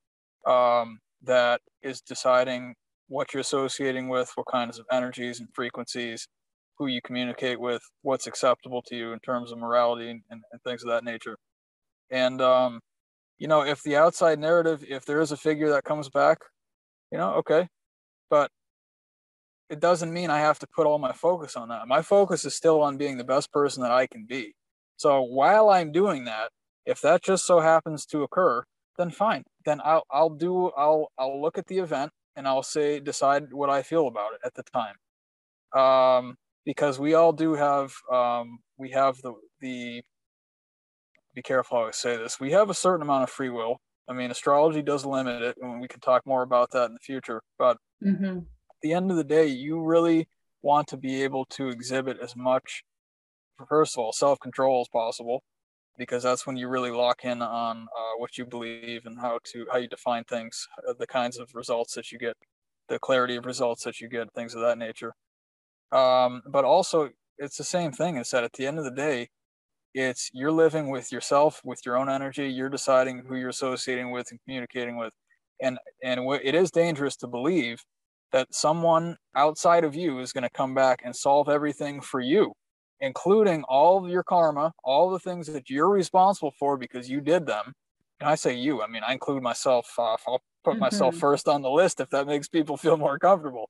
[0.47, 2.75] Um, that is deciding
[3.09, 6.27] what you're associating with, what kinds of energies and frequencies,
[6.77, 10.83] who you communicate with, what's acceptable to you in terms of morality and, and, things
[10.83, 11.37] of that nature.
[12.09, 12.79] And um,
[13.37, 16.39] you know, if the outside narrative, if there is a figure that comes back,
[17.11, 17.67] you know, okay,
[18.29, 18.49] but
[19.69, 21.87] it doesn't mean I have to put all my focus on that.
[21.87, 24.53] My focus is still on being the best person that I can be.
[24.97, 26.49] So while I'm doing that,
[26.85, 28.63] if that just so happens to occur,
[28.97, 29.43] then fine.
[29.65, 33.69] Then I'll I'll do I'll I'll look at the event and I'll say decide what
[33.69, 34.95] I feel about it at the time.
[35.79, 40.01] Um, because we all do have um, we have the the
[41.33, 42.39] be careful how I say this.
[42.39, 43.77] We have a certain amount of free will.
[44.07, 46.99] I mean, astrology does limit it, and we can talk more about that in the
[46.99, 47.41] future.
[47.57, 48.39] But mm-hmm.
[48.39, 48.43] at
[48.81, 50.27] the end of the day, you really
[50.61, 52.83] want to be able to exhibit as much,
[53.67, 55.43] first of all, self control as possible,
[55.97, 59.65] because that's when you really lock in on uh, what you believe and how to
[59.71, 62.35] how you define things, uh, the kinds of results that you get,
[62.89, 65.13] the clarity of results that you get, things of that nature.
[65.93, 68.17] Um, but also, it's the same thing.
[68.17, 69.29] Is that at the end of the day,
[69.93, 74.27] it's you're living with yourself with your own energy you're deciding who you're associating with
[74.31, 75.13] and communicating with
[75.61, 77.81] and and it is dangerous to believe
[78.31, 82.53] that someone outside of you is going to come back and solve everything for you
[83.01, 87.45] including all of your karma all the things that you're responsible for because you did
[87.45, 87.73] them
[88.19, 90.79] and i say you i mean i include myself uh, i'll put mm-hmm.
[90.79, 93.69] myself first on the list if that makes people feel more comfortable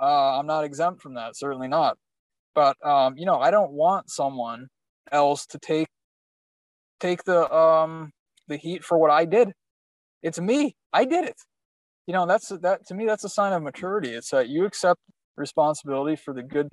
[0.00, 1.96] uh, i'm not exempt from that certainly not
[2.54, 4.68] but um, you know i don't want someone
[5.12, 5.88] else to take
[7.00, 8.12] take the um
[8.48, 9.52] the heat for what I did.
[10.22, 10.74] It's me.
[10.92, 11.36] I did it.
[12.06, 14.10] You know, that's that to me that's a sign of maturity.
[14.10, 15.00] It's that you accept
[15.36, 16.68] responsibility for the good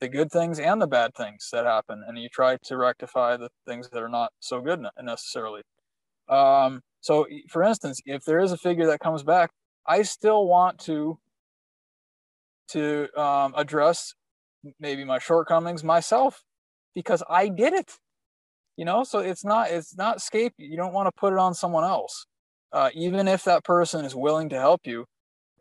[0.00, 3.50] the good things and the bad things that happen and you try to rectify the
[3.66, 5.62] things that are not so good necessarily.
[6.28, 9.50] Um so for instance, if there is a figure that comes back,
[9.86, 11.18] I still want to
[12.72, 14.14] to um, address
[14.78, 16.42] maybe my shortcomings myself
[16.94, 17.92] because I did it.
[18.76, 20.54] You know, so it's not it's not scape.
[20.56, 22.24] You don't want to put it on someone else,
[22.72, 25.04] uh, even if that person is willing to help you.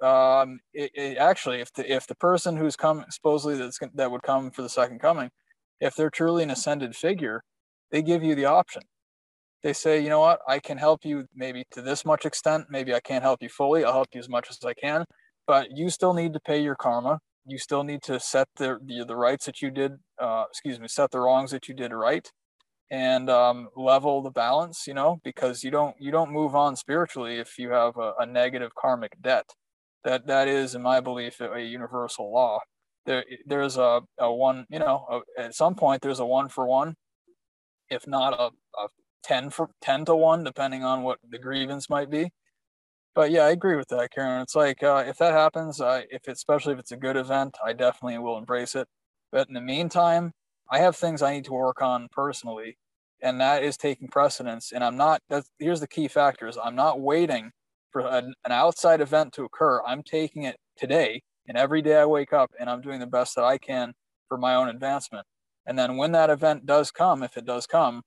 [0.01, 4.23] Um, it, it actually, if the if the person who's come supposedly that's that would
[4.23, 5.29] come for the second coming,
[5.81, 7.41] if they're truly an ascended figure,
[7.91, 8.83] they give you the option.
[9.63, 12.67] They say, you know what, I can help you maybe to this much extent.
[12.69, 13.83] Maybe I can't help you fully.
[13.83, 15.03] I'll help you as much as I can,
[15.49, 17.17] but you still need to pay your karma.
[17.43, 20.87] You still need to set the the, the rights that you did uh, excuse me
[20.87, 22.31] set the wrongs that you did right
[22.91, 27.39] and um, level the balance you know because you don't you don't move on spiritually
[27.39, 29.49] if you have a, a negative karmic debt.
[30.03, 32.59] That that is in my belief a, universal law.
[33.07, 36.67] There there's a, a one you know a, at some point there's a one for
[36.67, 36.93] one
[37.89, 38.51] if not a,
[38.83, 38.87] a
[39.23, 42.29] 10 for 10 to 1 depending on what the grievance might be
[43.19, 44.41] but yeah, I agree with that, Karen.
[44.41, 47.57] It's like uh, if that happens, uh, if it's, especially if it's a good event,
[47.61, 48.87] I definitely will embrace it.
[49.29, 50.31] But in the meantime,
[50.71, 52.77] I have things I need to work on personally,
[53.21, 54.71] and that is taking precedence.
[54.71, 55.19] And I'm not.
[55.29, 56.57] That's, here's the key factors.
[56.63, 57.51] I'm not waiting
[57.91, 59.81] for an, an outside event to occur.
[59.85, 63.35] I'm taking it today, and every day I wake up, and I'm doing the best
[63.35, 63.91] that I can
[64.29, 65.25] for my own advancement.
[65.65, 68.01] And then when that event does come, if it does come,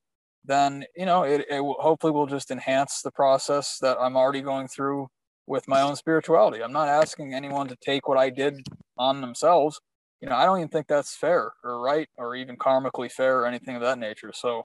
[0.44, 4.40] then you know it, it will, hopefully will just enhance the process that i'm already
[4.40, 5.09] going through
[5.47, 6.62] with my own spirituality.
[6.62, 8.66] I'm not asking anyone to take what i did
[8.98, 9.81] on themselves.
[10.20, 13.47] You know i don't even think that's fair or right or even karmically fair or
[13.47, 14.32] anything of that nature.
[14.35, 14.64] So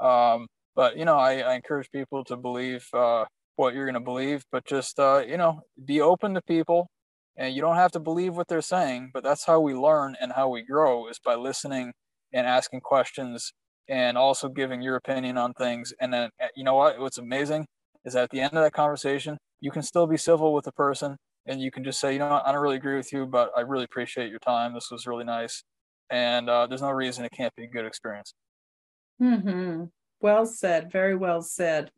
[0.00, 3.24] um but you know i, I encourage people to believe uh
[3.56, 6.88] what you're going to believe but just uh you know be open to people.
[7.36, 10.32] And you don't have to believe what they're saying but that's how we learn and
[10.32, 11.92] how we grow is by listening
[12.32, 13.52] and asking questions
[13.88, 15.92] and also giving your opinion on things.
[16.00, 16.98] And then, eh, you know what?
[16.98, 17.66] What's amazing
[18.04, 21.16] is at the end of that conversation, you can still be civil with the person
[21.46, 22.46] and you can just say, you know, what?
[22.46, 24.74] I don't really agree with you, but I really appreciate your time.
[24.74, 25.62] This was really nice.
[26.10, 28.34] And uh, there's no reason it can't be a good experience.
[29.18, 29.84] Hmm.
[30.20, 30.90] Well said.
[30.90, 31.90] Very well said.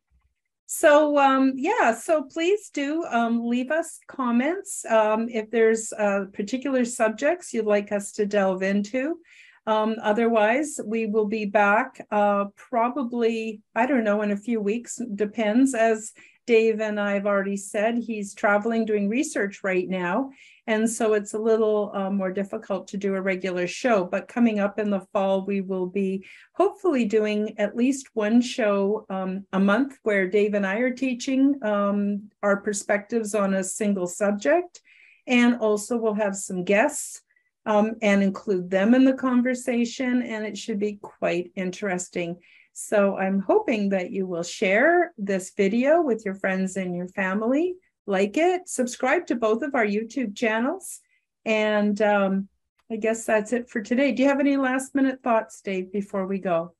[0.67, 6.85] So um, yeah, so please do um, leave us comments um, if there's uh, particular
[6.85, 9.19] subjects you'd like us to delve into.
[9.66, 15.01] Um, otherwise, we will be back uh, probably, I don't know, in a few weeks,
[15.14, 15.74] depends.
[15.74, 16.12] As
[16.47, 20.30] Dave and I have already said, he's traveling doing research right now.
[20.68, 24.05] And so it's a little uh, more difficult to do a regular show.
[24.05, 26.24] But coming up in the fall, we will be
[26.55, 31.59] hopefully doing at least one show um, a month where Dave and I are teaching
[31.62, 34.80] um, our perspectives on a single subject.
[35.26, 37.22] And also, we'll have some guests
[37.66, 40.22] um, and include them in the conversation.
[40.22, 42.38] And it should be quite interesting.
[42.72, 47.74] So I'm hoping that you will share this video with your friends and your family.
[48.06, 48.68] like it.
[48.68, 51.01] Subscribe to both of our YouTube channels.
[51.44, 52.48] And um,
[52.90, 54.12] I guess that's it for today.
[54.12, 56.72] Do you have any last minute thoughts, Dave, before we go?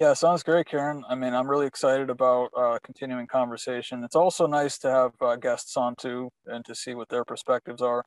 [0.00, 1.04] Yeah, sounds great, Karen.
[1.08, 4.02] I mean, I'm really excited about uh, continuing conversation.
[4.02, 7.80] It's also nice to have uh, guests on too, and to see what their perspectives
[7.80, 8.04] are,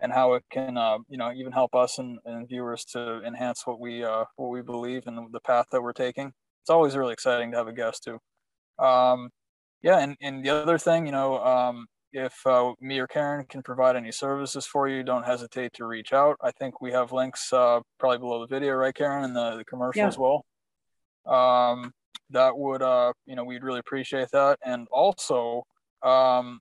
[0.00, 3.66] and how it can, uh, you know, even help us and, and viewers to enhance
[3.66, 6.32] what we uh, what we believe and the path that we're taking.
[6.62, 8.18] It's always really exciting to have a guest too.
[8.84, 9.30] Um,
[9.82, 13.62] yeah, and, and the other thing, you know, um, if uh, me or Karen can
[13.62, 16.36] provide any services for you, don't hesitate to reach out.
[16.40, 19.64] I think we have links uh, probably below the video, right, Karen, and the, the
[19.64, 20.08] commercial Yeah.
[20.08, 20.44] as well.
[21.26, 21.92] Um,
[22.30, 24.58] that would, uh, you know, we'd really appreciate that.
[24.64, 25.64] And also,
[26.02, 26.60] um,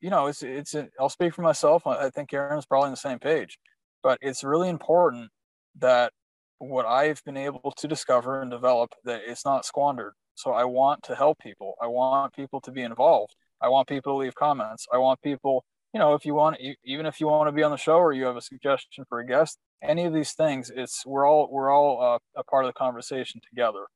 [0.00, 0.74] you know, it's it's.
[0.98, 1.86] I'll speak for myself.
[1.86, 3.58] I think Karen's probably on the same page,
[4.02, 5.30] but it's really important
[5.78, 6.12] that
[6.58, 10.12] what I've been able to discover and develop that it's not squandered.
[10.34, 11.74] So I want to help people.
[11.80, 13.34] I want people to be involved.
[13.60, 14.86] I want people to leave comments.
[14.92, 17.72] I want people, you know, if you want, even if you want to be on
[17.72, 21.04] the show or you have a suggestion for a guest, any of these things, it's
[21.06, 23.86] we're all we're all uh, a part of the conversation together,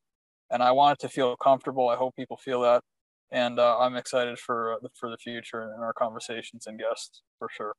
[0.51, 1.89] and I want it to feel comfortable.
[1.89, 2.83] I hope people feel that,
[3.33, 7.23] and uh, I'm excited for uh, the for the future and our conversations and guests
[7.39, 7.75] for sure.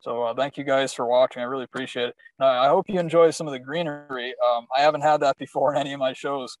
[0.00, 1.42] So uh, thank you guys for watching.
[1.42, 2.14] I really appreciate it.
[2.38, 4.34] And I hope you enjoy some of the greenery.
[4.46, 6.56] Um, I haven't had that before in any of my shows.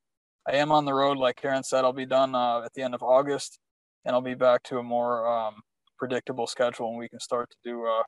[0.48, 1.84] I am on the road, like Karen said.
[1.84, 3.58] I'll be done uh, at the end of August,
[4.04, 5.56] and I'll be back to a more um,
[5.98, 8.02] predictable schedule, and we can start to do uh,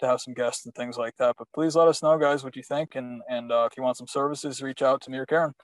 [0.00, 1.36] to have some guests and things like that.
[1.38, 3.96] But please let us know, guys, what you think, and and uh, if you want
[3.96, 5.54] some services, reach out to me or Karen.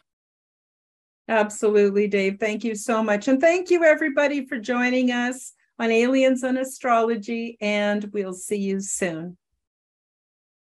[1.28, 2.38] Absolutely, Dave.
[2.38, 3.26] Thank you so much.
[3.28, 7.58] And thank you, everybody, for joining us on Aliens and Astrology.
[7.60, 9.36] And we'll see you soon.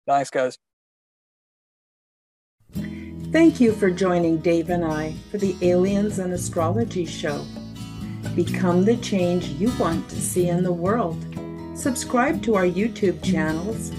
[0.08, 0.58] Thanks, guys.
[3.32, 7.46] Thank you for joining Dave and I for the Aliens and Astrology Show.
[8.36, 11.24] Become the change you want to see in the world.
[11.76, 13.92] Subscribe to our YouTube channels,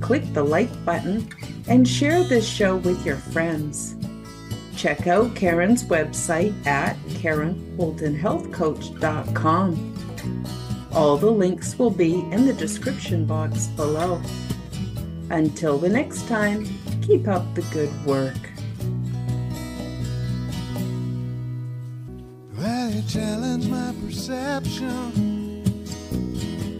[0.00, 1.28] click the like button,
[1.66, 3.96] and share this show with your friends.
[4.76, 9.90] Check out Karen's website at KarenHoltonHealthCoach.com.
[10.92, 14.20] All the links will be in the description box below.
[15.30, 16.66] Until the next time,
[17.02, 18.36] keep up the good work.
[22.56, 25.62] Well, you challenge my perception.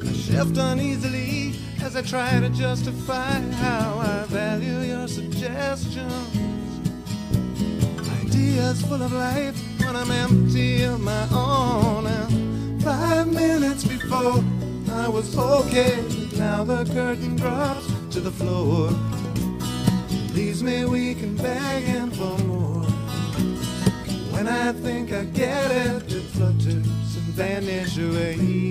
[0.03, 6.54] I shift uneasily as I try to justify how I value your suggestions
[8.35, 12.07] ideas full of life when I'm empty of my own.
[12.07, 14.43] And five minutes before
[14.93, 16.03] I was okay,
[16.37, 18.91] now the curtain drops to the floor.
[20.35, 22.83] Leaves me weak and begging for more.
[24.33, 28.65] When I think I get it, it flutters and vanishes away.